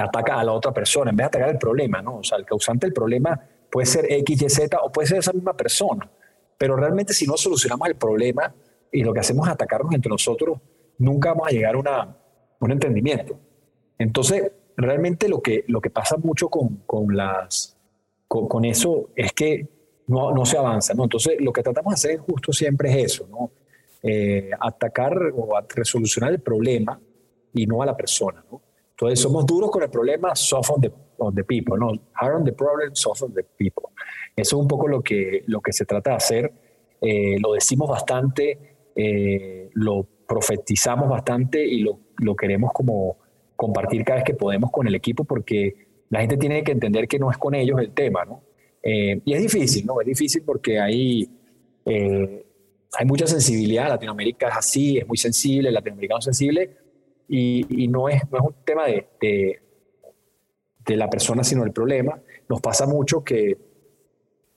ataca 0.01 0.41
a 0.41 0.45
la 0.45 0.53
otra 0.53 0.73
persona 0.73 1.11
en 1.11 1.17
vez 1.17 1.25
de 1.25 1.29
atacar 1.29 1.51
el 1.51 1.59
problema, 1.59 2.01
¿no? 2.01 2.21
O 2.21 2.25
sea, 2.25 2.39
el 2.39 2.47
causante 2.47 2.87
del 2.87 2.95
problema 2.95 3.39
puede 3.71 3.85
ser 3.85 4.11
X, 4.11 4.41
Y, 4.41 4.49
Z 4.49 4.79
o 4.83 4.91
puede 4.91 5.07
ser 5.07 5.19
esa 5.19 5.35
misma 5.35 5.55
persona, 5.55 6.11
pero 6.57 6.77
realmente 6.77 7.13
si 7.13 7.27
no 7.27 7.37
solucionamos 7.37 7.89
el 7.89 7.97
problema, 7.97 8.55
y 8.91 9.03
lo 9.03 9.13
que 9.13 9.21
hacemos 9.21 9.47
es 9.47 9.53
atacarnos 9.53 9.93
entre 9.93 10.09
nosotros, 10.09 10.59
nunca 10.97 11.35
vamos 11.35 11.49
a 11.49 11.51
llegar 11.51 11.75
a 11.75 11.79
una, 11.79 12.17
un 12.61 12.73
entendimiento. 12.73 13.39
Entonces, 13.99 14.51
realmente 14.79 15.29
lo 15.29 15.43
que, 15.43 15.63
lo 15.69 15.83
que 15.83 15.91
pasa 15.91 16.17
mucho 16.17 16.49
con, 16.49 16.77
con 16.87 17.15
las, 17.15 17.77
con, 18.27 18.65
eso 18.65 19.11
es 19.15 19.35
que 19.35 19.69
no, 20.07 20.33
no, 20.33 20.47
se 20.47 20.57
avanza. 20.57 20.95
¿no? 20.95 21.03
Entonces, 21.05 21.35
lo 21.39 21.53
que 21.53 21.63
tratamos 21.63 21.91
de 21.91 21.95
hacer 21.97 22.19
justo 22.21 22.51
siempre 22.51 22.89
es 22.93 23.13
eso, 23.13 23.29
¿no? 23.31 23.51
Eh, 24.03 24.51
atacar 24.61 25.17
o 25.35 25.49
resolucionar 25.75 26.33
el 26.33 26.41
problema 26.41 27.01
y 27.53 27.67
no 27.67 27.83
a 27.83 27.87
la 27.87 27.97
persona. 27.97 28.45
¿no? 28.51 28.63
Entonces, 28.91 29.21
somos 29.21 29.45
duros 29.45 29.71
con 29.71 29.83
el 29.83 29.91
problema, 29.91 30.35
soft 30.35 30.71
on 30.71 30.81
the, 30.81 30.93
on 31.19 31.35
the 31.35 31.45
people. 31.45 31.77
¿no? 31.79 31.93
Hard 32.15 32.37
on 32.37 32.45
the 32.45 32.53
problem, 32.53 32.95
soft 32.95 33.23
on 33.23 33.35
the 33.35 33.45
people. 33.57 33.85
Eso 34.37 34.57
es 34.57 34.63
un 34.63 34.69
poco 34.69 34.87
lo 34.87 35.03
que, 35.03 35.43
lo 35.47 35.61
que 35.61 35.73
se 35.73 35.85
trata 35.85 36.11
de 36.11 36.17
hacer. 36.17 36.53
Eh, 37.01 37.39
lo 37.41 37.53
decimos 37.53 37.89
bastante 37.89 38.77
eh, 39.01 39.71
lo 39.75 40.09
profetizamos 40.27 41.09
bastante 41.09 41.65
y 41.65 41.83
lo, 41.83 42.01
lo, 42.17 42.35
queremos 42.35 42.73
como 42.73 43.17
compartir 43.55 44.05
cada 44.05 44.17
vez 44.17 44.25
que 44.25 44.35
podemos 44.35 44.73
con 44.73 44.89
el 44.89 44.95
equipo 44.97 45.23
porque 45.23 45.87
la 46.11 46.19
gente 46.19 46.37
tiene 46.37 46.65
que 46.65 46.73
entender 46.73 47.07
que 47.07 47.21
no 47.21 47.31
es 47.31 47.39
con 47.39 47.55
ellos 47.55 47.79
el 47.79 47.93
tema, 47.93 48.25
¿no? 48.25 48.43
Eh, 48.83 49.21
y 49.25 49.35
es 49.35 49.41
difícil, 49.41 49.87
¿no? 49.87 50.01
Es 50.01 50.07
difícil 50.09 50.43
porque 50.45 50.81
hay, 50.81 51.31
eh, 51.85 52.45
hay 52.97 53.07
mucha 53.07 53.27
sensibilidad, 53.27 53.89
Latinoamérica 53.89 54.49
es 54.49 54.57
así, 54.57 54.99
es 54.99 55.07
muy 55.07 55.17
sensible, 55.17 55.69
el 55.69 55.75
latinoamericano 55.75 56.19
es 56.19 56.25
sensible 56.25 56.77
y, 57.29 57.85
y 57.85 57.89
no, 57.89 58.09
es, 58.09 58.23
no 58.31 58.39
es 58.39 58.45
un 58.45 58.55
tema 58.65 58.87
de, 58.87 59.09
de, 59.21 59.61
de, 60.87 60.97
la 60.97 61.11
persona, 61.11 61.45
sino 61.45 61.65
el 61.65 61.73
problema. 61.73 62.21
Nos 62.49 62.61
pasa 62.61 62.87
mucho 62.87 63.23
que, 63.23 63.59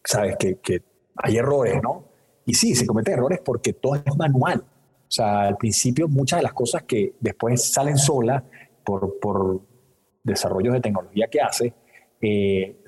¿sabes? 0.03 0.37
Que, 0.37 0.59
que 0.59 0.81
hay 1.17 1.37
errores, 1.37 1.81
¿no? 1.83 2.05
Y 2.45 2.53
sí, 2.53 2.75
se 2.75 2.87
cometen 2.87 3.15
errores 3.15 3.39
porque 3.43 3.73
todo 3.73 3.95
es 3.95 4.15
manual. 4.17 4.61
O 4.61 5.13
sea, 5.13 5.41
al 5.41 5.57
principio 5.57 6.07
muchas 6.07 6.39
de 6.39 6.43
las 6.43 6.53
cosas 6.53 6.83
que 6.83 7.15
después 7.19 7.71
salen 7.71 7.97
solas 7.97 8.43
por, 8.85 9.19
por 9.19 9.61
desarrollos 10.23 10.73
de 10.73 10.79
tecnología 10.79 11.27
que 11.27 11.41
hace, 11.41 11.73
eh, 12.21 12.81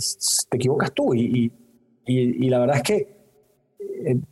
te 0.49 0.57
equivocas 0.57 0.93
tú. 0.93 1.13
Y, 1.13 1.51
y, 2.05 2.45
y, 2.45 2.49
la 2.49 2.59
verdad 2.59 2.77
es 2.77 2.83
que 2.83 3.12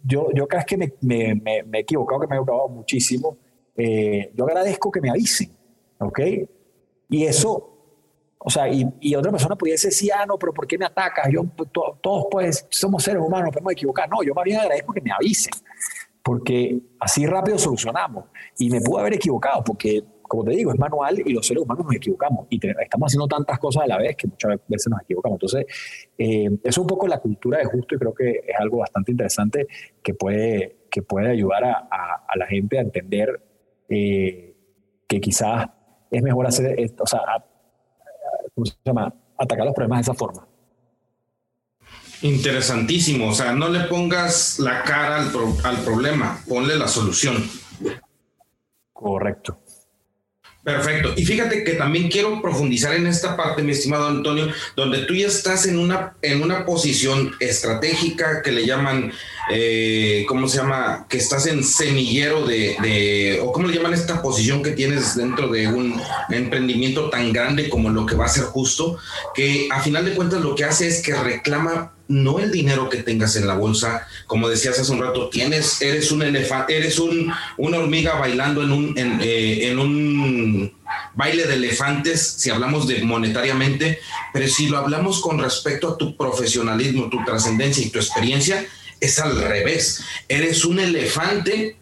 yo, 0.04 0.30
yo 0.34 0.48
cada 0.48 0.62
vez 0.62 0.66
que 0.66 0.78
me, 0.78 0.94
me, 1.02 1.64
me, 1.64 1.78
he 1.78 1.82
equivocado, 1.82 2.22
que 2.22 2.28
me 2.28 2.36
he 2.36 2.40
equivocado 2.40 2.70
muchísimo, 2.70 3.38
eh, 3.76 4.32
yo 4.36 4.46
agradezco 4.46 4.92
que 4.92 5.02
me 5.02 5.10
avisen, 5.10 5.52
¿ok? 6.00 6.20
Y 7.10 7.26
eso 7.26 7.72
o 8.44 8.50
sea, 8.50 8.68
y, 8.68 8.88
y, 9.00 9.14
otra 9.14 9.32
persona 9.32 9.56
pudiese 9.56 9.90
decir, 9.90 10.12
ah, 10.14 10.26
no, 10.26 10.38
pero 10.38 10.52
¿por 10.52 10.66
qué 10.66 10.76
me 10.76 10.86
atacas? 10.86 11.28
Yo, 11.32 11.44
pues, 11.44 11.70
todos 11.72 12.26
pues 12.32 12.66
somos 12.72 13.04
seres 13.04 13.22
humanos, 13.22 13.52
podemos 13.54 13.74
equivocar. 13.74 14.10
No, 14.10 14.24
yo 14.24 14.34
más 14.34 14.44
bien 14.44 14.60
agradezco 14.60 14.94
que 14.94 15.02
me 15.02 15.12
avisen, 15.12 15.54
porque 16.24 16.80
así 17.00 17.28
rápido 17.28 17.60
solucionamos. 17.60 18.26
Y 18.58 18.72
me 18.72 18.82
pude 18.82 19.02
haber 19.02 19.14
equivocado, 19.14 19.64
porque, 19.64 20.04
como 20.32 20.46
te 20.46 20.52
digo, 20.52 20.72
es 20.72 20.80
manual 20.80 21.22
y 21.26 21.34
los 21.34 21.46
seres 21.46 21.62
humanos 21.62 21.86
nos 21.86 21.94
equivocamos. 21.94 22.48
Y 22.50 22.66
estamos 22.66 23.08
haciendo 23.08 23.28
tantas 23.28 23.60
cosas 23.60 23.84
a 23.84 23.88
la 23.88 23.98
vez 23.98 24.16
que 24.16 24.28
muchas 24.28 24.62
veces 24.66 24.88
nos 24.90 25.02
equivocamos. 25.02 25.36
Entonces, 25.36 25.66
eh, 26.18 26.46
eso 26.46 26.58
es 26.64 26.78
un 26.78 26.88
poco 26.88 27.06
la 27.06 27.20
cultura 27.20 27.58
de 27.58 27.66
justo 27.66 27.96
y 27.96 27.98
creo 27.98 28.14
que 28.14 28.30
es 28.48 28.56
algo 28.58 28.78
bastante 28.78 29.12
interesante 29.12 29.68
que 30.02 30.14
puede, 30.14 30.86
que 30.90 31.02
puede 31.02 31.32
ayudar 31.32 31.66
a, 31.66 32.24
a, 32.26 32.38
la 32.38 32.48
gente 32.48 32.78
a 32.78 32.82
entender 32.82 33.42
eh, 33.90 34.56
que 35.06 35.20
quizás 35.20 35.68
es 36.10 36.24
mejor 36.24 36.48
hacer, 36.48 36.80
o 36.98 37.06
sea, 37.06 37.20
¿cómo 38.56 38.66
se 38.66 38.74
llama? 38.86 39.14
Atacar 39.38 39.66
los 39.66 39.76
problemas 39.76 39.98
de 39.98 40.02
esa 40.04 40.14
forma. 40.14 40.48
Interesantísimo, 42.22 43.28
o 43.28 43.34
sea, 43.34 43.52
no 43.52 43.68
le 43.68 43.82
pongas 43.82 44.60
la 44.60 44.82
cara 44.84 45.18
al, 45.18 45.30
al 45.66 45.84
problema, 45.84 46.40
ponle 46.48 46.78
la 46.78 46.88
solución. 46.88 47.36
Correcto. 48.94 49.61
Perfecto. 50.64 51.14
Y 51.18 51.26
fíjate 51.26 51.64
que 51.64 51.74
también 51.74 52.08
quiero 52.08 52.40
profundizar 52.40 52.94
en 52.94 53.08
esta 53.08 53.36
parte, 53.36 53.64
mi 53.64 53.72
estimado 53.72 54.08
Antonio, 54.08 54.48
donde 54.76 55.00
tú 55.00 55.16
ya 55.16 55.26
estás 55.26 55.66
en 55.66 55.80
una, 55.80 56.14
en 56.22 56.44
una 56.44 56.66
posición 56.68 57.36
estratégica 57.40 58.44
que 58.44 58.52
le 58.52 58.68
llaman, 58.68 59.12
eh, 59.50 60.26
¿cómo 60.28 60.48
se 60.48 60.58
llama? 60.58 61.06
Que 61.10 61.18
estás 61.18 61.48
en 61.48 61.64
semillero 61.64 62.46
de, 62.46 62.78
de, 62.82 63.40
o 63.42 63.52
cómo 63.52 63.68
le 63.68 63.76
llaman 63.76 63.94
esta 63.94 64.22
posición 64.22 64.62
que 64.62 64.72
tienes 64.72 65.16
dentro 65.16 65.48
de 65.50 65.68
un 65.68 66.00
emprendimiento 66.30 67.10
tan 67.10 67.34
grande 67.34 67.70
como 67.70 67.90
lo 67.90 68.06
que 68.06 68.16
va 68.16 68.26
a 68.26 68.30
ser 68.30 68.44
justo, 68.44 68.98
que 69.34 69.68
a 69.72 69.82
final 69.82 70.06
de 70.06 70.14
cuentas 70.14 70.42
lo 70.42 70.56
que 70.56 70.66
hace 70.66 70.88
es 70.88 71.02
que 71.02 71.16
reclama 71.16 71.94
no 72.08 72.40
el 72.40 72.52
dinero 72.52 72.90
que 72.90 73.04
tengas 73.04 73.36
en 73.38 73.48
la 73.48 73.56
bolsa, 73.56 74.06
como 74.28 74.50
decías 74.50 74.78
hace 74.78 74.92
un 74.92 75.00
rato, 75.00 75.30
tienes, 75.30 75.82
eres 75.82 76.12
un 76.12 76.22
elefante, 76.22 76.76
eres 76.76 77.00
un, 77.00 77.32
una 77.58 77.80
hormiga 77.80 78.16
bailando 78.16 78.62
en 78.62 78.72
un, 78.72 78.98
en, 78.98 79.20
eh, 79.22 79.70
en 79.70 79.80
un 79.80 80.74
baile 81.16 81.46
de 81.46 81.56
elefantes, 81.56 82.36
si 82.38 82.50
hablamos 82.50 82.88
de 82.88 83.02
monetariamente, 83.04 84.00
pero 84.34 84.48
si 84.48 84.68
lo 84.68 84.78
hablamos 84.78 85.22
con 85.22 85.40
respecto 85.40 85.90
a 85.90 85.98
tu 85.98 86.18
profesionalismo, 86.18 87.10
tu 87.10 87.24
trascendencia 87.24 87.86
y 87.86 87.90
tu 87.90 88.00
experiencia, 88.00 88.66
es 89.02 89.20
al 89.20 89.42
revés. 89.42 90.02
Eres 90.30 90.64
un 90.64 90.80
elefante 90.80 91.78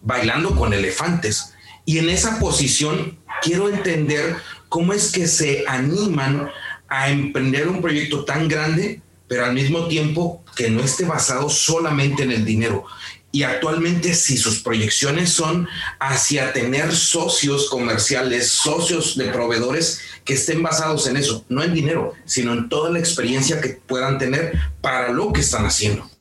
bailando 0.00 0.56
con 0.56 0.72
elefantes. 0.72 1.52
Y 1.84 1.98
en 1.98 2.08
esa 2.08 2.38
posición 2.38 3.18
quiero 3.42 3.68
entender 3.68 4.36
cómo 4.70 4.94
es 4.94 5.12
que 5.12 5.28
se 5.28 5.64
animan 5.68 6.50
a 6.88 7.10
emprender 7.10 7.68
un 7.68 7.82
proyecto 7.82 8.24
tan 8.24 8.48
grande 8.48 9.02
pero 9.32 9.46
al 9.46 9.54
mismo 9.54 9.88
tiempo 9.88 10.44
que 10.54 10.68
no 10.68 10.82
esté 10.82 11.06
basado 11.06 11.48
solamente 11.48 12.22
en 12.22 12.32
el 12.32 12.44
dinero. 12.44 12.84
Y 13.30 13.44
actualmente 13.44 14.12
si 14.12 14.36
sus 14.36 14.58
proyecciones 14.58 15.30
son 15.30 15.66
hacia 15.98 16.52
tener 16.52 16.94
socios 16.94 17.70
comerciales, 17.70 18.48
socios 18.48 19.16
de 19.16 19.30
proveedores 19.30 20.02
que 20.26 20.34
estén 20.34 20.62
basados 20.62 21.06
en 21.06 21.16
eso, 21.16 21.46
no 21.48 21.62
en 21.62 21.72
dinero, 21.72 22.12
sino 22.26 22.52
en 22.52 22.68
toda 22.68 22.90
la 22.90 22.98
experiencia 22.98 23.62
que 23.62 23.70
puedan 23.70 24.18
tener 24.18 24.52
para 24.82 25.10
lo 25.10 25.32
que 25.32 25.40
están 25.40 25.64
haciendo. 25.64 26.11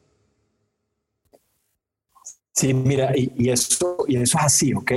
Sí, 2.53 2.73
mira, 2.73 3.11
y, 3.15 3.49
eso, 3.49 3.97
y 4.07 4.17
eso 4.17 4.37
es 4.37 4.43
así, 4.43 4.73
¿ok? 4.73 4.91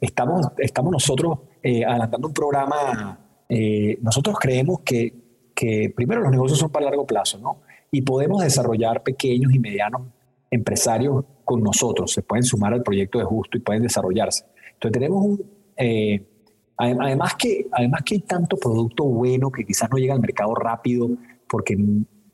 Estamos, 0.00 0.46
estamos 0.58 0.92
nosotros 0.92 1.38
eh, 1.62 1.84
adelantando 1.84 2.28
un 2.28 2.34
programa, 2.34 3.18
eh, 3.48 3.98
nosotros 4.00 4.36
creemos 4.38 4.80
que 4.80 5.20
que 5.60 5.92
primero 5.94 6.22
los 6.22 6.30
negocios 6.30 6.58
son 6.58 6.70
para 6.70 6.86
largo 6.86 7.06
plazo, 7.06 7.38
¿no? 7.38 7.60
Y 7.90 8.00
podemos 8.00 8.42
desarrollar 8.42 9.02
pequeños 9.02 9.52
y 9.52 9.58
medianos 9.58 10.02
empresarios 10.50 11.22
con 11.44 11.62
nosotros, 11.62 12.12
se 12.12 12.22
pueden 12.22 12.44
sumar 12.44 12.72
al 12.72 12.82
proyecto 12.82 13.18
de 13.18 13.26
Justo 13.26 13.58
y 13.58 13.60
pueden 13.60 13.82
desarrollarse. 13.82 14.46
Entonces 14.72 14.92
tenemos 14.92 15.22
un, 15.22 15.44
eh, 15.76 16.24
además, 16.78 17.34
que, 17.34 17.66
además 17.72 18.00
que 18.06 18.14
hay 18.14 18.20
tanto 18.20 18.56
producto 18.56 19.04
bueno 19.04 19.50
que 19.50 19.66
quizás 19.66 19.90
no 19.90 19.98
llega 19.98 20.14
al 20.14 20.20
mercado 20.20 20.54
rápido 20.54 21.10
porque, 21.46 21.76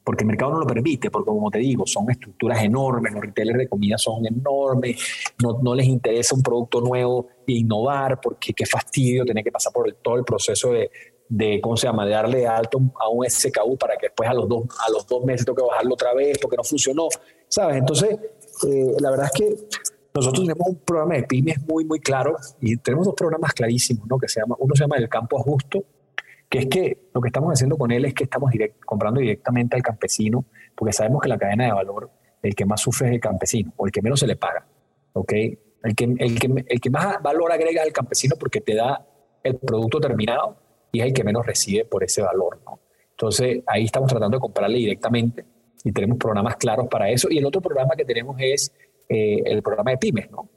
porque 0.07 0.23
el 0.23 0.29
mercado 0.29 0.53
no 0.53 0.61
lo 0.61 0.67
permite, 0.69 1.11
porque 1.11 1.27
como 1.27 1.51
te 1.51 1.59
digo, 1.59 1.85
son 1.85 2.09
estructuras 2.09 2.63
enormes, 2.63 3.13
los 3.13 3.23
retailers 3.25 3.59
de 3.59 3.69
comida 3.69 3.99
son 3.99 4.25
enormes, 4.25 5.03
no, 5.43 5.59
no 5.61 5.75
les 5.75 5.89
interesa 5.89 6.37
un 6.37 6.45
producto 6.45 6.81
nuevo 6.81 7.27
e 7.45 7.55
innovar, 7.55 8.21
porque 8.21 8.53
qué 8.53 8.65
fastidio 8.65 9.25
tener 9.25 9.43
que 9.43 9.51
pasar 9.51 9.73
por 9.73 9.93
todo 9.95 10.15
el 10.15 10.23
proceso 10.23 10.71
de, 10.71 10.93
de, 11.29 11.61
¿cómo 11.61 11.77
se 11.77 11.89
llama?, 11.89 12.07
de 12.07 12.13
darle 12.13 12.47
alto 12.47 12.79
a 13.01 13.09
un 13.09 13.29
SKU 13.29 13.77
para 13.77 13.97
que 13.97 14.07
después 14.07 14.31
a 14.31 14.35
los 14.35 14.49
dos, 14.49 14.67
a 14.87 14.93
los 14.93 15.05
dos 15.09 15.25
meses 15.25 15.45
tengo 15.45 15.57
que 15.57 15.65
bajarlo 15.65 15.95
otra 15.95 16.15
vez 16.15 16.39
porque 16.39 16.57
no 16.57 16.63
funcionó, 16.63 17.09
¿sabes? 17.49 17.79
Entonces, 17.79 18.17
eh, 18.69 18.93
la 19.01 19.11
verdad 19.11 19.29
es 19.35 19.41
que 19.41 19.57
nosotros 20.15 20.47
tenemos 20.47 20.69
un 20.69 20.77
programa 20.77 21.17
de 21.17 21.25
pymes 21.25 21.61
muy, 21.67 21.85
muy 21.85 21.99
claro 21.99 22.37
y 22.61 22.77
tenemos 22.77 23.07
dos 23.07 23.15
programas 23.17 23.53
clarísimos, 23.55 24.07
¿no? 24.07 24.19
Que 24.19 24.29
se 24.29 24.39
llama, 24.39 24.55
uno 24.61 24.73
se 24.77 24.85
llama 24.85 24.99
el 24.99 25.09
campo 25.09 25.37
justo, 25.43 25.83
que 26.57 26.59
es 26.59 26.67
que 26.67 27.09
lo 27.15 27.21
que 27.21 27.29
estamos 27.29 27.53
haciendo 27.53 27.77
con 27.77 27.91
él 27.91 28.05
es 28.05 28.15
que 28.15 28.25
estamos 28.25 28.51
comprando 28.85 29.21
directamente 29.21 29.77
al 29.77 29.83
campesino, 29.83 30.45
porque 30.75 30.93
sabemos 30.93 31.21
que 31.21 31.29
la 31.29 31.39
cadena 31.39 31.67
de 31.67 31.73
valor, 31.73 32.11
el 32.43 32.55
que 32.55 32.65
más 32.65 32.81
sufre 32.81 33.09
es 33.09 33.15
el 33.15 33.21
campesino, 33.21 33.73
o 33.77 33.87
el 33.87 33.93
que 33.93 34.03
menos 34.03 34.21
se 34.21 34.27
le 34.27 34.37
paga, 34.37 34.67
¿ok? 35.13 35.33
El 35.83 35.95
que, 35.95 36.05
el 36.05 36.39
que, 36.39 36.65
el 36.67 36.81
que 36.81 36.91
más 36.91 37.23
valor 37.23 37.53
agrega 37.53 37.83
el 37.83 37.93
campesino 37.93 38.37
porque 38.39 38.61
te 38.61 38.75
da 38.75 39.07
el 39.43 39.57
producto 39.57 40.01
terminado 40.01 40.57
y 40.93 41.01
es 41.01 41.07
el 41.07 41.13
que 41.13 41.25
menos 41.25 41.47
recibe 41.47 41.85
por 41.85 42.03
ese 42.03 42.23
valor, 42.23 42.61
¿no? 42.65 42.81
Entonces, 43.11 43.63
ahí 43.67 43.85
estamos 43.85 44.11
tratando 44.11 44.37
de 44.37 44.41
comprarle 44.41 44.79
directamente 44.79 45.45
y 45.85 45.93
tenemos 45.93 46.19
programas 46.19 46.57
claros 46.57 46.87
para 46.89 47.09
eso. 47.11 47.29
Y 47.31 47.39
el 47.39 47.47
otro 47.47 47.63
programa 47.63 47.95
que 47.97 48.05
tenemos 48.05 48.37
es 48.39 48.73
eh, 49.09 49.43
el 49.45 49.63
programa 49.63 49.93
de 49.93 49.99
pymes, 49.99 50.31
¿no? 50.31 50.51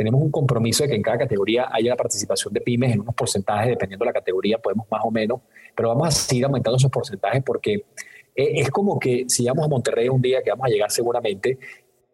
Tenemos 0.00 0.22
un 0.22 0.30
compromiso 0.30 0.82
de 0.82 0.88
que 0.88 0.96
en 0.96 1.02
cada 1.02 1.18
categoría 1.18 1.68
haya 1.70 1.90
la 1.90 1.96
participación 1.96 2.54
de 2.54 2.62
pymes 2.62 2.94
en 2.94 3.02
unos 3.02 3.14
porcentajes, 3.14 3.68
dependiendo 3.68 4.02
de 4.02 4.06
la 4.06 4.14
categoría, 4.14 4.56
podemos 4.56 4.86
más 4.90 5.02
o 5.04 5.10
menos, 5.10 5.42
pero 5.76 5.90
vamos 5.90 6.08
a 6.08 6.10
seguir 6.10 6.46
aumentando 6.46 6.78
esos 6.78 6.90
porcentajes 6.90 7.42
porque 7.44 7.74
eh, 8.34 8.52
es 8.54 8.70
como 8.70 8.98
que 8.98 9.26
si 9.28 9.44
vamos 9.44 9.66
a 9.66 9.68
Monterrey 9.68 10.08
un 10.08 10.22
día, 10.22 10.40
que 10.42 10.48
vamos 10.48 10.64
a 10.64 10.70
llegar 10.70 10.90
seguramente, 10.90 11.58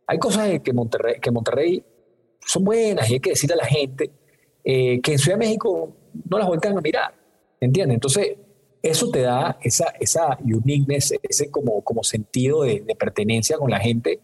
hay 0.04 0.18
cosas 0.18 0.58
que 0.64 0.72
Monterrey, 0.72 1.20
que 1.20 1.30
Monterrey 1.30 1.84
son 2.44 2.64
buenas 2.64 3.08
y 3.08 3.12
hay 3.12 3.20
que 3.20 3.30
decirle 3.30 3.54
a 3.54 3.58
la 3.58 3.66
gente 3.66 4.10
eh, 4.64 5.00
que 5.00 5.12
en 5.12 5.18
Ciudad 5.20 5.38
de 5.38 5.46
México 5.46 5.94
no 6.28 6.38
las 6.38 6.48
vuelcan 6.48 6.76
a 6.76 6.80
mirar, 6.80 7.14
¿entiendes? 7.60 7.94
Entonces, 7.94 8.36
eso 8.82 9.12
te 9.12 9.20
da 9.20 9.58
esa, 9.62 9.90
esa 10.00 10.36
uniqueness, 10.42 11.14
ese 11.22 11.52
como, 11.52 11.82
como 11.82 12.02
sentido 12.02 12.64
de, 12.64 12.80
de 12.80 12.96
pertenencia 12.96 13.56
con 13.58 13.70
la 13.70 13.78
gente 13.78 14.18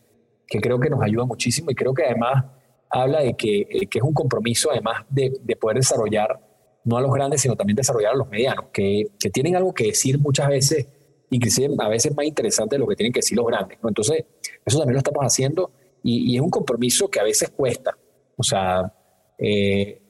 que 0.48 0.60
creo 0.60 0.80
que 0.80 0.90
nos 0.90 1.00
ayuda 1.00 1.26
muchísimo 1.26 1.70
y 1.70 1.76
creo 1.76 1.94
que 1.94 2.02
además 2.06 2.44
habla 2.92 3.20
de 3.20 3.34
que, 3.34 3.66
eh, 3.68 3.86
que 3.86 3.98
es 3.98 4.04
un 4.04 4.12
compromiso 4.12 4.70
además 4.70 5.04
de, 5.08 5.32
de, 5.42 5.56
poder 5.56 5.78
desarrollar 5.78 6.38
no 6.84 6.98
a 6.98 7.00
los 7.00 7.12
grandes, 7.12 7.40
sino 7.40 7.56
también 7.56 7.76
desarrollar 7.76 8.12
a 8.12 8.16
los 8.16 8.28
medianos, 8.28 8.66
que, 8.72 9.06
que, 9.18 9.30
tienen 9.30 9.56
algo 9.56 9.72
que 9.72 9.84
decir 9.84 10.18
muchas 10.18 10.48
veces, 10.48 10.86
inclusive 11.30 11.74
a 11.78 11.88
veces 11.88 12.14
más 12.14 12.26
interesante 12.26 12.76
de 12.76 12.80
lo 12.80 12.86
que 12.86 12.96
tienen 12.96 13.12
que 13.12 13.18
decir 13.18 13.36
los 13.36 13.46
grandes. 13.46 13.78
¿no? 13.82 13.88
Entonces, 13.88 14.24
eso 14.64 14.78
también 14.78 14.94
lo 14.94 14.98
estamos 14.98 15.22
haciendo 15.22 15.70
y, 16.02 16.32
y, 16.32 16.36
es 16.36 16.42
un 16.42 16.50
compromiso 16.50 17.08
que 17.08 17.18
a 17.18 17.22
veces 17.22 17.50
cuesta. 17.50 17.96
O 18.36 18.42
sea, 18.42 18.92
eh, 19.38 20.02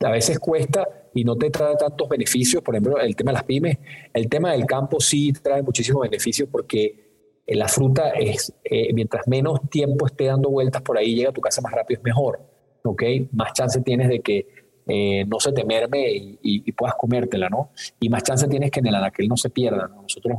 a 0.00 0.10
veces 0.10 0.38
cuesta 0.38 0.86
y 1.14 1.24
no 1.24 1.36
te 1.36 1.50
trae 1.50 1.76
tantos 1.76 2.08
beneficios. 2.08 2.62
Por 2.62 2.74
ejemplo, 2.74 2.98
el 2.98 3.14
tema 3.16 3.32
de 3.32 3.34
las 3.34 3.44
pymes, 3.44 3.78
el 4.12 4.28
tema 4.28 4.52
del 4.52 4.64
campo 4.66 5.00
sí 5.00 5.32
trae 5.32 5.62
muchísimos 5.62 6.02
beneficios 6.02 6.48
porque 6.50 7.03
la 7.46 7.68
fruta 7.68 8.10
es, 8.10 8.52
eh, 8.64 8.92
mientras 8.94 9.26
menos 9.28 9.60
tiempo 9.70 10.06
esté 10.06 10.24
dando 10.24 10.50
vueltas 10.50 10.82
por 10.82 10.96
ahí, 10.96 11.14
llega 11.14 11.30
a 11.30 11.32
tu 11.32 11.40
casa 11.40 11.60
más 11.60 11.72
rápido, 11.72 11.98
es 11.98 12.04
mejor, 12.04 12.40
¿ok? 12.82 13.02
Más 13.32 13.52
chance 13.52 13.80
tienes 13.80 14.08
de 14.08 14.20
que 14.20 14.46
eh, 14.86 15.24
no 15.26 15.40
se 15.40 15.52
te 15.52 15.64
merme 15.64 16.38
y, 16.42 16.72
puedas 16.72 16.94
comértela, 16.96 17.48
¿no? 17.48 17.70
Y 18.00 18.08
más 18.08 18.22
chance 18.22 18.48
tienes 18.48 18.70
que 18.70 18.80
en 18.80 18.86
el 18.86 18.94
anaquel 18.94 19.28
no 19.28 19.36
se 19.36 19.50
pierda, 19.50 19.88
¿no? 19.88 20.02
Nosotros 20.02 20.38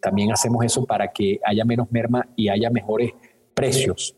también 0.00 0.32
hacemos 0.32 0.64
eso 0.64 0.84
para 0.84 1.12
que 1.12 1.38
haya 1.44 1.64
menos 1.64 1.86
merma 1.92 2.26
y 2.34 2.48
haya 2.48 2.68
mejores 2.68 3.12
precios, 3.54 4.16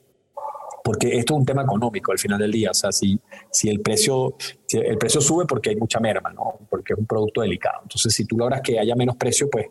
porque 0.83 1.18
esto 1.18 1.35
es 1.35 1.41
un 1.41 1.47
tema 1.47 1.62
económico 1.62 2.12
al 2.12 2.18
final 2.18 2.39
del 2.39 2.51
día, 2.51 2.70
o 2.70 2.75
sea, 2.75 2.93
si, 2.93 3.18
si, 3.51 3.68
el, 3.68 3.81
precio, 3.81 4.37
si 4.66 4.79
el 4.79 4.97
precio 4.97 5.20
sube 5.20 5.45
porque 5.47 5.70
hay 5.70 5.77
mucha 5.77 6.01
merma, 6.01 6.33
¿no? 6.33 6.61
Porque 6.68 6.95
es 6.95 6.99
un 6.99 7.07
producto 7.07 7.43
delicado. 7.43 7.81
Entonces, 7.83 8.14
si 8.14 8.25
tú 8.25 8.37
logras 8.37 8.62
que 8.62 8.79
haya 8.79 8.95
menos 8.97 9.16
precio, 9.16 9.49
pues 9.51 9.66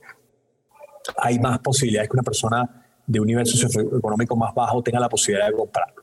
hay 1.17 1.39
más 1.39 1.59
posibilidades 1.59 2.09
que 2.09 2.15
una 2.15 2.23
persona 2.23 2.85
de 3.05 3.19
un 3.19 3.27
nivel 3.27 3.45
socioeconómico 3.45 4.35
más 4.35 4.53
bajo 4.53 4.81
tenga 4.81 4.99
la 4.99 5.09
posibilidad 5.09 5.47
de 5.47 5.53
comprarlo. 5.53 6.01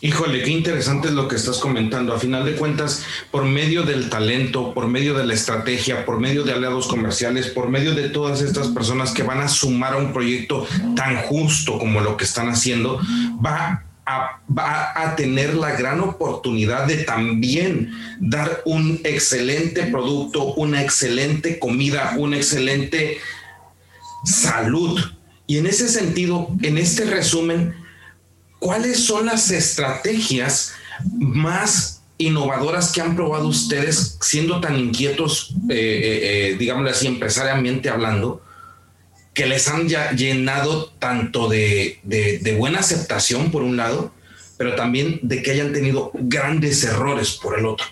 Híjole, 0.00 0.42
qué 0.42 0.50
interesante 0.50 1.08
es 1.08 1.14
lo 1.14 1.26
que 1.28 1.36
estás 1.36 1.58
comentando. 1.58 2.14
A 2.14 2.18
final 2.18 2.44
de 2.44 2.54
cuentas, 2.54 3.04
por 3.30 3.44
medio 3.44 3.82
del 3.82 4.10
talento, 4.10 4.74
por 4.74 4.88
medio 4.88 5.14
de 5.14 5.26
la 5.26 5.34
estrategia, 5.34 6.04
por 6.04 6.20
medio 6.20 6.44
de 6.44 6.52
aliados 6.52 6.86
comerciales, 6.86 7.48
por 7.48 7.68
medio 7.68 7.94
de 7.94 8.08
todas 8.10 8.42
estas 8.42 8.68
personas 8.68 9.12
que 9.12 9.22
van 9.22 9.40
a 9.40 9.48
sumar 9.48 9.94
a 9.94 9.96
un 9.96 10.12
proyecto 10.12 10.66
tan 10.94 11.16
justo 11.16 11.78
como 11.78 12.00
lo 12.00 12.16
que 12.16 12.24
están 12.24 12.48
haciendo, 12.48 13.00
va 13.44 13.85
a, 14.06 14.40
va 14.56 14.92
a 14.94 15.16
tener 15.16 15.54
la 15.54 15.72
gran 15.72 16.00
oportunidad 16.00 16.86
de 16.86 16.98
también 16.98 17.90
dar 18.20 18.62
un 18.64 19.00
excelente 19.04 19.84
producto, 19.84 20.54
una 20.54 20.82
excelente 20.82 21.58
comida, 21.58 22.14
una 22.16 22.36
excelente 22.36 23.18
salud. 24.24 25.00
Y 25.46 25.58
en 25.58 25.66
ese 25.66 25.88
sentido, 25.88 26.48
en 26.62 26.78
este 26.78 27.04
resumen, 27.04 27.74
¿cuáles 28.58 29.00
son 29.04 29.26
las 29.26 29.50
estrategias 29.50 30.72
más 31.12 31.96
innovadoras 32.18 32.92
que 32.92 33.00
han 33.00 33.14
probado 33.14 33.48
ustedes 33.48 34.18
siendo 34.20 34.60
tan 34.60 34.78
inquietos, 34.78 35.54
eh, 35.68 35.74
eh, 35.74 36.20
eh, 36.52 36.56
digámoslo 36.58 36.90
así, 36.90 37.06
empresariamente 37.06 37.90
hablando, 37.90 38.42
que 39.36 39.46
les 39.46 39.68
han 39.68 39.86
ya 39.86 40.12
llenado 40.12 40.90
tanto 40.98 41.48
de, 41.48 42.00
buena 42.58 42.80
aceptación 42.80 43.52
por 43.52 43.62
un 43.62 43.76
lado, 43.76 44.12
pero 44.56 44.74
también 44.74 45.20
de 45.22 45.42
que 45.42 45.50
hayan 45.52 45.72
tenido 45.72 46.10
grandes 46.14 46.82
errores 46.82 47.38
por 47.40 47.58
el 47.58 47.66
otro? 47.66 47.86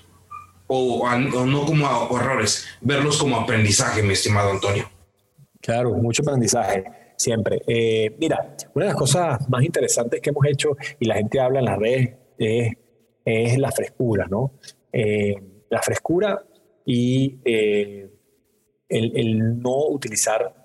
O, 0.66 1.07
no 1.09 1.66
como 1.66 2.18
errores, 2.18 2.66
verlos 2.80 3.18
como 3.18 3.36
aprendizaje, 3.36 4.03
mi 4.03 4.14
estimado 4.14 4.51
Antonio. 4.51 4.90
Claro, 5.61 5.92
mucho 5.95 6.22
aprendizaje 6.22 6.84
siempre. 7.16 7.62
Eh, 7.66 8.16
mira, 8.18 8.57
una 8.74 8.86
de 8.86 8.90
las 8.90 8.99
cosas 8.99 9.49
más 9.49 9.62
interesantes 9.62 10.20
que 10.20 10.30
hemos 10.30 10.47
hecho 10.47 10.76
y 10.99 11.05
la 11.05 11.16
gente 11.16 11.40
habla 11.40 11.61
en 11.61 11.64
las 11.66 11.78
redes 11.78 12.14
es, 12.38 13.59
la 13.59 13.70
frescura, 13.70 14.26
¿no? 14.30 14.53
Eh, 14.92 15.34
la 15.70 15.82
frescura 15.82 16.42
y 16.86 17.38
eh, 17.45 18.11
el, 18.88 19.61
no 19.61 19.88
utilizar, 19.88 20.63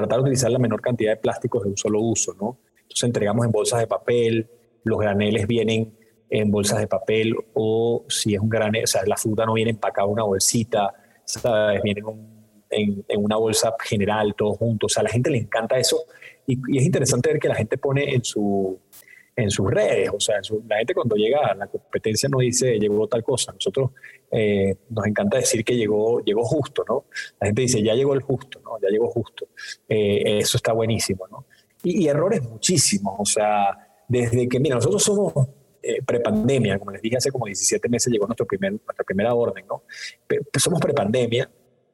tratar 0.00 0.18
de 0.18 0.22
utilizar 0.22 0.50
la 0.50 0.58
menor 0.58 0.80
cantidad 0.80 1.12
de 1.12 1.16
plásticos 1.16 1.64
de 1.64 1.70
un 1.70 1.76
solo 1.76 2.00
uso, 2.00 2.34
¿no? 2.34 2.58
Entonces 2.82 3.04
entregamos 3.04 3.44
en 3.46 3.52
bolsas 3.52 3.80
de 3.80 3.86
papel, 3.86 4.48
los 4.84 4.98
graneles 4.98 5.46
vienen 5.46 5.96
en 6.28 6.50
bolsas 6.50 6.80
de 6.80 6.86
papel 6.86 7.34
o 7.54 8.04
si 8.08 8.34
es 8.34 8.40
un 8.40 8.48
granel, 8.48 8.84
o 8.84 8.86
sea, 8.86 9.02
la 9.06 9.16
fruta 9.16 9.44
no 9.46 9.54
viene 9.54 9.70
empacada 9.70 10.06
en 10.06 10.12
una 10.12 10.24
bolsita, 10.24 10.92
¿sabes? 11.24 11.82
Viene 11.82 12.00
en 12.00 12.06
un 12.06 12.36
en, 12.70 13.04
una 13.16 13.36
bolsa 13.36 13.74
general, 13.84 14.34
todos 14.36 14.58
juntos. 14.58 14.92
O 14.92 14.94
sea, 14.94 15.00
a 15.02 15.04
la 15.04 15.10
gente 15.10 15.30
le 15.30 15.38
encanta 15.38 15.78
eso 15.78 16.04
y, 16.46 16.58
es 16.76 16.84
interesante 16.84 17.30
ver 17.30 17.38
que 17.38 17.48
la 17.48 17.54
gente 17.54 17.78
pone 17.78 18.14
en, 18.14 18.24
su, 18.24 18.78
en 19.36 19.50
sus 19.50 19.70
redes, 19.70 20.08
o 20.12 20.18
sea, 20.18 20.36
la 20.66 20.78
gente 20.78 20.94
cuando 20.94 21.14
llega 21.14 21.46
a 21.46 21.54
la 21.54 21.66
competencia 21.66 22.26
no 22.26 22.38
dice 22.38 22.78
llegó 22.78 23.06
tal 23.06 23.22
cosa, 23.22 23.52
nosotros 23.52 23.90
eh, 24.30 24.74
nos 24.88 25.06
encanta 25.06 25.36
decir 25.36 25.62
que 25.62 25.76
llegó, 25.76 26.20
llegó 26.20 26.42
justo, 26.42 26.84
¿no? 26.88 27.04
La 27.38 27.48
gente 27.48 27.62
dice 27.62 27.82
ya 27.82 27.94
llegó 27.94 28.14
el 28.14 28.22
justo, 28.22 28.60
¿no? 28.64 28.80
Ya 28.80 28.88
llegó 28.88 29.08
justo. 29.08 29.48
Eh, 29.86 30.38
eso 30.38 30.56
está 30.56 30.72
buenísimo, 30.72 31.28
¿no? 31.28 31.46
Y, 31.82 32.08
errores 32.08 32.42
muchísimos, 32.42 33.14
o 33.18 33.24
sea, 33.26 33.76
desde 34.08 34.48
que, 34.48 34.58
mira, 34.58 34.76
nosotros 34.76 35.02
somos 35.02 35.32
eh, 35.82 36.02
prepandemia, 36.02 36.78
como 36.78 36.90
les 36.92 37.02
dije, 37.02 37.18
hace 37.18 37.30
como 37.30 37.44
17 37.44 37.88
meses 37.90 38.10
llegó 38.10 38.26
nuestro 38.26 38.46
primer, 38.46 38.72
nuestra 38.72 39.04
primera 39.04 39.34
orden, 39.34 39.66
¿no? 39.68 39.82
Pero, 40.26 40.42
somos 40.58 40.80
prepandemia, 40.80 41.48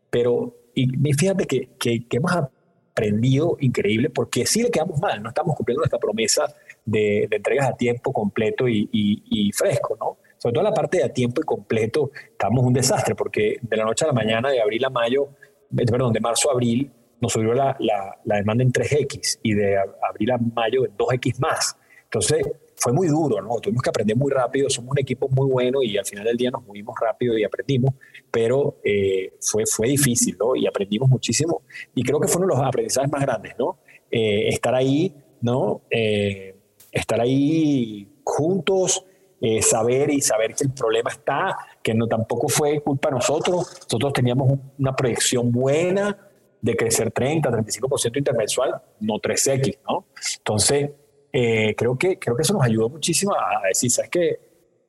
pero 0.08 0.56
y 0.74 1.12
fíjate 1.12 1.44
que, 1.46 1.70
que, 1.78 2.06
hemos 2.16 2.32
aprendido 2.32 3.56
increíble 3.60 4.08
porque 4.08 4.46
sí 4.46 4.62
le 4.62 4.70
quedamos 4.70 4.98
mal, 5.00 5.22
no 5.22 5.28
estamos 5.28 5.56
cumpliendo 5.56 5.80
nuestra 5.80 5.98
promesa 5.98 6.46
de, 6.84 7.28
entregas 7.30 7.68
a 7.68 7.76
tiempo 7.76 8.12
completo 8.12 8.68
y, 8.68 8.88
y, 8.92 9.52
fresco, 9.52 9.96
¿no? 9.98 10.18
Sobre 10.38 10.54
todo 10.54 10.64
la 10.64 10.74
parte 10.74 10.98
de 10.98 11.04
a 11.04 11.12
tiempo 11.12 11.40
y 11.40 11.44
completo, 11.44 12.10
estamos 12.30 12.64
un 12.64 12.72
desastre 12.72 13.14
porque 13.14 13.58
de 13.62 13.76
la 13.76 13.84
noche 13.84 14.04
a 14.04 14.08
la 14.08 14.14
mañana, 14.14 14.50
de 14.50 14.60
abril 14.60 14.84
a 14.84 14.90
mayo, 14.90 15.28
perdón, 15.74 16.12
de 16.12 16.20
marzo 16.20 16.50
a 16.50 16.54
abril, 16.54 16.90
nos 17.20 17.32
subió 17.32 17.54
la, 17.54 17.76
la, 17.78 18.18
la 18.24 18.36
demanda 18.36 18.64
en 18.64 18.72
3X 18.72 19.38
y 19.42 19.54
de 19.54 19.76
abril 19.78 20.30
a 20.32 20.38
mayo 20.38 20.84
en 20.84 20.96
2X 20.96 21.38
más. 21.38 21.76
Entonces, 22.04 22.42
fue 22.82 22.92
muy 22.92 23.06
duro, 23.06 23.40
¿no? 23.40 23.60
Tuvimos 23.60 23.80
que 23.80 23.90
aprender 23.90 24.16
muy 24.16 24.32
rápido, 24.32 24.68
somos 24.68 24.90
un 24.90 24.98
equipo 24.98 25.28
muy 25.28 25.48
bueno 25.48 25.82
y 25.82 25.96
al 25.96 26.04
final 26.04 26.24
del 26.24 26.36
día 26.36 26.50
nos 26.50 26.64
movimos 26.66 26.96
rápido 27.00 27.38
y 27.38 27.44
aprendimos, 27.44 27.94
pero 28.28 28.80
eh, 28.82 29.34
fue, 29.40 29.64
fue 29.66 29.86
difícil, 29.86 30.36
¿no? 30.38 30.56
Y 30.56 30.66
aprendimos 30.66 31.08
muchísimo 31.08 31.62
y 31.94 32.02
creo 32.02 32.18
que 32.18 32.26
fueron 32.26 32.48
los 32.48 32.58
aprendizajes 32.58 33.10
más 33.10 33.22
grandes, 33.22 33.54
¿no? 33.56 33.78
Eh, 34.10 34.48
estar 34.48 34.74
ahí, 34.74 35.14
¿no? 35.42 35.82
Eh, 35.90 36.56
estar 36.92 37.20
ahí 37.20 38.08
juntos 38.22 39.04
eh, 39.44 39.60
saber 39.60 40.08
y 40.10 40.20
saber 40.20 40.54
que 40.54 40.62
el 40.62 40.70
problema 40.70 41.10
está, 41.10 41.56
que 41.82 41.92
no 41.94 42.06
tampoco 42.06 42.48
fue 42.48 42.80
culpa 42.80 43.08
de 43.08 43.16
nosotros. 43.16 43.76
Nosotros 43.82 44.12
teníamos 44.12 44.56
una 44.78 44.94
proyección 44.94 45.50
buena 45.50 46.16
de 46.60 46.76
crecer 46.76 47.10
30, 47.10 47.50
35% 47.50 48.18
intermensual, 48.18 48.80
no 49.00 49.14
3X, 49.14 49.78
¿no? 49.88 50.06
Entonces, 50.38 50.90
eh, 51.32 51.74
creo, 51.76 51.98
que, 51.98 52.20
creo 52.20 52.36
que 52.36 52.42
eso 52.42 52.52
nos 52.52 52.62
ayudó 52.62 52.88
muchísimo 52.88 53.34
a 53.34 53.66
decir, 53.66 53.90
¿sabes 53.90 54.10
qué? 54.12 54.40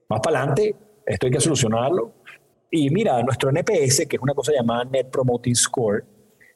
Más 0.08 0.20
para 0.20 0.38
adelante, 0.38 0.76
esto 1.04 1.26
hay 1.26 1.32
que 1.32 1.40
solucionarlo. 1.40 2.14
Y 2.70 2.92
mira, 2.92 3.24
nuestro 3.24 3.50
NPS, 3.50 4.06
que 4.06 4.18
es 4.18 4.22
una 4.22 4.36
cosa 4.36 4.52
llamada 4.54 4.86
Net 4.86 5.10
Promoting 5.10 5.56
Score, 5.56 6.06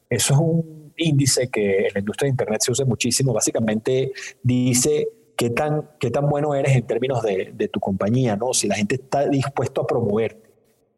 eso 0.08 0.34
es 0.34 0.38
un 0.38 0.92
índice 0.96 1.50
que 1.50 1.88
en 1.88 1.94
la 1.94 1.98
industria 1.98 2.26
de 2.26 2.30
Internet 2.30 2.60
se 2.60 2.70
usa 2.70 2.84
muchísimo. 2.84 3.32
Básicamente 3.32 4.12
dice 4.40 5.08
qué 5.38 5.50
tan, 5.50 5.88
qué 6.00 6.10
tan 6.10 6.28
bueno 6.28 6.52
eres 6.52 6.74
en 6.74 6.84
términos 6.84 7.22
de, 7.22 7.52
de 7.54 7.68
tu 7.68 7.78
compañía, 7.78 8.34
¿no? 8.34 8.52
Si 8.52 8.66
la 8.66 8.74
gente 8.74 8.96
está 8.96 9.26
dispuesto 9.28 9.82
a 9.82 9.86
promoverte. 9.86 10.50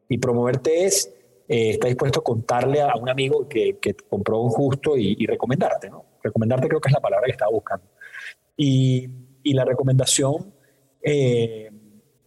Y 0.08 0.16
promoverte 0.16 0.86
es, 0.86 1.12
eh, 1.46 1.70
está 1.70 1.88
dispuesto 1.88 2.20
a 2.20 2.24
contarle 2.24 2.80
a 2.80 2.96
un 2.96 3.10
amigo 3.10 3.46
que, 3.46 3.78
que 3.78 3.94
compró 3.94 4.40
un 4.40 4.48
justo 4.48 4.96
y, 4.96 5.26
recomendarte, 5.26 5.90
¿no? 5.90 6.06
Recomendarte 6.22 6.68
creo 6.68 6.80
que 6.80 6.88
es 6.88 6.94
la 6.94 7.00
palabra 7.00 7.26
que 7.26 7.32
estaba 7.32 7.50
buscando. 7.50 7.84
Y, 8.56 9.10
y 9.42 9.52
la 9.52 9.66
recomendación, 9.66 10.54
eh, 11.02 11.70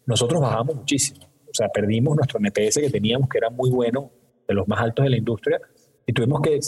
nosotros 0.05 0.39
bajamos 0.39 0.75
muchísimo. 0.75 1.25
O 1.49 1.53
sea, 1.53 1.67
perdimos 1.69 2.15
nuestro 2.15 2.39
NPS 2.39 2.75
que 2.75 2.91
teníamos, 2.91 3.27
que 3.27 3.39
era 3.39 3.49
muy 3.49 3.71
bueno, 3.71 4.11
de 4.47 4.53
los 4.53 4.67
más 4.67 4.79
altos 4.81 5.03
de 5.03 5.09
la 5.09 5.17
industria, 5.17 5.59
y 6.05 6.13
tuvimos 6.13 6.41
que 6.41 6.59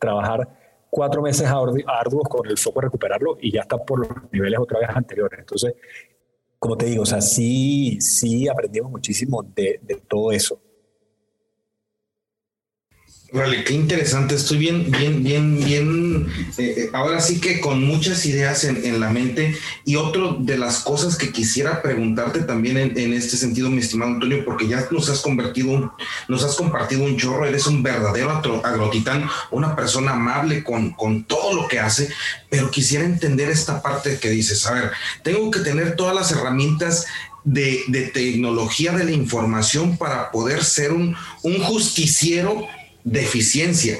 trabajar 0.00 0.48
cuatro 0.90 1.22
meses 1.22 1.48
arduos 1.48 2.28
con 2.28 2.46
el 2.48 2.58
foco 2.58 2.80
de 2.80 2.86
recuperarlo 2.86 3.36
y 3.40 3.52
ya 3.52 3.62
está 3.62 3.78
por 3.78 4.00
los 4.00 4.32
niveles 4.32 4.58
otra 4.58 4.80
vez 4.80 4.88
anteriores. 4.90 5.40
Entonces, 5.40 5.74
como 6.58 6.76
te 6.76 6.86
digo, 6.86 7.02
o 7.02 7.06
sea, 7.06 7.20
sí, 7.20 8.00
sí 8.00 8.48
aprendimos 8.48 8.90
muchísimo 8.90 9.42
de, 9.42 9.80
de 9.82 9.96
todo 9.96 10.32
eso. 10.32 10.60
Vale, 13.30 13.62
qué 13.62 13.74
interesante. 13.74 14.36
Estoy 14.36 14.56
bien, 14.56 14.90
bien, 14.90 15.22
bien, 15.22 15.62
bien. 15.62 16.26
Eh, 16.56 16.74
eh, 16.78 16.90
ahora 16.94 17.20
sí 17.20 17.40
que 17.40 17.60
con 17.60 17.84
muchas 17.84 18.24
ideas 18.24 18.64
en, 18.64 19.00
la 19.00 19.10
mente. 19.10 19.54
Y 19.84 19.96
otra 19.96 20.34
de 20.38 20.56
las 20.56 20.78
cosas 20.78 21.16
que 21.16 21.30
quisiera 21.30 21.82
preguntarte 21.82 22.40
también 22.40 22.78
en, 22.78 23.12
este 23.12 23.36
sentido, 23.36 23.68
mi 23.68 23.80
estimado 23.80 24.12
Antonio, 24.12 24.46
porque 24.46 24.66
ya 24.66 24.88
nos 24.90 25.10
has 25.10 25.20
convertido, 25.20 25.94
nos 26.26 26.42
has 26.42 26.54
compartido 26.54 27.04
un 27.04 27.18
chorro. 27.18 27.44
Eres 27.44 27.66
un 27.66 27.82
verdadero 27.82 28.30
agrotitán, 28.64 29.28
una 29.50 29.76
persona 29.76 30.12
amable 30.12 30.64
con, 30.64 30.92
con 30.92 31.24
todo 31.24 31.52
lo 31.52 31.68
que 31.68 31.80
hace. 31.80 32.08
Pero 32.48 32.70
quisiera 32.70 33.04
entender 33.04 33.50
esta 33.50 33.82
parte 33.82 34.18
que 34.18 34.30
dices. 34.30 34.66
A 34.66 34.72
ver, 34.72 34.90
tengo 35.22 35.50
que 35.50 35.60
tener 35.60 35.96
todas 35.96 36.14
las 36.14 36.32
herramientas 36.32 37.04
de, 37.44 37.82
de, 37.88 38.08
tecnología 38.08 38.92
de 38.92 39.04
la 39.04 39.12
información 39.12 39.98
para 39.98 40.30
poder 40.30 40.64
ser 40.64 40.92
un, 40.92 41.14
un 41.42 41.58
justiciero 41.62 42.66
deficiencia. 43.10 43.98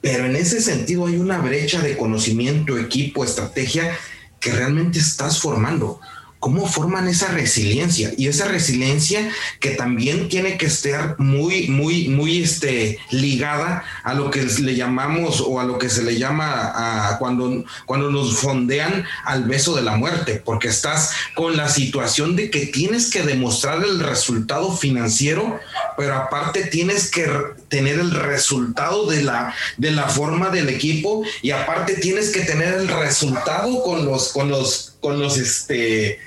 Pero 0.00 0.26
en 0.26 0.36
ese 0.36 0.60
sentido 0.60 1.06
hay 1.06 1.16
una 1.16 1.38
brecha 1.38 1.80
de 1.82 1.96
conocimiento, 1.96 2.78
equipo, 2.78 3.24
estrategia 3.24 3.96
que 4.38 4.52
realmente 4.52 4.98
estás 4.98 5.40
formando 5.40 6.00
cómo 6.40 6.66
forman 6.66 7.06
esa 7.06 7.28
resiliencia 7.28 8.12
y 8.16 8.26
esa 8.26 8.46
resiliencia 8.46 9.30
que 9.60 9.70
también 9.72 10.28
tiene 10.30 10.56
que 10.56 10.66
estar 10.66 11.16
muy, 11.18 11.68
muy, 11.68 12.08
muy 12.08 12.42
este, 12.42 12.98
ligada 13.10 13.84
a 14.02 14.14
lo 14.14 14.30
que 14.30 14.42
le 14.42 14.74
llamamos 14.74 15.42
o 15.46 15.60
a 15.60 15.64
lo 15.64 15.78
que 15.78 15.90
se 15.90 16.02
le 16.02 16.18
llama 16.18 17.16
cuando, 17.18 17.62
cuando 17.84 18.10
nos 18.10 18.38
fondean 18.38 19.04
al 19.24 19.44
beso 19.44 19.76
de 19.76 19.82
la 19.82 19.96
muerte, 19.96 20.42
porque 20.42 20.68
estás 20.68 21.12
con 21.36 21.58
la 21.58 21.68
situación 21.68 22.34
de 22.36 22.50
que 22.50 22.66
tienes 22.66 23.10
que 23.10 23.22
demostrar 23.22 23.84
el 23.84 24.00
resultado 24.00 24.74
financiero, 24.74 25.60
pero 25.98 26.16
aparte 26.16 26.64
tienes 26.64 27.10
que 27.10 27.28
tener 27.70 27.98
el 27.98 28.10
resultado 28.10 29.06
de 29.06 29.22
la, 29.22 29.54
de 29.78 29.92
la 29.92 30.08
forma 30.08 30.50
del 30.50 30.68
equipo 30.68 31.22
y 31.40 31.52
aparte 31.52 31.94
tienes 31.94 32.30
que 32.30 32.40
tener 32.40 32.74
el 32.74 32.88
resultado 32.88 33.82
con 33.82 34.04
los, 34.04 34.32
con 34.32 34.50
los, 34.50 34.96
con 35.00 35.18
los, 35.18 35.38
este, 35.38 36.18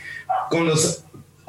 con 0.50 0.66
los 0.66 1.04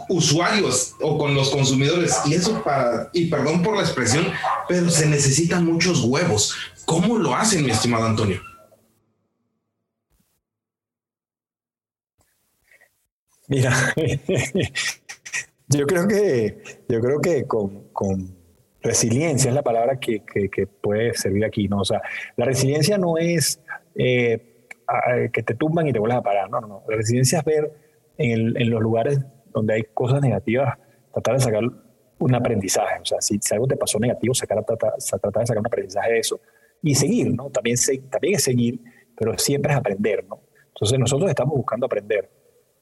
usuarios 0.08 0.94
o 1.00 1.16
con 1.16 1.34
los 1.34 1.48
consumidores. 1.50 2.14
Y 2.26 2.34
eso 2.34 2.62
para, 2.62 3.08
y 3.14 3.26
perdón 3.26 3.62
por 3.62 3.76
la 3.76 3.82
expresión, 3.82 4.26
pero 4.68 4.90
se 4.90 5.06
necesitan 5.06 5.64
muchos 5.64 6.04
huevos. 6.04 6.54
¿Cómo 6.84 7.16
lo 7.16 7.34
hacen, 7.34 7.64
mi 7.64 7.70
estimado 7.70 8.04
Antonio? 8.04 8.42
Mira, 13.46 13.94
yo 15.68 15.86
creo 15.86 16.08
que, 16.08 16.84
yo 16.88 17.00
creo 17.00 17.20
que 17.20 17.46
con, 17.46 18.43
resiliencia 18.84 19.48
es 19.48 19.54
la 19.54 19.62
palabra 19.62 19.98
que, 19.98 20.22
puede 20.80 21.14
servir 21.14 21.44
aquí, 21.44 21.68
¿no? 21.68 21.80
O 21.80 21.84
sea, 21.84 22.02
la 22.36 22.44
resiliencia 22.44 22.98
no 22.98 23.18
es 23.18 23.60
eh, 23.94 24.68
que 25.32 25.42
te 25.42 25.54
tumban 25.54 25.88
y 25.88 25.92
te 25.92 25.98
vuelvas 25.98 26.18
a 26.18 26.22
parar, 26.22 26.50
no, 26.50 26.60
no, 26.60 26.68
no. 26.68 26.82
La 26.88 26.96
resiliencia 26.96 27.38
es 27.38 27.44
ver 27.44 27.72
en, 28.18 28.70
los 28.70 28.82
lugares 28.82 29.18
donde 29.52 29.74
hay 29.74 29.82
cosas 29.94 30.20
negativas, 30.20 30.78
tratar 31.12 31.34
de 31.34 31.40
sacar 31.40 31.62
un 32.18 32.34
aprendizaje. 32.34 33.00
O 33.00 33.04
sea, 33.04 33.20
si, 33.20 33.40
algo 33.52 33.66
te 33.66 33.76
pasó 33.76 33.98
negativo, 33.98 34.34
sacar, 34.34 34.62
tratar, 34.64 34.92
tratar 34.98 35.40
de 35.42 35.46
sacar 35.46 35.60
un 35.60 35.66
aprendizaje 35.66 36.12
de 36.12 36.18
eso 36.18 36.40
y 36.82 36.94
seguir, 36.94 37.34
¿no? 37.34 37.50
También, 37.50 37.76
también 38.10 38.34
es 38.34 38.44
seguir, 38.44 38.80
pero 39.16 39.36
siempre 39.38 39.72
es 39.72 39.78
aprender, 39.78 40.24
¿no? 40.28 40.42
Entonces 40.68 40.98
nosotros 40.98 41.30
estamos 41.30 41.56
buscando 41.56 41.86
aprender. 41.86 42.30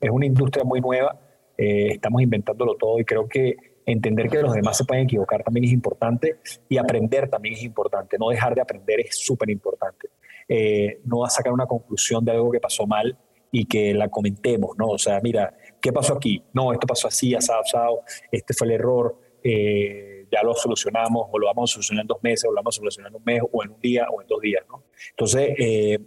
Es 0.00 0.10
una 0.10 0.26
industria 0.26 0.64
muy 0.64 0.80
nueva, 0.80 1.20
eh, 1.56 1.90
estamos 1.92 2.22
inventándolo 2.22 2.74
todo 2.74 2.98
y 2.98 3.04
creo 3.04 3.28
que 3.28 3.71
entender 3.86 4.28
que 4.28 4.40
los 4.40 4.54
demás 4.54 4.76
se 4.76 4.84
pueden 4.84 5.04
equivocar 5.04 5.42
también 5.42 5.64
es 5.64 5.72
importante 5.72 6.38
y 6.68 6.78
aprender 6.78 7.28
también 7.28 7.54
es 7.54 7.62
importante. 7.62 8.16
No 8.18 8.28
dejar 8.28 8.54
de 8.54 8.60
aprender 8.60 9.00
es 9.00 9.16
súper 9.16 9.50
importante. 9.50 10.08
Eh, 10.48 11.00
no 11.04 11.26
sacar 11.26 11.52
una 11.52 11.66
conclusión 11.66 12.24
de 12.24 12.32
algo 12.32 12.50
que 12.50 12.60
pasó 12.60 12.86
mal 12.86 13.16
y 13.50 13.66
que 13.66 13.92
la 13.92 14.08
comentemos, 14.08 14.76
¿no? 14.78 14.88
O 14.88 14.98
sea, 14.98 15.20
mira, 15.22 15.54
¿qué 15.80 15.92
pasó 15.92 16.14
aquí? 16.14 16.42
No, 16.54 16.72
esto 16.72 16.86
pasó 16.86 17.08
así, 17.08 17.34
asado, 17.34 17.60
asado, 17.60 18.00
este 18.32 18.54
fue 18.54 18.66
el 18.66 18.72
error, 18.72 19.18
eh, 19.44 20.26
ya 20.32 20.42
lo 20.42 20.54
solucionamos, 20.54 21.28
o 21.30 21.38
lo 21.38 21.46
vamos 21.46 21.70
a 21.70 21.74
solucionar 21.74 22.04
en 22.04 22.06
dos 22.06 22.22
meses, 22.22 22.46
o 22.46 22.50
lo 22.50 22.56
vamos 22.56 22.76
a 22.76 22.78
solucionar 22.78 23.10
en 23.10 23.16
un 23.16 23.24
mes, 23.24 23.42
o 23.52 23.62
en 23.62 23.70
un 23.70 23.80
día, 23.80 24.06
o 24.10 24.22
en 24.22 24.26
dos 24.26 24.40
días, 24.40 24.64
¿no? 24.68 24.84
Entonces, 25.10 25.54
eh, 25.58 25.98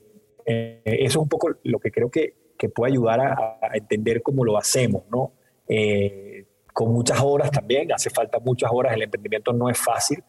eh, 0.45 0.81
eso 0.83 1.05
es 1.05 1.15
un 1.17 1.29
poco 1.29 1.49
lo 1.63 1.79
que 1.79 1.91
creo 1.91 2.09
que, 2.09 2.33
que 2.57 2.69
puede 2.69 2.93
ayudar 2.93 3.19
a, 3.21 3.59
entender 3.73 4.23
cómo 4.23 4.43
lo 4.43 4.57
hacemos, 4.57 5.03
¿no? 5.11 5.33
Con 6.75 6.91
muchas 6.91 7.21
horas 7.21 7.49
también, 7.49 7.91
hace 7.93 8.09
falta 8.09 8.37
muchas 8.39 8.69
horas, 8.71 8.93
el 8.93 9.03
emprendimiento 9.03 9.53
no 9.53 9.69
es 9.69 9.77
fácil, 9.77 10.21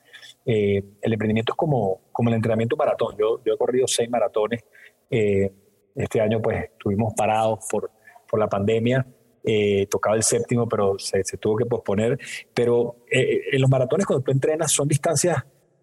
el 0.45 1.13
emprendimiento 1.13 1.53
es 1.53 1.57
como, 1.57 2.03
como 2.13 2.29
el 2.29 2.37
entrenamiento 2.37 2.77
maratón, 2.77 3.17
yo, 3.19 3.43
yo 3.45 3.55
he 3.55 3.59
corrido 3.59 3.89
seis 3.89 4.09
maratones, 4.09 4.65
este 5.11 6.21
año 6.21 6.41
pues 6.41 6.65
estuvimos 6.65 7.15
parados 7.15 7.67
por, 7.69 7.91
por 8.29 8.39
la 8.39 8.49
pandemia, 8.49 9.05
eh, 9.49 9.87
tocaba 9.89 10.17
el 10.17 10.25
séptimo, 10.25 10.69
pero 10.69 10.99
se, 10.99 11.23
tuvo 11.39 11.57
que 11.57 11.67
posponer. 11.67 12.19
Pero 12.53 13.05
eh, 13.09 13.43
en 13.53 13.61
los 13.61 13.71
maratones 13.71 14.05
cuando 14.05 14.25
tú 14.25 14.33
entrenas 14.33 14.73
son 14.73 14.89
distancias 14.89 15.37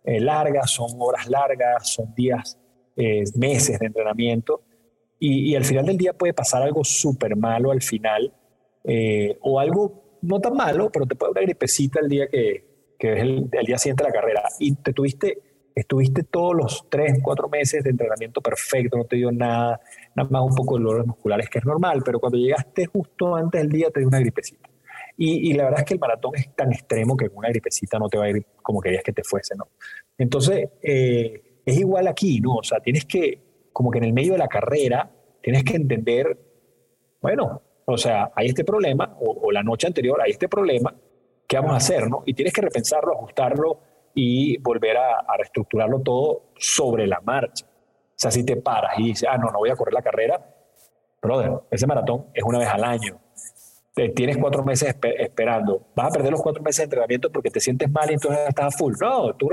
eh, 0.04 0.20
largas, 0.20 0.70
son 0.70 0.90
horas 1.00 1.30
largas, 1.30 1.90
son 1.90 2.14
días, 2.14 2.60
meses 3.36 3.80
de 3.80 3.86
entrenamiento. 3.86 4.64
Y, 5.18 5.56
al 5.56 5.64
final 5.64 5.86
del 5.86 5.98
día 5.98 6.12
puede 6.12 6.34
pasar 6.34 6.62
algo 6.62 6.84
súper 6.84 7.38
malo 7.38 7.72
al 7.72 7.82
final, 7.82 8.34
o 9.40 9.60
algo 9.60 10.03
no 10.24 10.40
tan 10.40 10.56
malo, 10.56 10.90
pero 10.92 11.06
te 11.06 11.16
puede 11.16 11.34
dar 11.34 11.44
una 11.44 11.48
gripecita 11.48 12.00
el 12.00 12.10
día 12.10 12.28
que, 12.28 12.66
que 12.98 13.14
el, 13.14 13.50
día 13.50 13.78
siguiente 13.78 14.04
de 14.04 14.10
la 14.10 14.14
carrera. 14.14 14.44
Y 14.60 14.76
te 14.76 14.94
tuviste 14.94 15.42
estuviste 15.76 16.24
todos 16.24 16.56
los 16.56 16.86
tres, 16.88 17.18
cuatro 17.24 17.50
meses 17.50 17.84
de 17.84 17.90
entrenamiento 17.90 18.42
perfecto, 18.42 18.96
no 18.96 19.06
te 19.06 19.16
dio 19.16 19.32
nada, 19.32 19.82
nada 20.16 20.30
más 20.30 20.44
un 20.44 20.56
poco 20.56 20.78
de 20.78 20.84
dolores 20.84 21.08
musculares, 21.08 21.50
que 21.50 21.60
es 21.60 21.66
normal, 21.66 22.04
pero 22.06 22.20
cuando 22.20 22.38
llegaste 22.38 22.86
justo 22.86 23.36
antes 23.36 23.62
del 23.62 23.72
día 23.72 23.90
te 23.90 24.00
dio 24.00 24.08
una 24.08 24.20
gripecita. 24.20 24.70
Y, 25.16 25.54
la 25.54 25.66
verdad 25.66 25.82
es 25.82 25.86
que 25.86 25.94
el 25.94 26.00
maratón 26.00 26.36
es 26.36 26.56
tan 26.56 26.72
extremo 26.72 27.16
que 27.16 27.30
una 27.34 27.50
gripecita 27.50 28.00
no 28.00 28.10
te 28.10 28.18
va 28.18 28.26
a 28.26 28.30
ir 28.30 28.46
como 28.62 28.82
querías 28.82 29.04
que 29.04 29.14
te 29.14 29.24
fuese, 29.24 29.56
¿no? 29.56 29.70
Entonces, 30.18 30.70
eh, 30.82 31.62
es 31.64 31.78
igual 31.78 32.08
aquí, 32.08 32.40
¿no? 32.40 32.56
O 32.56 32.64
sea, 32.64 32.80
tienes 32.80 33.06
que, 33.06 33.68
como 33.72 33.92
que 33.92 34.00
en 34.00 34.06
el 34.06 34.14
medio 34.14 34.34
de 34.34 34.40
la 34.40 34.48
carrera, 34.48 35.12
tienes 35.42 35.64
que 35.64 35.76
entender, 35.76 36.38
bueno, 37.22 37.62
o 37.86 37.98
sea, 37.98 38.32
hay 38.36 38.48
este 38.48 38.64
problema, 38.64 39.18
o, 39.20 39.48
o 39.48 39.52
la 39.52 39.64
noche 39.64 39.88
anterior 39.88 40.22
hay 40.22 40.32
este 40.32 40.48
problema, 40.48 40.94
¿qué 41.48 41.58
vamos 41.58 41.74
a 41.74 41.78
hacer, 41.78 42.10
no? 42.10 42.24
Y 42.26 42.34
tienes 42.34 42.54
que 42.54 42.62
repensarlo, 42.62 43.14
ajustarlo, 43.14 43.80
y 44.16 44.58
volver 44.58 44.98
a, 44.98 45.26
reestructurarlo 45.38 46.02
todo 46.02 46.52
sobre 46.58 47.08
la 47.08 47.20
marcha. 47.22 47.66
O 47.66 48.16
sea, 48.16 48.32
si 48.32 48.46
te 48.46 48.58
paras 48.58 48.98
y 48.98 49.08
dices, 49.08 49.28
ah, 49.30 49.38
no, 49.38 49.50
no 49.52 49.60
voy 49.60 49.70
a 49.70 49.76
correr 49.76 49.94
la 49.94 50.02
carrera, 50.02 50.56
brother, 51.22 51.52
ese 51.72 51.88
maratón 51.88 52.28
es 52.34 52.44
una 52.44 52.60
vez 52.60 52.68
al 52.68 52.84
año. 52.84 53.20
Te 53.94 54.10
tienes 54.10 54.38
cuatro 54.38 54.64
meses 54.64 54.96
esperando. 55.20 55.88
Vas 55.96 56.08
a 56.08 56.12
perder 56.12 56.32
los 56.32 56.42
cuatro 56.42 56.64
meses 56.64 56.80
de 56.80 56.84
entrenamiento 56.86 57.32
porque 57.32 57.50
te 57.50 57.60
sientes 57.60 57.90
mal 57.92 58.10
y 58.10 58.14
entonces 58.14 58.48
estás 58.48 58.74
a 58.74 58.78
full. 58.78 58.94
No, 59.00 59.36
tú 59.36 59.50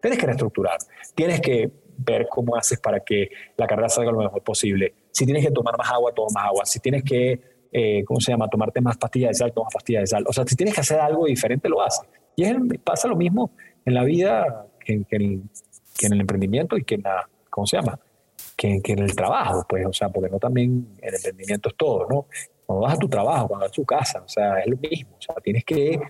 tienes 0.00 0.18
que 0.18 0.26
reestructurar. 0.26 0.78
Tienes 1.14 1.40
que 1.40 1.70
ver 1.98 2.26
cómo 2.28 2.56
haces 2.56 2.80
para 2.80 3.00
que 3.00 3.28
la 3.56 3.66
carrera 3.66 3.88
salga 3.88 4.10
lo 4.10 4.18
mejor 4.18 4.42
posible. 4.42 4.94
Si 5.12 5.24
tienes 5.24 5.44
que 5.44 5.52
tomar 5.52 5.78
más 5.78 5.90
agua, 5.90 6.12
toma 6.12 6.28
más 6.34 6.44
agua. 6.46 6.66
Si 6.66 6.80
tienes 6.80 7.04
que 7.04 7.40
eh, 7.72 8.04
¿cómo 8.04 8.20
se 8.20 8.32
llama? 8.32 8.48
Tomarte 8.48 8.80
más 8.80 8.96
pastillas 8.96 9.30
de 9.30 9.34
sal, 9.34 9.52
tomas 9.52 9.72
pastillas 9.72 10.02
de 10.02 10.06
sal. 10.06 10.24
O 10.28 10.32
sea, 10.32 10.44
si 10.46 10.56
tienes 10.56 10.74
que 10.74 10.80
hacer 10.80 11.00
algo 11.00 11.26
diferente, 11.26 11.68
lo 11.68 11.82
haces. 11.82 12.08
Y 12.36 12.44
es, 12.44 12.56
pasa 12.84 13.08
lo 13.08 13.16
mismo 13.16 13.52
en 13.84 13.94
la 13.94 14.04
vida 14.04 14.66
que, 14.84 15.04
en, 15.10 15.50
el 16.12 16.20
emprendimiento 16.20 16.76
y 16.76 16.84
que 16.84 16.96
en 16.96 17.02
la, 17.02 17.28
¿cómo 17.50 17.66
se 17.66 17.76
llama? 17.76 17.98
Que, 18.56 18.80
en 18.84 18.98
el 18.98 19.14
trabajo, 19.14 19.64
pues, 19.68 19.86
o 19.86 19.92
sea, 19.92 20.08
porque 20.08 20.30
no 20.30 20.38
también 20.38 20.96
el 21.00 21.14
emprendimiento 21.14 21.68
es 21.68 21.76
todo, 21.76 22.06
¿no? 22.08 22.26
Cuando 22.64 22.84
vas 22.84 22.94
a 22.94 22.98
tu 22.98 23.08
trabajo, 23.08 23.48
cuando 23.48 23.64
vas 23.64 23.70
a 23.70 23.74
tu 23.74 23.84
casa, 23.84 24.22
o 24.24 24.28
sea, 24.28 24.58
es 24.60 24.66
lo 24.66 24.76
mismo. 24.76 25.16
O 25.18 25.22
sea, 25.22 25.34
tienes 25.36 25.64
que, 25.64 26.00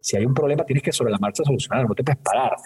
si 0.00 0.16
hay 0.16 0.24
un 0.24 0.34
problema, 0.34 0.64
tienes 0.64 0.82
que 0.82 0.92
sobre 0.92 1.10
la 1.10 1.18
marcha 1.18 1.42
solucionarlo, 1.44 1.88
no 1.88 1.94
te 1.94 2.04
puedes 2.04 2.20
parar 2.22 2.56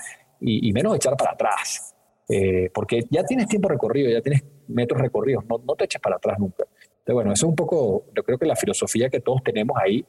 y, 0.41 0.73
menos 0.73 0.97
echar 0.97 1.17
para 1.17 1.33
atrás. 1.33 1.95
Eh, 2.29 2.71
porque 2.73 3.05
ya 3.11 3.25
tienes 3.25 3.49
tiempo 3.49 3.69
recorrido, 3.69 4.11
ya 4.11 4.21
tienes 4.21 4.45
metros 4.69 5.01
recorridos, 5.01 5.45
no, 5.49 5.59
no 5.59 5.75
te 5.75 5.85
eches 5.85 6.01
para 6.01 6.17
atrás 6.17 6.39
nunca. 6.39 6.65
Bueno, 7.13 7.33
eso 7.33 7.47
es 7.47 7.51
un 7.51 7.57
poco, 7.57 8.07
yo 8.15 8.23
creo 8.23 8.39
que 8.39 8.47
la 8.47 8.57
filosofía 8.57 9.09
que 9.09 9.21
todos 9.21 9.43
tenemos 9.43 9.77
ahí. 9.83 10.05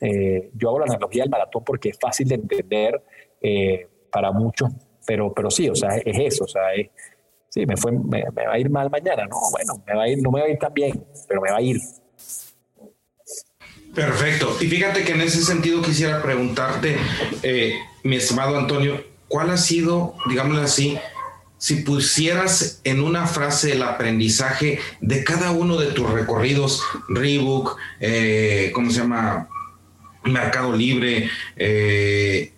Eh, 0.00 0.50
yo 0.54 0.68
hago 0.68 0.80
la 0.80 0.86
analogía 0.86 1.22
del 1.22 1.30
maratón 1.30 1.64
porque 1.64 1.88
es 1.88 1.98
fácil 1.98 2.28
de 2.28 2.36
entender 2.36 3.02
eh, 3.40 3.88
para 4.10 4.30
muchos, 4.30 4.70
pero, 5.06 5.32
pero 5.32 5.50
sí, 5.50 5.68
o 5.68 5.74
sea, 5.74 5.96
es, 5.96 6.18
eso, 6.18 6.44
o 6.44 6.48
sea, 6.48 6.62
sí, 7.48 7.66
me, 7.66 7.76
fue, 7.76 7.92
me, 7.92 8.22
va 8.22 8.52
a 8.52 8.58
ir 8.58 8.70
mal 8.70 8.90
mañana, 8.90 9.24
no, 9.26 9.36
bueno, 9.50 9.82
me 9.86 9.94
va 9.94 10.02
a 10.04 10.08
ir, 10.08 10.22
no 10.22 10.30
me 10.30 10.40
va 10.40 10.46
a 10.46 10.50
ir 10.50 10.58
tan 10.58 10.72
bien, 10.72 11.04
pero 11.26 11.40
me 11.40 11.50
va 11.50 11.56
a 11.56 11.62
ir. 11.62 11.78
Perfecto. 13.94 14.48
Y 14.60 14.66
fíjate 14.66 15.04
que 15.04 15.12
en 15.12 15.22
ese 15.22 15.42
sentido 15.42 15.82
quisiera 15.82 16.22
preguntarte, 16.22 16.96
mi 18.04 18.16
estimado 18.16 18.56
Antonio, 18.56 19.02
¿cuál 19.26 19.50
ha 19.50 19.56
sido, 19.56 20.14
digámoslo 20.28 20.62
así, 20.62 20.98
si 21.66 21.74
pusieras 21.78 22.80
en 22.84 23.00
una 23.00 23.26
frase 23.26 23.72
el 23.72 23.82
aprendizaje 23.82 24.78
de 25.00 25.24
cada 25.24 25.50
uno 25.50 25.76
de 25.78 25.86
tus 25.86 26.08
recorridos, 26.08 26.80
Reebok, 27.08 27.76
eh, 27.98 28.70
¿cómo 28.72 28.88
se 28.92 28.98
llama? 28.98 29.48
Mercado 30.22 30.76
Libre, 30.76 31.28
eh, 31.56 32.52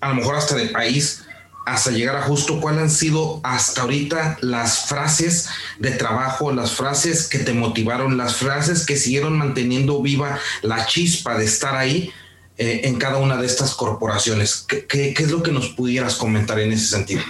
a 0.00 0.08
lo 0.08 0.14
mejor 0.14 0.36
hasta 0.36 0.54
de 0.54 0.68
país, 0.68 1.24
hasta 1.66 1.90
llegar 1.90 2.16
a 2.16 2.22
justo, 2.22 2.58
¿cuáles 2.58 2.80
han 2.80 2.90
sido 2.90 3.42
hasta 3.44 3.82
ahorita 3.82 4.38
las 4.40 4.86
frases 4.86 5.50
de 5.78 5.90
trabajo, 5.90 6.50
las 6.50 6.72
frases 6.72 7.28
que 7.28 7.40
te 7.40 7.52
motivaron, 7.52 8.16
las 8.16 8.36
frases 8.36 8.86
que 8.86 8.96
siguieron 8.96 9.36
manteniendo 9.36 10.00
viva 10.00 10.38
la 10.62 10.86
chispa 10.86 11.36
de 11.36 11.44
estar 11.44 11.76
ahí 11.76 12.14
eh, 12.56 12.80
en 12.84 12.96
cada 12.96 13.18
una 13.18 13.36
de 13.36 13.44
estas 13.44 13.74
corporaciones? 13.74 14.64
¿Qué, 14.66 15.14
es 15.14 15.30
lo 15.30 15.42
que 15.42 15.52
nos 15.52 15.68
pudieras 15.68 16.14
comentar 16.14 16.58
en 16.60 16.72
ese 16.72 16.86
sentido? 16.86 17.22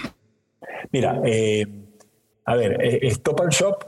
Mira, 0.91 1.21
eh, 1.25 1.65
a 2.45 2.55
ver, 2.55 2.79
eh, 2.83 3.07
Stop 3.07 3.41
and 3.41 3.51
Shop, 3.51 3.83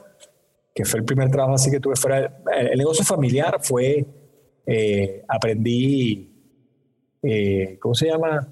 que 0.73 0.85
fue 0.85 0.99
el 0.99 1.05
primer 1.05 1.29
trabajo 1.29 1.55
así 1.55 1.71
que 1.71 1.79
tuve 1.79 1.95
fuera, 1.95 2.41
el 2.55 2.77
negocio 2.77 3.03
familiar 3.03 3.57
fue, 3.61 4.05
eh, 4.65 5.23
aprendí, 5.27 6.31
¿cómo 7.79 7.93
se 7.93 8.07
llama? 8.07 8.47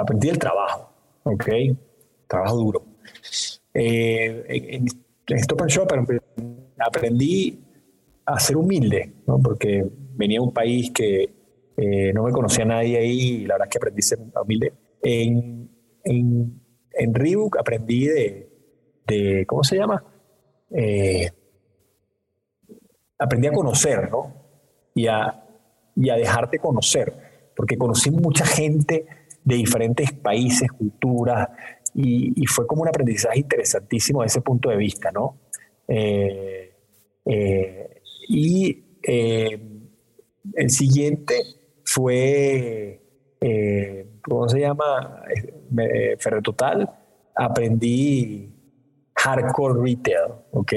aprendí 0.00 0.28
el 0.28 0.38
trabajo, 0.38 0.92
¿ok? 1.24 1.48
Trabajo 2.26 2.56
duro. 2.56 2.84
en, 3.74 4.86
Stop 5.26 5.62
and 5.62 5.70
Shop 5.70 5.88
aprendí 6.78 7.60
a 8.24 8.40
ser 8.40 8.56
humilde, 8.56 9.12
¿no? 9.26 9.38
Porque 9.42 9.86
venía 10.14 10.38
de 10.38 10.44
un 10.44 10.52
país 10.52 10.90
que 10.90 11.30
no 12.14 12.24
me 12.24 12.32
conocía 12.32 12.64
nadie 12.64 12.98
ahí 12.98 13.20
y 13.20 13.46
la 13.46 13.54
verdad 13.54 13.68
es 13.68 13.72
que 13.72 13.78
aprendí 13.78 14.00
a 14.00 14.02
ser 14.02 14.18
humilde. 14.42 14.72
En, 15.02 15.57
en, 16.08 16.60
en 16.92 17.14
Reebok 17.14 17.58
aprendí 17.58 18.06
de, 18.06 19.44
¿cómo 19.46 19.62
se 19.62 19.76
llama? 19.76 20.02
Eh, 20.70 21.30
aprendí 23.18 23.48
a 23.48 23.52
conocer, 23.52 24.10
¿no? 24.10 24.34
Y 24.94 25.06
a, 25.06 25.44
y 25.94 26.10
a 26.10 26.16
dejarte 26.16 26.58
conocer, 26.58 27.50
porque 27.54 27.76
conocí 27.76 28.10
mucha 28.10 28.46
gente 28.46 29.06
de 29.44 29.56
diferentes 29.56 30.12
países, 30.12 30.70
culturas, 30.72 31.48
y, 31.94 32.46
fue 32.46 32.66
como 32.66 32.82
un 32.82 32.88
aprendizaje 32.88 33.40
interesantísimo 33.40 34.22
desde 34.22 34.38
ese 34.38 34.40
punto 34.42 34.70
de 34.70 34.76
vista, 34.76 35.10
¿no? 35.10 35.40
Eh, 35.88 36.74
eh, 37.24 38.02
y 38.28 38.84
el 40.54 40.70
siguiente 40.70 41.34
fue 41.84 43.07
¿cómo 43.40 44.48
se 44.48 44.60
llama? 44.60 45.22
Eh, 45.30 46.16
Ferre 46.18 46.42
Total, 46.42 46.88
aprendí 47.34 48.50
hardcore 49.14 49.80
retail, 49.82 50.32
¿ok? 50.52 50.72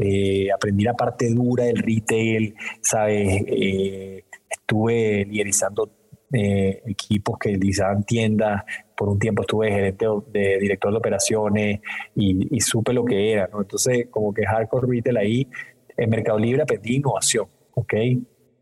Eh, 0.00 0.48
aprendí 0.52 0.84
la 0.84 0.94
parte 0.94 1.32
dura 1.32 1.64
del 1.64 1.78
retail, 1.78 2.54
¿sabes? 2.80 3.42
Eh, 3.46 4.24
estuve 4.48 5.24
liderizando 5.24 5.94
equipos 6.30 7.38
que 7.38 7.50
liderizaban 7.50 8.04
tiendas, 8.04 8.62
por 8.94 9.08
un 9.08 9.18
tiempo 9.18 9.42
estuve 9.42 9.70
gerente 9.70 10.04
de 10.26 10.58
director 10.58 10.92
de 10.92 10.98
operaciones 10.98 11.80
y, 12.14 12.54
y, 12.54 12.60
supe 12.60 12.92
lo 12.92 13.02
que 13.02 13.32
era, 13.32 13.48
¿no? 13.50 13.62
Entonces, 13.62 14.08
como 14.10 14.34
que 14.34 14.44
hardcore 14.44 14.86
retail 14.88 15.16
ahí, 15.16 15.48
en 15.96 16.10
Mercado 16.10 16.38
Libre 16.38 16.62
aprendí 16.62 16.96
innovación, 16.96 17.46
¿ok? 17.72 17.94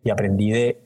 Y 0.05 0.11
aprendí 0.11 0.53
de 0.53 0.79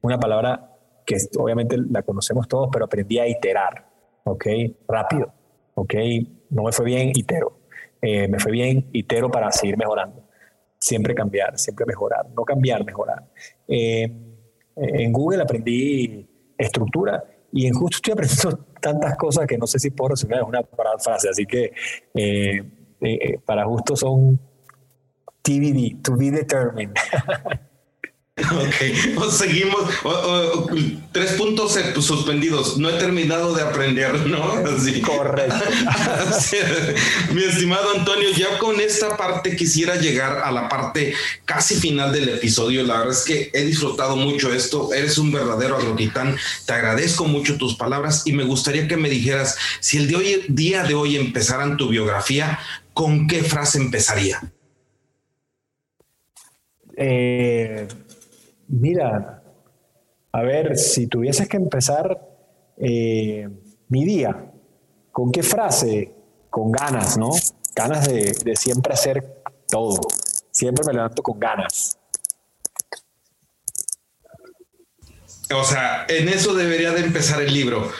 una 0.00 0.18
palabra 0.20 0.71
que 1.04 1.16
obviamente 1.38 1.76
la 1.90 2.02
conocemos 2.02 2.48
todos, 2.48 2.68
pero 2.72 2.84
aprendí 2.84 3.18
a 3.18 3.26
iterar, 3.26 3.88
¿ok? 4.24 4.46
Rápido, 4.88 5.32
¿ok? 5.74 5.94
No 6.50 6.64
me 6.64 6.72
fue 6.72 6.86
bien, 6.86 7.10
itero. 7.14 7.58
Eh, 8.00 8.28
me 8.28 8.38
fue 8.38 8.52
bien, 8.52 8.88
itero 8.92 9.30
para 9.30 9.50
seguir 9.52 9.76
mejorando. 9.76 10.28
Siempre 10.78 11.14
cambiar, 11.14 11.58
siempre 11.58 11.86
mejorar. 11.86 12.28
No 12.30 12.44
cambiar, 12.44 12.84
mejorar. 12.84 13.24
Eh, 13.68 14.10
en 14.76 15.12
Google 15.12 15.42
aprendí 15.42 16.28
estructura 16.58 17.22
y 17.52 17.66
en 17.66 17.74
Justo 17.74 17.96
estoy 17.96 18.12
aprendiendo 18.12 18.64
tantas 18.80 19.16
cosas 19.16 19.46
que 19.46 19.58
no 19.58 19.66
sé 19.66 19.78
si 19.78 19.90
puedo 19.90 20.10
resumir 20.10 20.38
en 20.38 20.44
una 20.44 20.62
frase. 20.98 21.28
Así 21.28 21.46
que 21.46 21.72
eh, 22.14 23.38
para 23.44 23.64
Justo 23.64 23.94
son 23.94 24.40
TBD, 25.42 26.02
to 26.02 26.16
be 26.16 26.30
determined. 26.30 26.94
Ok, 29.16 29.30
seguimos. 29.30 29.80
tres 31.12 31.32
puntos 31.32 31.78
suspendidos. 32.00 32.78
No 32.78 32.90
he 32.90 32.94
terminado 32.94 33.54
de 33.54 33.62
aprender, 33.62 34.26
¿no? 34.26 34.62
Correcto. 35.02 35.54
Mi 37.32 37.44
estimado 37.44 37.90
Antonio, 37.96 38.30
ya 38.30 38.58
con 38.58 38.80
esta 38.80 39.16
parte 39.16 39.56
quisiera 39.56 39.96
llegar 39.96 40.42
a 40.44 40.50
la 40.50 40.68
parte 40.68 41.14
casi 41.44 41.76
final 41.76 42.12
del 42.12 42.28
episodio. 42.28 42.82
La 42.84 42.98
verdad 42.98 43.12
es 43.12 43.24
que 43.24 43.50
he 43.52 43.64
disfrutado 43.64 44.16
mucho 44.16 44.52
esto. 44.52 44.92
Eres 44.92 45.18
un 45.18 45.32
verdadero 45.32 45.76
agrotitán. 45.76 46.36
Te 46.66 46.72
agradezco 46.72 47.24
mucho 47.24 47.56
tus 47.56 47.74
palabras 47.74 48.22
y 48.26 48.32
me 48.32 48.44
gustaría 48.44 48.88
que 48.88 48.96
me 48.96 49.10
dijeras 49.10 49.56
si 49.80 49.98
el 49.98 50.08
de 50.08 50.16
hoy, 50.16 50.44
día 50.48 50.84
de 50.84 50.94
hoy 50.94 51.16
empezaran 51.16 51.76
tu 51.76 51.88
biografía, 51.88 52.58
¿con 52.92 53.26
qué 53.26 53.42
frase 53.42 53.78
empezaría? 53.78 54.40
Eh 56.96 57.86
Mira, 58.72 59.42
a 60.32 60.42
ver, 60.42 60.78
si 60.78 61.06
tuvieses 61.06 61.46
que 61.46 61.58
empezar 61.58 62.26
eh, 62.78 63.46
mi 63.88 64.04
día, 64.06 64.50
¿con 65.10 65.30
qué 65.30 65.42
frase? 65.42 66.14
Con 66.48 66.72
ganas, 66.72 67.18
¿no? 67.18 67.28
Ganas 67.76 68.08
de, 68.08 68.56
siempre 68.56 68.94
hacer 68.94 69.44
todo. 69.68 70.00
Siempre 70.50 70.86
me 70.86 70.94
levanto 70.94 71.22
con 71.22 71.38
ganas. 71.38 71.98
O 75.54 75.64
sea, 75.64 76.06
en 76.08 76.30
eso 76.30 76.54
debería 76.54 76.92
de 76.92 77.04
empezar 77.04 77.42
el 77.42 77.52
libro. 77.52 77.90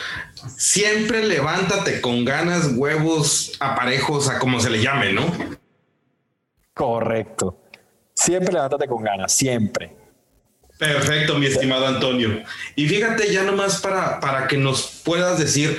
Siempre 0.57 1.23
levántate 1.23 2.01
con 2.01 2.25
ganas, 2.25 2.71
huevos, 2.75 3.51
aparejos, 3.59 4.27
a 4.27 4.39
como 4.39 4.59
se 4.59 4.71
le 4.71 4.81
llame, 4.81 5.13
¿no? 5.13 5.31
Correcto. 6.73 7.59
Siempre 8.15 8.51
levántate 8.51 8.87
con 8.87 9.03
ganas, 9.03 9.31
siempre. 9.31 10.02
Perfecto, 10.77 11.37
mi 11.37 11.45
estimado 11.45 11.87
Antonio. 11.87 12.43
Y 12.75 12.87
fíjate 12.87 13.31
ya 13.31 13.43
nomás 13.43 13.79
para, 13.79 14.19
para 14.19 14.47
que 14.47 14.57
nos 14.57 15.01
puedas 15.03 15.39
decir, 15.39 15.77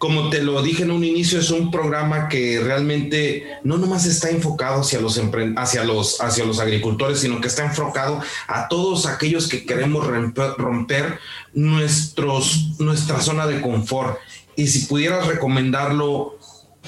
como 0.00 0.30
te 0.30 0.42
lo 0.42 0.62
dije 0.62 0.84
en 0.84 0.92
un 0.92 1.04
inicio, 1.04 1.38
es 1.38 1.50
un 1.50 1.70
programa 1.70 2.28
que 2.28 2.58
realmente 2.58 3.44
no 3.64 3.76
nomás 3.76 4.06
está 4.06 4.30
enfocado 4.30 4.80
hacia 4.80 4.98
los, 4.98 5.20
hacia 5.56 5.84
los, 5.84 6.22
hacia 6.22 6.46
los 6.46 6.58
agricultores, 6.58 7.20
sino 7.20 7.38
que 7.42 7.48
está 7.48 7.66
enfocado 7.66 8.18
a 8.46 8.66
todos 8.68 9.04
aquellos 9.04 9.46
que 9.46 9.66
queremos 9.66 10.06
romper, 10.06 11.18
nuestros, 11.52 12.70
nuestra 12.78 13.20
zona 13.20 13.46
de 13.46 13.60
confort. 13.60 14.18
Y 14.56 14.68
si 14.68 14.86
pudieras 14.86 15.26
recomendarlo 15.26 16.38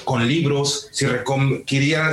con 0.03 0.27
libros, 0.27 0.89
si 0.91 1.05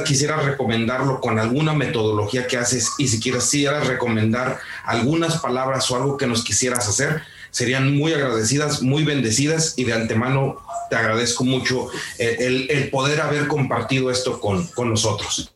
quisiera 0.05 0.37
recomendarlo 0.37 1.21
con 1.21 1.39
alguna 1.39 1.73
metodología 1.73 2.47
que 2.47 2.57
haces 2.57 2.93
y 2.99 3.09
si 3.09 3.21
quisieras 3.21 3.87
recomendar 3.87 4.59
algunas 4.85 5.39
palabras 5.39 5.91
o 5.91 5.97
algo 5.97 6.17
que 6.17 6.27
nos 6.27 6.45
quisieras 6.45 6.89
hacer, 6.89 7.23
serían 7.51 7.97
muy 7.97 8.13
agradecidas, 8.13 8.83
muy 8.83 9.05
bendecidas 9.05 9.75
y 9.77 9.85
de 9.85 9.95
antemano 9.95 10.59
te 10.89 10.97
agradezco 10.97 11.45
mucho 11.45 11.89
el, 12.19 12.89
poder 12.91 13.21
haber 13.21 13.49
compartido 13.49 14.11
esto 14.11 14.41
con, 14.41 14.67
con 14.69 14.91
nosotros. 14.91 15.55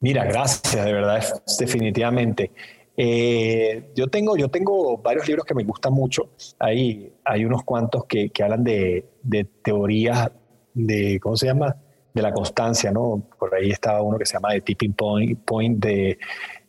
Mira, 0.00 0.24
gracias, 0.24 0.84
de 0.84 0.92
verdad, 0.92 1.42
definitivamente. 1.58 2.50
Eh, 2.96 3.90
yo, 3.94 4.08
tengo, 4.08 4.36
yo 4.36 4.48
tengo 4.48 4.98
varios 4.98 5.26
libros 5.26 5.46
que 5.46 5.54
me 5.54 5.64
gustan 5.64 5.92
mucho. 5.92 6.30
Hay, 6.58 7.12
hay 7.24 7.44
unos 7.44 7.64
cuantos 7.64 8.04
que, 8.04 8.30
que 8.30 8.42
hablan 8.42 8.64
de, 8.64 9.06
de, 9.22 9.44
teorías 9.44 10.30
de, 10.74 11.18
¿cómo 11.20 11.36
se 11.36 11.46
llama? 11.46 11.76
De 12.12 12.22
la 12.22 12.32
constancia, 12.32 12.92
¿no? 12.92 13.22
Por 13.38 13.54
ahí 13.54 13.70
estaba 13.70 14.02
uno 14.02 14.18
que 14.18 14.26
se 14.26 14.34
llama 14.34 14.50
The 14.50 14.60
Tipping 14.60 14.94
Point, 14.94 15.82
de 15.82 16.18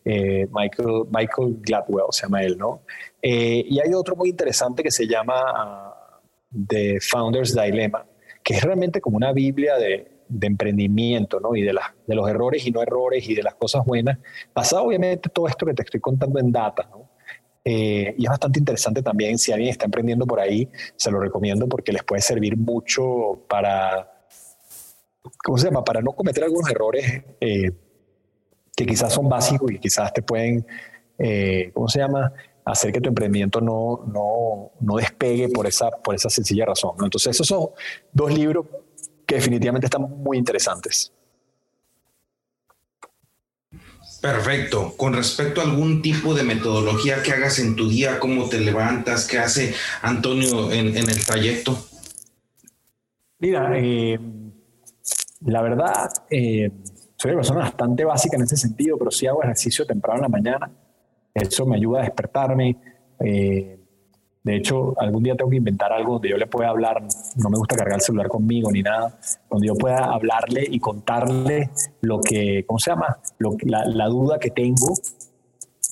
eh, 0.06 0.48
Michael, 0.52 1.04
Michael 1.12 1.58
Gladwell, 1.62 2.06
se 2.12 2.26
llama 2.26 2.44
él, 2.44 2.58
¿no? 2.58 2.84
Eh, 3.22 3.66
y 3.68 3.80
hay 3.80 3.94
otro 3.94 4.16
muy 4.16 4.30
interesante 4.30 4.84
que 4.84 4.92
se 4.92 5.08
llama 5.08 5.94
uh, 6.52 6.66
The 6.68 7.00
Founder's 7.02 7.54
Dilemma, 7.54 8.06
que 8.44 8.56
es 8.56 8.64
realmente 8.64 9.02
como 9.02 9.18
una 9.18 9.34
Biblia 9.34 9.78
de, 9.78 10.13
de 10.34 10.48
emprendimiento, 10.48 11.40
¿no? 11.40 11.56
Y 11.56 11.62
de, 11.62 11.78
de 12.08 12.16
los 12.16 12.28
errores 12.30 12.66
y 12.66 12.72
no 12.72 12.82
errores 12.82 13.28
y 13.30 13.36
de 13.36 13.44
las 13.44 13.56
cosas 13.56 13.86
buenas, 13.86 14.18
basado 14.54 14.84
obviamente 14.84 15.30
todo 15.30 15.48
esto 15.48 15.66
que 15.66 15.74
te 15.74 15.84
estoy 15.84 16.00
contando 16.00 16.40
en 16.40 16.52
data, 16.52 16.88
¿no? 16.90 17.10
Eh, 17.66 18.16
y 18.18 18.24
es 18.26 18.30
bastante 18.30 18.60
interesante 18.60 19.02
también, 19.02 19.38
si 19.38 19.54
alguien 19.54 19.70
está 19.70 19.86
emprendiendo 19.86 20.26
por 20.26 20.40
ahí, 20.40 20.68
se 20.98 21.10
lo 21.10 21.20
recomiendo 21.20 21.68
porque 21.68 21.94
les 21.94 22.04
puede 22.04 22.22
servir 22.22 22.58
mucho 22.58 23.46
para, 23.48 24.12
¿cómo 25.44 25.58
se 25.58 25.68
llama? 25.68 25.84
Para 25.84 26.02
no 26.02 26.12
cometer 26.12 26.44
algunos 26.44 26.70
errores 26.70 27.24
eh, 27.40 27.72
que 28.76 28.86
quizás 28.86 29.14
son 29.14 29.30
básicos 29.30 29.72
y 29.72 29.80
quizás 29.80 30.12
te 30.12 30.22
pueden, 30.22 30.66
eh, 31.18 31.72
¿cómo 31.74 31.88
se 31.88 32.00
llama? 32.00 32.34
Hacer 32.66 32.92
que 32.92 33.00
tu 33.00 33.10
emprendimiento 33.10 33.62
no, 33.62 34.04
no, 34.08 34.72
no 34.82 34.96
despegue 34.98 35.48
por 35.48 35.66
esa, 35.66 35.90
por 35.90 36.16
esa 36.16 36.30
sencilla 36.30 36.66
razón. 36.66 36.96
Entonces, 37.02 37.32
esos 37.32 37.48
son 37.48 37.70
dos 38.12 38.34
libros 38.34 38.66
que 39.26 39.36
definitivamente 39.36 39.88
están 39.88 40.02
muy 40.02 40.38
interesantes. 40.38 41.12
Perfecto. 44.24 44.94
Con 44.96 45.14
respecto 45.14 45.60
a 45.60 45.66
algún 45.66 46.02
tipo 46.02 46.34
de 46.34 46.44
metodología 46.44 47.22
que 47.22 47.34
hagas 47.34 47.60
en 47.60 47.76
tu 47.76 47.90
día, 47.90 48.22
cómo 48.22 48.48
te 48.48 48.58
levantas, 48.58 49.28
qué 49.28 49.38
hace 49.40 49.74
Antonio 50.02 50.72
en, 50.72 50.96
el 50.96 51.26
trayecto. 51.26 51.78
Mira, 53.40 53.78
eh, 53.78 54.18
la 55.42 55.62
verdad, 55.62 56.10
eh, 56.30 56.72
soy 57.18 57.32
una 57.32 57.40
persona 57.40 57.60
bastante 57.64 58.06
básica 58.06 58.38
en 58.38 58.44
ese 58.44 58.56
sentido, 58.56 58.98
pero 58.98 59.12
sí 59.12 59.28
hago 59.28 59.44
ejercicio 59.44 59.86
temprano 59.86 60.20
en 60.20 60.22
la 60.22 60.30
mañana. 60.30 60.72
Eso 61.34 61.66
me 61.66 61.76
ayuda 61.76 62.00
a 62.00 62.04
despertarme. 62.04 62.78
Eh, 63.20 63.83
de 64.44 64.58
hecho, 64.58 64.94
algún 65.00 65.24
día 65.24 65.36
tengo 65.36 65.50
que 65.50 65.58
inventar 65.58 65.94
algo 65.94 66.14
donde 66.14 66.30
yo 66.30 66.38
le 66.38 66.48
pueda 66.48 66.68
hablar, 66.68 67.02
no 67.38 67.50
me 67.50 67.58
gusta 67.58 67.78
cargar 67.78 67.96
el 67.96 68.02
celular 68.02 68.28
conmigo 68.28 68.70
ni 68.72 68.82
nada, 68.82 69.18
donde 69.50 69.68
yo 69.68 69.76
pueda 69.76 70.04
hablarle 70.04 70.68
y 70.70 70.80
contarle 70.80 71.70
lo 72.02 72.20
que, 72.20 72.66
¿cómo 72.68 72.78
se 72.78 72.92
llama? 72.92 73.20
Lo, 73.38 73.56
la, 73.64 73.86
la 73.86 74.08
duda 74.08 74.40
que 74.40 74.52
tengo, 74.52 74.94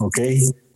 ¿ok? 0.01 0.19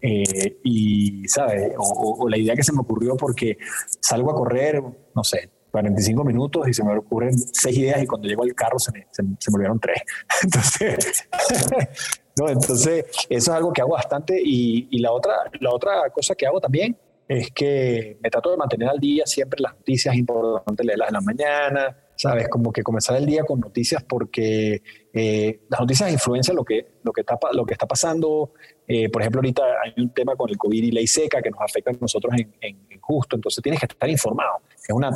Eh, 0.01 0.59
y, 0.63 1.27
¿sabes? 1.27 1.73
O, 1.77 2.29
la 2.29 2.37
idea 2.37 2.55
que 2.55 2.63
se 2.63 2.71
me 2.71 2.79
ocurrió 2.79 3.17
porque 3.17 3.57
salgo 3.99 4.31
a 4.31 4.35
correr, 4.35 4.81
no 5.13 5.23
sé, 5.25 5.49
45 5.71 6.23
minutos 6.23 6.69
y 6.69 6.73
se 6.73 6.81
me 6.81 6.97
ocurren 6.97 7.37
seis 7.37 7.77
ideas 7.77 8.01
y 8.01 8.07
cuando 8.07 8.29
llego 8.29 8.43
al 8.43 8.55
carro 8.55 8.79
se 8.79 8.93
me, 8.93 9.07
se, 9.11 9.21
se 9.37 9.51
me 9.51 9.55
olvidaron 9.55 9.81
tres. 9.81 10.01
Entonces, 10.43 11.27
no, 12.37 12.47
entonces, 12.47 13.05
eso 13.29 13.51
es 13.51 13.57
algo 13.57 13.73
que 13.73 13.81
hago 13.81 13.91
bastante 13.91 14.41
y, 14.41 14.87
y 14.91 14.99
la, 14.99 15.11
otra, 15.11 15.33
la 15.59 15.73
otra 15.73 16.09
cosa 16.11 16.35
que 16.35 16.45
hago 16.47 16.61
también 16.61 16.97
es 17.27 17.51
que 17.51 18.17
me 18.21 18.29
trato 18.29 18.51
de 18.51 18.57
mantener 18.57 18.89
al 18.89 18.99
día 18.99 19.25
siempre 19.25 19.59
las 19.61 19.73
noticias, 19.73 20.13
es 20.13 20.19
importante 20.19 20.83
leerlas 20.83 21.09
en 21.09 21.13
la 21.13 21.21
mañana, 21.21 21.97
¿sabes? 22.15 22.47
Como 22.49 22.71
que 22.71 22.83
comenzar 22.83 23.17
el 23.17 23.25
día 23.25 23.43
con 23.43 23.59
noticias 23.59 24.03
porque 24.03 24.81
eh, 25.13 25.61
las 25.69 25.79
noticias 25.79 26.11
influencian 26.11 26.55
lo 26.55 26.63
que, 26.63 26.99
lo 27.03 27.11
que, 27.11 27.21
está, 27.21 27.37
lo 27.53 27.65
que 27.65 27.73
está 27.73 27.87
pasando. 27.87 28.53
Eh, 28.87 29.09
por 29.09 29.21
ejemplo, 29.21 29.39
ahorita 29.39 29.63
hay 29.83 30.03
un 30.03 30.13
tema 30.13 30.35
con 30.35 30.49
el 30.49 30.57
COVID 30.57 30.83
y 30.83 30.91
ley 30.91 31.07
seca 31.07 31.41
que 31.41 31.49
nos 31.49 31.61
afecta 31.61 31.91
a 31.91 31.93
nosotros 31.99 32.33
en, 32.37 32.53
en, 32.61 32.99
justo, 33.01 33.35
entonces 33.35 33.61
tienes 33.61 33.79
que 33.79 33.87
estar 33.87 34.09
informado. 34.09 34.61
Es 34.75 34.93
una 34.93 35.11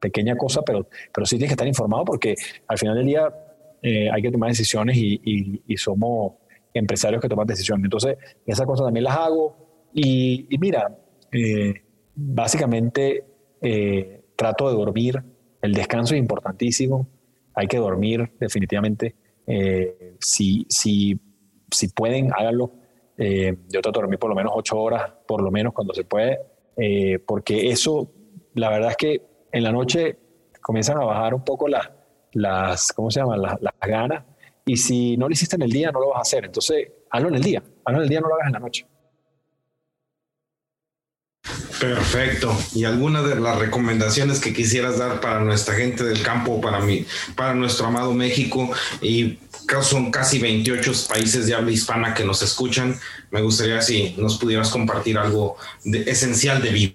pequeña 0.00 0.36
cosa, 0.36 0.62
pero, 0.62 0.86
pero 1.12 1.26
sí 1.26 1.36
tienes 1.36 1.50
que 1.50 1.54
estar 1.54 1.68
informado 1.68 2.04
porque 2.04 2.34
al 2.68 2.78
final 2.78 2.96
del 2.96 3.06
día 3.06 3.32
eh, 3.82 4.10
hay 4.10 4.22
que 4.22 4.30
tomar 4.30 4.50
decisiones 4.50 4.96
y, 4.96 5.76
somos 5.76 6.34
empresarios 6.72 7.20
que 7.20 7.28
toman 7.28 7.46
decisiones. 7.46 7.84
Entonces, 7.84 8.16
esas 8.46 8.66
cosas 8.66 8.86
también 8.86 9.04
las 9.04 9.16
hago. 9.16 9.90
Y, 9.92 10.46
y 10.50 10.58
mira, 10.58 10.88
eh, 11.34 11.82
básicamente 12.14 13.24
eh, 13.60 14.24
trato 14.36 14.68
de 14.68 14.76
dormir. 14.76 15.22
El 15.60 15.74
descanso 15.74 16.14
es 16.14 16.20
importantísimo. 16.20 17.08
Hay 17.54 17.66
que 17.66 17.78
dormir 17.78 18.32
definitivamente. 18.38 19.16
Eh, 19.46 20.16
si, 20.20 20.66
si, 20.68 21.18
pueden, 21.94 22.32
háganlo. 22.32 22.72
yo 23.16 23.80
trato 23.82 24.00
de 24.00 24.02
dormir 24.02 24.18
por 24.18 24.30
lo 24.30 24.36
menos 24.36 24.52
ocho 24.54 24.78
horas, 24.80 25.12
por 25.26 25.42
lo 25.42 25.50
menos 25.50 25.72
cuando 25.72 25.92
se 25.92 26.04
puede, 26.04 26.38
porque 27.26 27.70
eso, 27.70 28.10
la 28.54 28.70
verdad 28.70 28.90
es 28.90 28.96
que 28.96 29.22
en 29.52 29.62
la 29.62 29.72
noche 29.72 30.18
comienzan 30.60 30.98
a 30.98 31.04
bajar 31.04 31.34
un 31.34 31.44
poco 31.44 31.68
las, 31.68 31.90
las 32.32 32.92
¿cómo 32.92 33.10
se 33.10 33.20
llama? 33.20 33.36
Las 33.36 33.58
ganas. 33.82 34.24
Y 34.66 34.76
si 34.76 35.16
no 35.16 35.28
lo 35.28 35.32
hiciste 35.32 35.56
en 35.56 35.62
el 35.62 35.70
día, 35.70 35.90
no 35.92 36.00
lo 36.00 36.08
vas 36.10 36.18
a 36.18 36.22
hacer. 36.22 36.44
Entonces, 36.44 36.90
hazlo 37.10 37.28
en 37.28 37.34
el 37.34 37.42
día. 37.42 37.62
Hazlo 37.84 37.98
en 37.98 38.02
el 38.04 38.08
día, 38.08 38.20
no 38.20 38.28
lo 38.28 38.34
hagas 38.34 38.46
en 38.46 38.52
la 38.52 38.60
noche. 38.60 38.86
Perfecto. 41.88 42.56
¿Y 42.74 42.84
alguna 42.84 43.22
de 43.22 43.36
las 43.36 43.58
recomendaciones 43.58 44.40
que 44.40 44.54
quisieras 44.54 44.98
dar 44.98 45.20
para 45.20 45.40
nuestra 45.40 45.74
gente 45.74 46.02
del 46.02 46.22
campo, 46.22 46.60
para 46.60 46.80
mí, 46.80 47.04
para 47.36 47.54
nuestro 47.54 47.86
amado 47.86 48.14
México? 48.14 48.70
Y 49.02 49.38
son 49.82 50.10
casi 50.10 50.38
28 50.38 50.92
países 51.08 51.46
de 51.46 51.54
habla 51.54 51.70
hispana 51.70 52.14
que 52.14 52.24
nos 52.24 52.42
escuchan. 52.42 52.98
Me 53.30 53.42
gustaría 53.42 53.82
si 53.82 54.14
nos 54.16 54.38
pudieras 54.38 54.70
compartir 54.70 55.18
algo 55.18 55.56
de, 55.84 56.02
esencial 56.10 56.62
de 56.62 56.70
vida. 56.70 56.94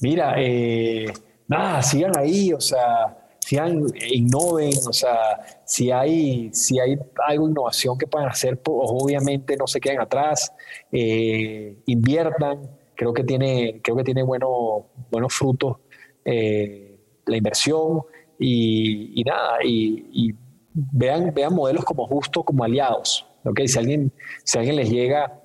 Mira, 0.00 0.34
eh, 0.36 1.12
nada, 1.48 1.82
sigan 1.82 2.16
ahí, 2.16 2.52
o 2.52 2.60
sea, 2.60 3.23
sigan, 3.44 3.84
innoven, 4.10 4.72
o 4.88 4.92
sea, 4.92 5.60
si 5.66 5.90
hay, 5.90 6.48
si 6.54 6.80
hay 6.80 6.96
algo 7.26 7.48
innovación 7.48 7.98
que 7.98 8.06
puedan 8.06 8.28
hacer, 8.28 8.58
pues, 8.62 8.76
obviamente 8.90 9.54
no 9.56 9.66
se 9.66 9.80
queden 9.80 10.00
atrás, 10.00 10.50
eh, 10.90 11.76
inviertan, 11.84 12.70
creo 12.94 13.12
que 13.12 13.22
tiene, 13.22 13.80
creo 13.82 13.96
que 13.96 14.04
tiene 14.04 14.22
buenos 14.22 15.34
frutos 15.34 15.76
eh, 16.24 16.98
la 17.26 17.36
inversión 17.36 18.02
y, 18.38 19.22
nada, 19.26 19.58
y, 19.62 20.34
vean, 20.72 21.32
vean 21.34 21.54
modelos 21.54 21.84
como 21.84 22.06
justos, 22.06 22.44
como 22.44 22.64
aliados. 22.64 23.26
¿okay? 23.44 23.68
Si, 23.68 23.78
alguien, 23.78 24.10
si 24.42 24.56
alguien 24.56 24.76
les 24.76 24.88
llega 24.90 25.42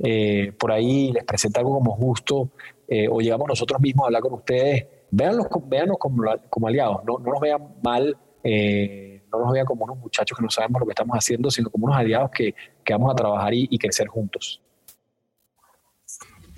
eh, 0.00 0.52
por 0.58 0.70
ahí 0.70 1.08
y 1.08 1.12
les 1.12 1.24
presenta 1.24 1.60
algo 1.60 1.74
como 1.74 1.96
justo, 1.96 2.50
o 3.10 3.20
llegamos 3.20 3.46
nosotros 3.48 3.80
mismos 3.80 4.04
a 4.04 4.06
hablar 4.06 4.22
con 4.22 4.32
ustedes, 4.32 4.86
véanlos, 5.10 5.46
véanlos 5.66 5.96
como, 5.98 6.22
como 6.50 6.68
aliados, 6.68 7.04
no, 7.04 7.18
no 7.18 7.32
nos 7.32 7.40
vean 7.40 7.74
mal 7.82 8.16
no 9.32 9.40
nos 9.40 9.52
vean 9.52 9.66
como 9.66 9.84
unos 9.84 9.98
muchachos 9.98 10.36
que 10.36 10.42
no 10.42 10.50
sabemos 10.50 10.80
lo 10.80 10.86
que 10.86 10.92
estamos 10.92 11.16
haciendo, 11.16 11.50
sino 11.50 11.70
como 11.70 11.86
unos 11.86 11.98
aliados 11.98 12.30
que, 12.30 12.54
que 12.84 12.92
vamos 12.92 13.12
a 13.12 13.16
trabajar 13.16 13.52
y, 13.54 13.78
crecer 13.78 14.08
juntos. 14.08 14.60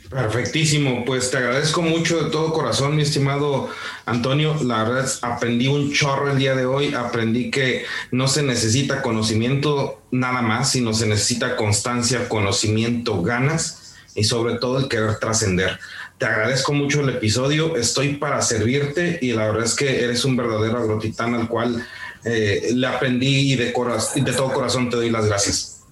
Perfectísimo, 0.09 1.05
pues 1.05 1.31
te 1.31 1.37
agradezco 1.37 1.83
mucho 1.83 2.25
de 2.25 2.31
todo 2.31 2.53
corazón, 2.53 2.97
mi 2.97 3.03
estimado 3.03 3.69
Antonio. 4.07 4.57
La 4.65 4.83
verdad 4.83 5.05
es, 5.05 5.23
aprendí 5.23 5.69
un 5.69 5.93
chorro 5.93 6.31
el 6.31 6.39
día 6.39 6.57
de 6.57 6.67
hoy, 6.67 6.95
aprendí 6.95 7.51
que 7.51 7.85
no 8.11 8.27
se 8.27 8.43
necesita 8.43 9.03
conocimiento 9.03 10.03
nada 10.11 10.43
más, 10.43 10.73
sino 10.73 10.93
se 10.95 11.07
necesita 11.07 11.55
constancia, 11.55 12.29
conocimiento, 12.29 13.23
ganas 13.23 13.95
y 14.17 14.25
sobre 14.25 14.55
todo 14.57 14.79
el 14.79 14.89
querer 14.89 15.21
trascender. 15.21 15.79
Te 16.21 16.27
agradezco 16.27 16.75
mucho 16.75 17.01
el 17.01 17.09
episodio, 17.09 17.77
estoy 17.77 18.17
para 18.17 18.43
servirte 18.43 19.19
y 19.23 19.33
la 19.33 19.47
verdad 19.47 19.65
es 19.65 19.75
que 19.75 20.05
eres 20.05 20.23
un 20.27 20.37
verdadero 20.37 20.77
agrotitán 20.77 21.35
al 21.35 21.49
cual 21.49 21.83
eh, 22.27 22.73
le 22.75 22.87
aprendí 22.87 23.55
y 23.55 23.57
de, 23.57 23.73
de 23.73 24.33
todo 24.35 24.53
corazón 24.53 24.91
te 24.91 24.97
doy 24.97 25.09
las 25.09 25.25
gracias. 25.25 25.83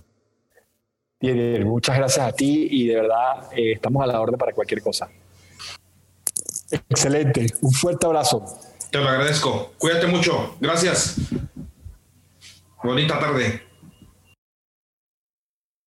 Bien, 1.19 1.67
muchas 1.67 1.97
gracias 1.97 2.27
a 2.27 2.33
ti 2.33 2.69
y 2.71 2.89
de 2.89 2.97
verdad 2.97 3.49
eh, 3.57 3.73
estamos 3.73 4.03
a 4.03 4.07
la 4.07 4.21
orden 4.21 4.37
para 4.37 4.53
cualquier 4.53 4.83
cosa. 4.83 5.09
Excelente, 6.71 7.47
un 7.63 7.73
fuerte 7.73 8.05
abrazo. 8.05 8.45
Te 8.91 8.99
lo 8.99 9.09
agradezco. 9.09 9.73
Cuídate 9.79 10.09
mucho. 10.09 10.57
Gracias. 10.61 11.17
Bonita 12.83 13.19
tarde. 13.19 13.68